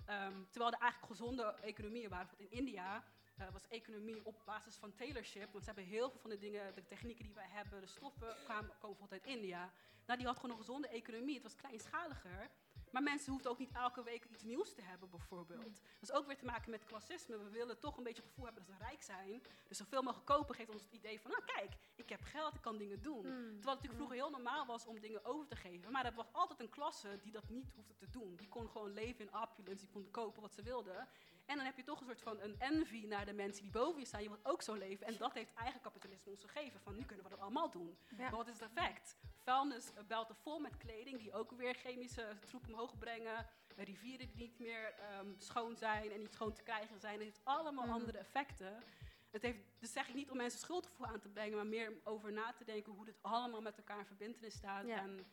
Ehm, 0.05 0.43
terwijl 0.49 0.71
er 0.73 0.79
eigenlijk 0.79 1.11
gezonde 1.11 1.43
economieën 1.61 2.09
waren. 2.09 2.27
Bijvoorbeeld 2.27 2.51
in 2.51 2.65
India 2.65 3.03
eh, 3.37 3.47
was 3.51 3.67
economie 3.67 4.25
op 4.25 4.41
basis 4.45 4.75
van 4.75 4.95
tailorship. 4.95 5.51
Want 5.51 5.63
ze 5.63 5.71
hebben 5.71 5.89
heel 5.91 6.09
veel 6.09 6.19
van 6.19 6.29
de 6.29 6.37
dingen, 6.37 6.75
de 6.75 6.85
technieken 6.85 7.25
die 7.25 7.33
wij 7.33 7.49
hebben, 7.49 7.81
de 7.81 7.87
stoffen 7.87 8.35
kwamen, 8.43 8.69
komen 8.79 8.97
bijvoorbeeld 8.97 9.11
uit 9.11 9.35
India. 9.35 9.73
Nou, 10.05 10.17
die 10.19 10.27
had 10.27 10.35
gewoon 10.35 10.51
een 10.51 10.63
gezonde 10.63 10.87
economie. 10.87 11.33
Het 11.33 11.43
was 11.43 11.55
kleinschaliger. 11.55 12.49
Maar 12.95 13.03
mensen 13.03 13.31
hoefden 13.31 13.51
ook 13.51 13.57
niet 13.57 13.71
elke 13.71 14.03
week 14.03 14.25
iets 14.25 14.43
nieuws 14.43 14.73
te 14.73 14.81
hebben, 14.81 15.09
bijvoorbeeld. 15.09 15.81
Dat 15.99 16.09
is 16.09 16.11
ook 16.11 16.25
weer 16.25 16.37
te 16.37 16.45
maken 16.45 16.71
met 16.71 16.83
klassisme. 16.83 17.37
We 17.37 17.49
willen 17.49 17.79
toch 17.79 17.97
een 17.97 18.03
beetje 18.03 18.21
het 18.21 18.29
gevoel 18.29 18.45
hebben 18.45 18.65
dat 18.65 18.77
we 18.77 18.83
rijk 18.83 19.01
zijn. 19.01 19.43
Dus 19.67 19.77
zoveel 19.77 20.01
mogelijk 20.01 20.27
kopen 20.27 20.55
geeft 20.55 20.69
ons 20.69 20.81
het 20.81 20.91
idee 20.91 21.21
van, 21.21 21.31
nou 21.31 21.43
kijk, 21.45 21.71
ik 21.95 22.09
heb 22.09 22.21
geld, 22.21 22.55
ik 22.55 22.61
kan 22.61 22.77
dingen 22.77 23.01
doen. 23.01 23.17
Mm. 23.17 23.23
Terwijl 23.23 23.53
het 23.55 23.63
natuurlijk 23.65 23.93
vroeger 23.93 24.15
heel 24.15 24.29
normaal 24.29 24.65
was 24.65 24.85
om 24.85 24.99
dingen 24.99 25.25
over 25.25 25.47
te 25.47 25.55
geven. 25.55 25.91
Maar 25.91 26.05
er 26.05 26.13
was 26.13 26.31
altijd 26.31 26.59
een 26.59 26.69
klasse 26.69 27.19
die 27.21 27.31
dat 27.31 27.49
niet 27.49 27.71
hoefde 27.75 27.95
te 27.95 28.09
doen. 28.09 28.35
Die 28.35 28.47
kon 28.47 28.69
gewoon 28.69 28.93
leven 28.93 29.25
in 29.25 29.35
opulence, 29.35 29.83
die 29.83 29.93
kon 29.93 30.11
kopen 30.11 30.41
wat 30.41 30.53
ze 30.53 30.61
wilden. 30.61 31.07
En 31.45 31.55
dan 31.55 31.65
heb 31.65 31.75
je 31.77 31.83
toch 31.83 31.99
een 31.99 32.05
soort 32.05 32.21
van 32.21 32.39
een 32.39 32.59
envy 32.59 33.05
naar 33.05 33.25
de 33.25 33.33
mensen 33.33 33.61
die 33.63 33.71
boven 33.71 33.99
je 33.99 34.05
staan. 34.05 34.21
Je 34.23 34.29
wilt 34.29 34.45
ook 34.45 34.61
zo 34.61 34.73
leven. 34.73 35.07
En 35.07 35.17
dat 35.17 35.33
heeft 35.33 35.53
eigen 35.53 35.81
kapitalisme 35.81 36.31
ons 36.31 36.43
gegeven. 36.43 36.79
Van 36.79 36.95
nu 36.95 37.03
kunnen 37.03 37.23
we 37.23 37.29
dat 37.31 37.39
allemaal 37.39 37.71
doen. 37.71 37.97
Ja. 38.09 38.15
Maar 38.17 38.35
wat 38.35 38.47
is 38.47 38.59
het 38.59 38.69
effect? 38.75 39.17
Vuilnisbelten 39.43 40.35
vol 40.35 40.59
met 40.59 40.77
kleding 40.77 41.17
die 41.19 41.33
ook 41.33 41.51
weer 41.51 41.73
chemische 41.73 42.37
troep 42.45 42.67
omhoog 42.67 42.97
brengen. 42.97 43.47
Rivieren 43.75 44.27
die 44.27 44.37
niet 44.37 44.59
meer 44.59 44.93
ehm, 44.93 45.33
schoon 45.37 45.75
zijn 45.75 46.11
en 46.11 46.19
niet 46.19 46.33
schoon 46.33 46.53
te 46.53 46.63
krijgen 46.63 46.99
zijn. 46.99 47.13
Het 47.13 47.23
heeft 47.23 47.41
allemaal 47.43 47.85
Mhm. 47.85 47.93
andere 47.93 48.17
effecten. 48.17 48.83
Het 49.31 49.41
heeft, 49.41 49.59
dus 49.79 49.91
zeg 49.91 50.07
ik 50.07 50.13
niet 50.15 50.31
om 50.31 50.37
mensen 50.37 50.59
schuldgevoel 50.59 51.05
aan 51.07 51.19
te 51.19 51.29
brengen, 51.29 51.55
maar 51.55 51.67
meer 51.67 51.89
om 51.91 51.99
over 52.03 52.31
na 52.31 52.53
te 52.53 52.63
denken 52.63 52.93
hoe 52.93 53.05
dit 53.05 53.17
allemaal 53.21 53.61
met 53.61 53.77
elkaar 53.77 53.99
in 53.99 54.05
verbindenis 54.05 54.53
staat. 54.53 54.87
Ja. 54.87 54.97
En 54.97 55.25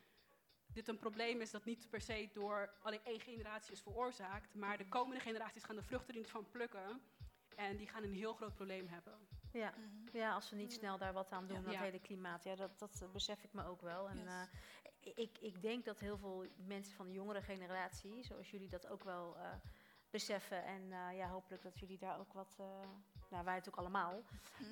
dit 0.73 0.89
een 0.89 0.99
probleem 0.99 1.41
is 1.41 1.51
dat 1.51 1.65
niet 1.65 1.91
per 1.91 2.01
se 2.01 2.29
door 2.33 2.73
alleen 2.83 3.05
één 3.05 3.21
generatie 3.21 3.73
is 3.73 3.81
veroorzaakt, 3.81 4.55
maar 4.55 4.79
de 4.79 4.89
komende 4.89 5.21
generaties 5.21 5.65
gaan 5.65 5.77
de 5.77 5.83
vruchten 5.83 6.09
er 6.15 6.21
niet 6.21 6.31
van 6.31 6.51
plukken. 6.51 7.01
En 7.57 7.77
die 7.77 7.87
gaan 7.89 8.03
een 8.03 8.13
heel 8.13 8.35
groot 8.35 8.55
probleem 8.55 8.87
hebben. 8.89 9.15
Ja. 9.53 9.75
ja, 10.13 10.35
als 10.35 10.51
we 10.51 10.57
niet 10.57 10.73
snel 10.73 10.99
daar 10.99 11.13
wat 11.13 11.33
aan 11.33 11.47
doen, 11.47 11.57
Ja. 11.59 11.63
dat 11.63 11.73
Ja. 11.73 11.81
hele 11.83 12.01
klimaat. 12.01 12.45
Ja, 12.45 12.55
dat, 12.55 12.79
dat 12.79 13.09
besef 13.13 13.43
ik 13.45 13.53
me 13.53 13.65
ook 13.65 13.81
wel. 13.81 14.09
En 14.09 14.19
Yes. 14.19 14.27
eh, 14.27 15.13
ik, 15.15 15.39
ik 15.39 15.63
denk 15.63 15.85
dat 15.85 16.01
heel 16.01 16.19
veel 16.19 16.47
mensen 16.57 16.95
van 16.95 17.07
de 17.07 17.13
jongere 17.13 17.43
generatie, 17.43 18.23
zoals 18.25 18.51
jullie 18.51 18.69
dat 18.69 18.87
ook 18.87 19.05
wel 19.05 19.37
eh, 19.39 19.53
beseffen. 20.11 20.65
En 20.65 20.93
eh, 20.93 21.17
ja, 21.17 21.29
hopelijk 21.29 21.63
dat 21.63 21.79
jullie 21.79 21.99
daar 21.99 22.19
ook 22.19 22.33
wat, 22.33 22.57
eh, 22.59 22.67
nou 23.31 23.45
wij 23.45 23.55
het 23.55 23.69
ook 23.69 23.77
allemaal, 23.77 24.23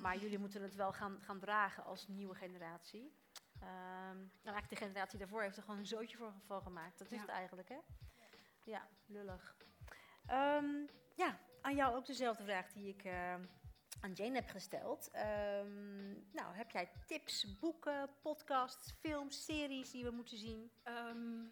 maar 0.01 0.17
jullie 0.17 0.39
moeten 0.39 0.61
het 0.61 0.75
wel 0.75 0.93
gaan, 0.93 1.19
gaan 1.21 1.39
dragen 1.39 1.83
als 1.83 2.07
nieuwe 2.07 2.35
generatie. 2.35 3.13
Ehm 3.61 4.17
en 4.17 4.53
eigenlijk 4.53 4.69
de 4.69 4.75
generatie 4.85 5.19
daarvoor 5.19 5.41
heeft 5.41 5.57
er 5.57 5.63
gewoon 5.63 5.79
een 5.79 5.85
zootje 5.85 6.17
voor, 6.17 6.33
voor 6.45 6.61
gemaakt. 6.61 6.99
Dat 6.99 7.11
is 7.11 7.19
het 7.19 7.29
eigenlijk, 7.29 7.69
hè? 7.69 7.77
Ja, 8.63 8.87
lullig. 9.05 9.55
Ehm, 10.25 10.85
ja, 11.15 11.39
aan 11.61 11.75
jou 11.75 11.95
ook 11.95 12.05
dezelfde 12.05 12.43
vraag 12.43 12.71
die 12.71 12.87
ik 12.87 13.03
eh, 13.03 13.33
aan 14.01 14.13
Jane 14.13 14.35
heb 14.35 14.49
gesteld. 14.49 15.09
Ehm, 15.11 16.11
nou, 16.31 16.55
heb 16.55 16.71
jij 16.71 16.91
tips, 17.05 17.59
boeken, 17.59 18.09
podcasts, 18.21 18.91
films, 18.99 19.45
series 19.45 19.91
die 19.91 20.03
we 20.03 20.11
moeten 20.11 20.37
zien? 20.37 20.71
Ehm, 20.83 21.43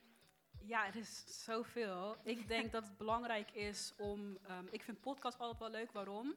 ja, 0.59 0.87
er 0.87 0.95
is 0.95 1.43
zoveel. 1.43 2.17
Ik 2.23 2.47
denk 2.47 2.71
dat 2.71 2.83
het 2.83 2.97
belangrijk 2.97 3.51
is 3.51 3.93
om. 3.97 4.37
ehm, 4.43 4.65
ik 4.71 4.83
vind 4.83 4.99
podcasts 4.99 5.39
altijd 5.39 5.59
wel 5.59 5.69
leuk. 5.69 5.91
Waarom? 5.91 6.35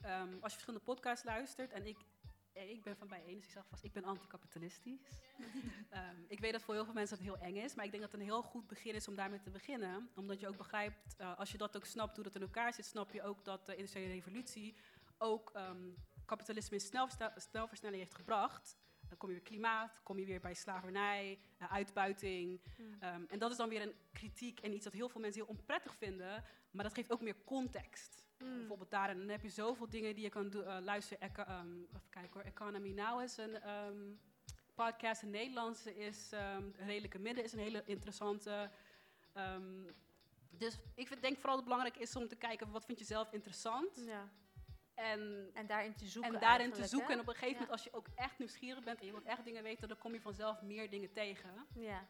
Ehm, 0.00 0.32
als 0.32 0.52
je 0.52 0.58
verschillende 0.58 0.84
podcasts 0.84 1.24
luistert 1.24 1.72
en 1.72 1.86
ik. 1.86 1.98
Eh, 2.58 2.70
Ik 2.70 2.82
ben 2.82 2.96
van 2.96 3.08
bijeen, 3.08 3.36
dus 3.36 3.44
ik 3.44 3.50
zeg 3.50 3.66
vast, 3.66 3.84
ik 3.84 3.92
ben 3.92 4.04
anticapitalistisch. 4.04 5.20
Ehm, 5.90 6.16
ik 6.28 6.40
weet 6.40 6.52
dat 6.52 6.62
voor 6.62 6.74
heel 6.74 6.84
veel 6.84 6.94
mensen 6.94 7.16
dat 7.16 7.26
heel 7.26 7.38
eng 7.38 7.56
is, 7.56 7.74
maar 7.74 7.84
ik 7.84 7.90
denk 7.90 8.02
dat 8.02 8.12
het 8.12 8.20
een 8.20 8.26
heel 8.26 8.42
goed 8.42 8.66
begin 8.66 8.94
is 8.94 9.08
om 9.08 9.14
daarmee 9.14 9.40
te 9.40 9.50
beginnen. 9.50 10.10
Omdat 10.14 10.40
je 10.40 10.48
ook 10.48 10.56
begrijpt, 10.56 11.16
eh, 11.16 11.38
als 11.38 11.52
je 11.52 11.58
dat 11.58 11.76
ook 11.76 11.84
snapt 11.84 12.14
hoe 12.14 12.24
dat 12.24 12.34
in 12.34 12.40
elkaar 12.40 12.72
zit, 12.74 12.86
snap 12.86 13.12
je 13.12 13.22
ook 13.22 13.44
dat 13.44 13.66
de 13.66 13.76
industriële 13.76 14.12
revolutie 14.12 14.76
ook 15.18 15.50
ehm, 15.50 15.90
kapitalisme 16.24 16.76
in 16.76 16.82
snelversne- 16.82 17.32
snelversnelling 17.36 18.02
heeft 18.02 18.14
gebracht. 18.14 18.76
Dan 19.08 19.18
kom 19.18 19.28
je 19.28 19.34
weer 19.34 19.44
klimaat, 19.44 20.00
kom 20.02 20.18
je 20.18 20.26
weer 20.26 20.40
bij 20.40 20.54
slavernij, 20.54 21.38
eh, 21.58 21.72
uitbuiting. 21.72 22.60
Ehm, 23.00 23.24
en 23.28 23.38
dat 23.38 23.50
is 23.50 23.56
dan 23.56 23.68
weer 23.68 23.82
een 23.82 23.94
kritiek 24.12 24.60
en 24.60 24.72
iets 24.72 24.84
dat 24.84 24.92
heel 24.92 25.08
veel 25.08 25.20
mensen 25.20 25.40
heel 25.40 25.50
onprettig 25.50 25.96
vinden. 25.96 26.44
Maar 26.70 26.84
dat 26.84 26.94
geeft 26.94 27.10
ook 27.10 27.20
meer 27.20 27.44
context. 27.44 28.26
Bijvoorbeeld 28.38 28.90
daarin 28.90 29.18
dan 29.18 29.28
heb 29.28 29.42
je 29.42 29.48
zoveel 29.48 29.88
dingen 29.88 30.14
die 30.14 30.24
je 30.24 30.30
kan 30.30 30.50
doen. 30.50 30.64
eh, 30.64 30.76
luisteren, 30.80 31.34
ehm, 31.34 31.78
even 31.82 32.08
kijken 32.10 32.32
hoor. 32.32 32.42
Economy 32.42 32.92
Now 32.92 33.20
is 33.22 33.36
een 33.36 33.54
ehm, 33.60 34.10
podcast. 34.74 35.22
In 35.22 35.30
Nederlands 35.30 35.86
is 35.86 36.32
ehm, 36.32 36.70
Redelijke 36.76 37.18
Midden 37.18 37.44
is 37.44 37.52
een 37.52 37.58
hele 37.58 37.82
interessante. 37.86 38.70
Dus 40.50 40.78
ik 40.94 41.06
vind, 41.08 41.22
denk 41.22 41.36
vooral 41.36 41.56
dat 41.56 41.64
het 41.64 41.74
belangrijk 41.74 41.96
is 41.96 42.16
om 42.16 42.28
te 42.28 42.36
kijken 42.36 42.70
wat 42.70 42.84
vind 42.84 42.98
je 42.98 43.04
zelf 43.04 43.32
interessant. 43.32 43.96
Ja. 44.06 44.28
En 44.94 45.50
En 45.54 45.66
daarin 45.66 45.94
te 45.94 46.06
zoeken. 46.06 46.34
en 46.34 46.40
daarin 46.40 46.72
te 46.72 46.86
zoeken. 46.86 47.08
hè? 47.08 47.14
En 47.14 47.20
op 47.20 47.28
een 47.28 47.32
gegeven 47.34 47.54
Ja. 47.54 47.60
moment, 47.60 47.70
als 47.70 47.84
je 47.84 47.92
ook 47.92 48.06
echt 48.14 48.38
nieuwsgierig 48.38 48.84
bent 48.84 49.00
en 49.00 49.06
je 49.06 49.12
wilt 49.12 49.24
echt 49.24 49.44
dingen 49.44 49.62
weten, 49.62 49.88
dan 49.88 49.98
kom 49.98 50.12
je 50.12 50.20
vanzelf 50.20 50.62
meer 50.62 50.90
dingen 50.90 51.12
tegen. 51.12 51.66
Ja. 51.74 52.06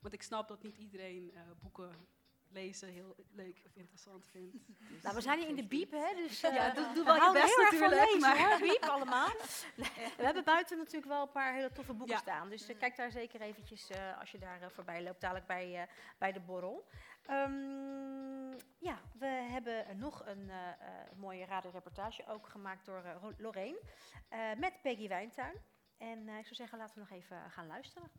Want 0.00 0.14
ik 0.14 0.22
snap 0.22 0.48
dat 0.48 0.62
niet 0.62 0.76
iedereen 0.78 1.30
eh, 1.34 1.42
boeken 1.62 2.06
lezen 2.52 2.88
heel 2.88 3.16
leuk 3.32 3.62
of 3.66 3.76
interessant 3.76 4.26
vindt. 4.30 4.56
Dus 4.90 5.02
Nou, 5.02 5.14
we 5.14 5.20
zijn 5.20 5.38
hier 5.38 5.48
in 5.48 5.54
de 5.56 5.64
biep, 5.66 5.90
hè? 5.90 6.14
Dus 6.14 6.42
eh, 6.42 6.54
Ja, 6.54 6.70
doe- 6.70 6.84
doe 6.84 6.94
we 6.94 7.02
wel 7.04 7.14
je 7.14 7.20
houden 7.20 7.42
best 7.42 7.54
heel 7.56 7.64
erg 7.64 7.78
van 7.78 7.80
natuurlijk, 7.90 8.12
lezen, 8.22 8.48
maar- 8.48 8.58
biep 8.60 8.82
allemaal. 8.84 9.28
We 10.16 10.24
hebben 10.24 10.44
buiten 10.44 10.78
natuurlijk 10.78 11.06
wel 11.06 11.22
een 11.22 11.30
paar 11.30 11.54
hele 11.54 11.72
toffe 11.72 11.92
boeken 11.94 12.14
Ja. 12.14 12.20
staan. 12.20 12.48
Dus 12.48 12.68
eh, 12.68 12.78
kijk 12.78 12.96
daar 12.96 13.10
zeker 13.10 13.40
eventjes 13.40 13.90
eh, 13.90 14.18
als 14.18 14.30
je 14.30 14.38
daar 14.38 14.62
eh, 14.62 14.68
voorbij 14.68 15.02
loopt, 15.02 15.20
dadelijk 15.20 15.46
bij, 15.46 15.80
eh, 15.82 15.88
bij 16.18 16.32
de 16.32 16.40
borrel. 16.40 16.88
Ehm, 17.26 18.50
ja, 18.78 18.98
we 19.18 19.26
hebben 19.26 19.98
nog 19.98 20.26
een 20.26 20.50
eh, 20.50 20.68
eh, 20.68 20.76
mooie 21.16 21.44
radioreportage, 21.44 22.26
ook 22.26 22.48
gemaakt 22.48 22.84
door 22.86 23.02
eh, 23.04 23.24
Lorraine, 23.38 23.80
eh, 24.28 24.40
met 24.56 24.82
Peggy 24.82 25.08
Wijntuin. 25.08 25.54
En 25.98 26.28
eh, 26.28 26.38
ik 26.38 26.42
zou 26.44 26.54
zeggen, 26.54 26.78
laten 26.78 26.94
we 26.94 27.00
nog 27.00 27.10
even 27.10 27.50
gaan 27.50 27.66
luisteren. 27.66 28.10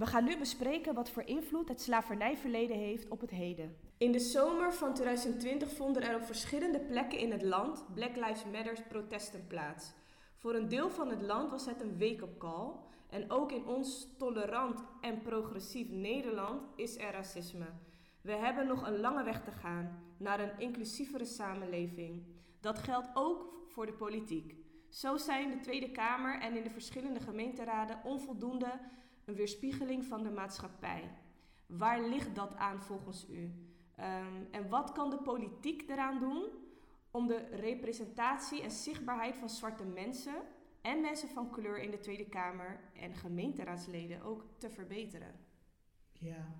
We 0.00 0.06
gaan 0.06 0.24
nu 0.24 0.38
bespreken 0.38 0.94
wat 0.94 1.10
voor 1.10 1.22
invloed 1.22 1.68
het 1.68 1.80
slavernijverleden 1.80 2.76
heeft 2.76 3.08
op 3.08 3.20
het 3.20 3.30
heden. 3.30 3.76
In 3.98 4.12
de 4.12 4.18
zomer 4.18 4.72
van 4.72 4.94
2020 4.94 5.72
vonden 5.72 6.02
er 6.02 6.14
op 6.14 6.22
verschillende 6.22 6.80
plekken 6.80 7.18
in 7.18 7.32
het 7.32 7.42
land 7.42 7.84
Black 7.94 8.16
Lives 8.16 8.44
Matter 8.44 8.82
protesten 8.88 9.46
plaats. 9.46 9.92
Voor 10.34 10.54
een 10.54 10.68
deel 10.68 10.90
van 10.90 11.08
het 11.08 11.22
land 11.22 11.50
was 11.50 11.66
het 11.66 11.80
een 11.80 11.98
wake-up 11.98 12.38
call. 12.38 12.70
En 13.10 13.30
ook 13.30 13.52
in 13.52 13.66
ons 13.66 14.08
tolerant 14.18 14.82
en 15.00 15.22
progressief 15.22 15.88
Nederland 15.90 16.62
is 16.76 16.96
er 16.96 17.12
racisme. 17.12 17.66
We 18.20 18.32
hebben 18.32 18.66
nog 18.66 18.86
een 18.86 19.00
lange 19.00 19.24
weg 19.24 19.44
te 19.44 19.52
gaan 19.52 20.02
naar 20.16 20.40
een 20.40 20.58
inclusievere 20.58 21.24
samenleving. 21.24 22.22
Dat 22.60 22.78
geldt 22.78 23.08
ook 23.14 23.64
voor 23.66 23.86
de 23.86 23.92
politiek. 23.92 24.54
Zo 24.88 25.16
zijn 25.16 25.50
de 25.50 25.60
Tweede 25.60 25.90
Kamer 25.90 26.40
en 26.40 26.56
in 26.56 26.62
de 26.62 26.70
verschillende 26.70 27.20
gemeenteraden 27.20 28.00
onvoldoende 28.04 28.80
een 29.30 29.36
weerspiegeling 29.36 30.04
van 30.04 30.22
de 30.22 30.30
maatschappij. 30.30 31.10
Waar 31.66 32.08
ligt 32.08 32.34
dat 32.34 32.56
aan 32.56 32.80
volgens 32.82 33.28
u? 33.28 33.42
Um, 33.42 34.46
en 34.50 34.68
wat 34.68 34.92
kan 34.92 35.10
de 35.10 35.18
politiek 35.18 35.88
eraan 35.88 36.18
doen 36.18 36.48
om 37.10 37.26
de 37.26 37.46
representatie 37.50 38.62
en 38.62 38.70
zichtbaarheid 38.70 39.36
van 39.36 39.50
zwarte 39.50 39.84
mensen 39.84 40.34
en 40.80 41.00
mensen 41.00 41.28
van 41.28 41.50
kleur 41.50 41.78
in 41.78 41.90
de 41.90 41.98
Tweede 41.98 42.28
Kamer 42.28 42.80
en 42.94 43.14
gemeenteraadsleden 43.14 44.22
ook 44.22 44.44
te 44.58 44.70
verbeteren? 44.70 45.34
Ja, 46.12 46.54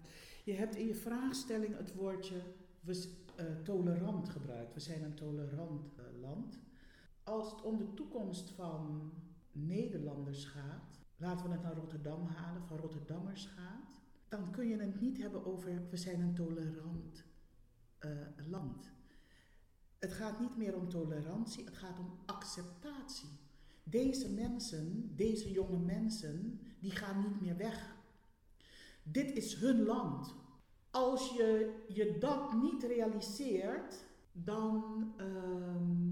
je 0.45 0.53
hebt 0.53 0.77
in 0.77 0.87
je 0.87 0.95
vraagstelling 0.95 1.77
het 1.77 1.95
woordje 1.95 2.43
we, 2.81 3.14
uh, 3.41 3.45
tolerant 3.64 4.29
gebruikt. 4.29 4.75
We 4.75 4.81
zijn 4.81 5.03
een 5.03 5.14
tolerant 5.14 5.93
uh, 5.99 6.21
land. 6.21 6.61
Als 7.25 7.51
het 7.51 7.62
om 7.62 7.79
de 7.79 7.95
toekomst 7.95 8.51
van 8.51 9.12
Nederlanders 9.53 10.45
gaat, 10.45 10.89
laten 11.21 11.47
we 11.47 11.53
het 11.53 11.62
naar 11.62 11.75
Rotterdam 11.75 12.27
halen, 12.27 12.62
van 12.66 12.77
Rotterdammers 12.77 13.47
gaat, 13.47 13.91
dan 14.29 14.51
kun 14.51 14.68
je 14.68 14.77
het 14.77 15.01
niet 15.01 15.18
hebben 15.18 15.45
over 15.45 15.89
we 15.91 15.97
zijn 15.97 16.21
een 16.21 16.35
tolerant 16.35 17.25
uh, 18.01 18.11
land. 18.49 18.93
Het 19.99 20.12
gaat 20.12 20.41
niet 20.41 20.57
meer 20.57 20.77
om 20.77 20.89
tolerantie, 20.89 21.64
het 21.64 21.77
gaat 21.77 21.99
om 21.99 22.18
acceptatie. 22.27 23.39
Deze 23.83 24.31
mensen, 24.31 25.16
deze 25.16 25.51
jonge 25.51 25.79
mensen, 25.79 26.61
die 26.79 26.91
gaan 26.91 27.23
niet 27.23 27.41
meer 27.41 27.57
weg. 27.57 27.97
Dit 29.03 29.31
is 29.31 29.55
hun 29.55 29.83
land. 29.83 30.35
Als 30.91 31.37
je 31.37 31.79
je 31.89 32.18
dat 32.18 32.53
niet 32.53 32.83
realiseert, 32.83 34.07
dan 34.33 35.12
um, 35.21 36.10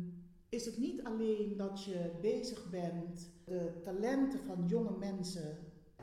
is 0.59 0.67
het 0.67 0.79
niet 0.79 1.05
alleen 1.05 1.57
dat 1.57 1.85
je 1.85 2.11
bezig 2.21 2.71
bent 2.71 3.31
de 3.45 3.81
talenten 3.83 4.45
van 4.45 4.65
jonge 4.67 4.97
mensen 4.99 5.59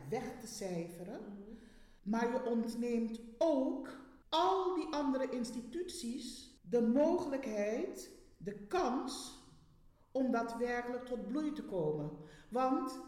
weg 0.10 0.40
te 0.40 0.48
cijferen, 0.48 1.20
mm-hmm. 1.20 1.58
maar 2.02 2.32
je 2.32 2.50
ontneemt 2.50 3.20
ook 3.38 4.00
al 4.30 4.76
die 4.76 4.88
andere 4.94 5.30
instituties 5.30 6.60
de 6.70 6.82
mogelijkheid, 6.82 8.12
de 8.38 8.66
kans 8.68 9.44
om 10.12 10.32
daadwerkelijk 10.32 11.06
tot 11.06 11.28
bloei 11.28 11.52
te 11.52 11.64
komen. 11.64 12.12
Want 12.50 13.00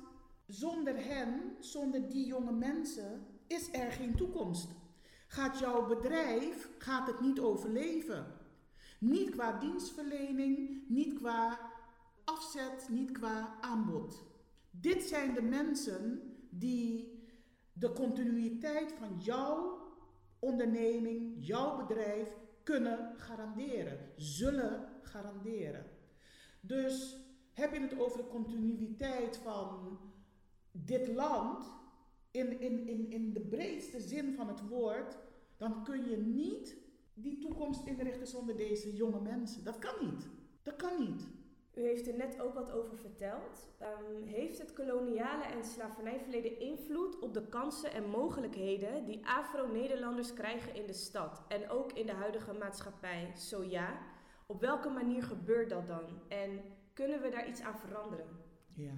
zonder 0.47 1.05
hen, 1.05 1.55
zonder 1.59 2.09
die 2.09 2.25
jonge 2.25 2.53
mensen, 2.53 3.25
is 3.47 3.73
er 3.73 3.91
geen 3.91 4.15
toekomst. 4.15 4.69
Gaat 5.27 5.59
jouw 5.59 5.85
bedrijf, 5.85 6.69
gaat 6.77 7.07
het 7.07 7.19
niet 7.19 7.39
overleven. 7.39 8.36
Niet 8.97 9.29
qua 9.29 9.59
dienstverlening, 9.59 10.83
niet 10.87 11.13
qua 11.13 11.59
afzet, 12.23 12.87
niet 12.89 13.11
qua 13.11 13.57
aanbod. 13.61 14.25
Dit 14.71 15.03
zijn 15.03 15.33
de 15.33 15.41
mensen 15.41 16.21
die 16.49 17.17
de 17.73 17.93
continuïteit 17.93 18.91
van 18.91 19.19
jouw 19.19 19.77
onderneming, 20.39 21.35
jouw 21.45 21.77
bedrijf 21.77 22.37
kunnen 22.63 23.13
garanderen, 23.17 23.99
zullen 24.15 24.89
garanderen. 25.01 25.85
Dus 26.61 27.17
heb 27.53 27.73
je 27.73 27.79
het 27.79 27.99
over 27.99 28.17
de 28.17 28.27
continuïteit 28.27 29.37
van 29.37 29.99
dit 30.71 31.07
land, 31.07 31.75
in, 32.31 32.59
in, 32.59 32.87
in, 32.87 33.09
in 33.11 33.33
de 33.33 33.41
breedste 33.41 33.99
zin 33.99 34.33
van 34.33 34.47
het 34.47 34.67
woord, 34.67 35.17
dan 35.57 35.83
kun 35.83 36.09
je 36.09 36.17
niet 36.17 36.77
die 37.17 37.39
toekomst 37.39 37.85
inrichten 37.85 38.27
zonder 38.27 38.57
deze 38.57 38.95
jonge 38.95 39.21
mensen. 39.21 39.63
Dat 39.63 39.79
kan 39.79 40.05
niet. 40.05 40.27
Dat 40.63 40.75
kan 40.75 40.99
niet. 40.99 41.27
U 41.73 41.81
heeft 41.81 42.07
er 42.07 42.15
net 42.15 42.41
ook 42.41 42.53
wat 42.53 42.71
over 42.71 42.97
verteld. 42.97 43.69
Um, 43.81 44.23
heeft 44.23 44.57
het 44.57 44.73
koloniale 44.73 45.43
en 45.43 45.63
slavernijverleden 45.63 46.59
invloed 46.59 47.19
op 47.19 47.33
de 47.33 47.47
kansen 47.47 47.91
en 47.91 48.09
mogelijkheden 48.09 49.05
die 49.05 49.27
Afro-Nederlanders 49.27 50.33
krijgen 50.33 50.75
in 50.75 50.87
de 50.87 50.93
stad 50.93 51.43
en 51.47 51.69
ook 51.69 51.91
in 51.91 52.05
de 52.05 52.13
huidige 52.13 52.53
maatschappij? 52.53 53.35
Zo 53.35 53.63
ja, 53.63 53.99
op 54.45 54.61
welke 54.61 54.89
manier 54.89 55.23
gebeurt 55.23 55.69
dat 55.69 55.87
dan? 55.87 56.21
En 56.27 56.59
kunnen 56.93 57.21
we 57.21 57.29
daar 57.29 57.49
iets 57.49 57.61
aan 57.61 57.77
veranderen? 57.77 58.27
Ja. 58.73 58.93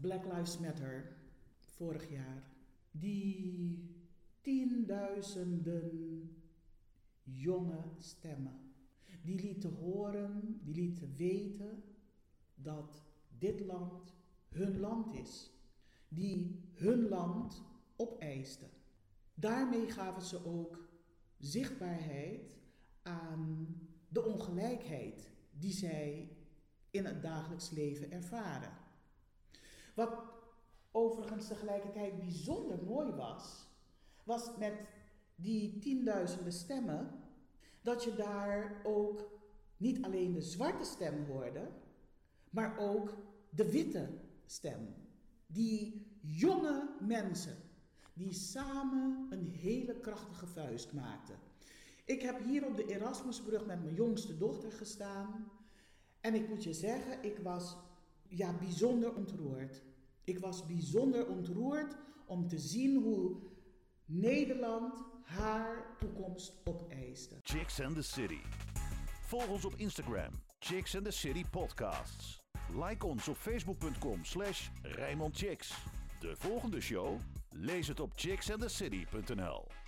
Black 0.00 0.24
Lives 0.24 0.58
Matter, 0.58 1.16
vorig 1.58 2.10
jaar. 2.10 2.42
Die 2.90 3.78
tienduizenden 4.40 6.43
jonge 7.24 7.82
stemmen 7.98 8.64
die 9.24 9.40
lieten 9.40 9.74
horen, 9.74 10.60
die 10.62 10.74
lieten 10.74 11.16
weten 11.16 11.82
dat 12.54 13.02
dit 13.38 13.60
land 13.60 14.14
hun 14.48 14.80
land 14.80 15.14
is. 15.14 15.50
Die 16.08 16.60
hun 16.74 17.08
land 17.08 17.62
opeisten. 17.96 18.68
Daarmee 19.34 19.90
gaven 19.90 20.22
ze 20.22 20.46
ook 20.46 20.88
zichtbaarheid 21.38 22.54
aan 23.02 23.66
de 24.08 24.24
ongelijkheid 24.24 25.30
die 25.50 25.72
zij 25.72 26.36
in 26.90 27.04
het 27.04 27.22
dagelijks 27.22 27.70
leven 27.70 28.10
ervaren. 28.10 28.72
Wat 29.94 30.22
overigens 30.90 31.48
tegelijkertijd 31.48 32.18
bijzonder 32.18 32.82
mooi 32.82 33.10
was, 33.10 33.66
was 34.24 34.56
met 34.58 34.88
die 35.34 35.78
tienduizenden 35.78 36.52
stemmen 36.52 37.10
dat 37.82 38.04
je 38.04 38.14
daar 38.14 38.80
ook 38.84 39.30
niet 39.76 40.02
alleen 40.02 40.32
de 40.32 40.42
zwarte 40.42 40.84
stem 40.84 41.24
hoorde, 41.24 41.68
maar 42.50 42.78
ook 42.78 43.14
de 43.50 43.70
witte 43.70 44.08
stem. 44.46 44.94
Die 45.46 46.06
jonge 46.20 46.88
mensen 47.00 47.56
die 48.12 48.32
samen 48.32 49.26
een 49.30 49.46
hele 49.46 50.00
krachtige 50.00 50.46
vuist 50.46 50.92
maakten. 50.92 51.36
Ik 52.04 52.22
heb 52.22 52.44
hier 52.44 52.66
op 52.66 52.76
de 52.76 52.86
Erasmusbrug 52.86 53.66
met 53.66 53.82
mijn 53.82 53.94
jongste 53.94 54.36
dochter 54.36 54.72
gestaan. 54.72 55.50
En 56.20 56.34
ik 56.34 56.48
moet 56.48 56.64
je 56.64 56.72
zeggen, 56.72 57.22
ik 57.22 57.38
was 57.38 57.76
ja, 58.28 58.52
bijzonder 58.58 59.14
ontroerd. 59.14 59.82
Ik 60.24 60.38
was 60.38 60.66
bijzonder 60.66 61.28
ontroerd 61.28 61.96
om 62.26 62.48
te 62.48 62.58
zien 62.58 63.02
hoe 63.02 63.36
Nederland 64.04 65.04
haar 65.24 65.96
toekomst 65.98 66.52
opeiste. 66.64 67.36
Chicks 67.42 67.80
and 67.80 67.94
the 67.94 68.02
City. 68.02 68.42
Volg 69.26 69.48
ons 69.48 69.64
op 69.64 69.74
Instagram, 69.76 70.30
Chicks 70.58 70.94
and 70.96 71.04
the 71.04 71.12
City 71.12 71.44
Podcasts. 71.50 72.42
Like 72.72 73.06
ons 73.06 73.28
op 73.28 73.36
facebook.com 73.36 74.24
slash. 74.24 74.68
De 76.20 76.36
volgende 76.36 76.80
show? 76.80 77.18
Lees 77.50 77.88
het 77.88 78.00
op 78.00 78.12
chicksandthecity.nl 78.14 79.83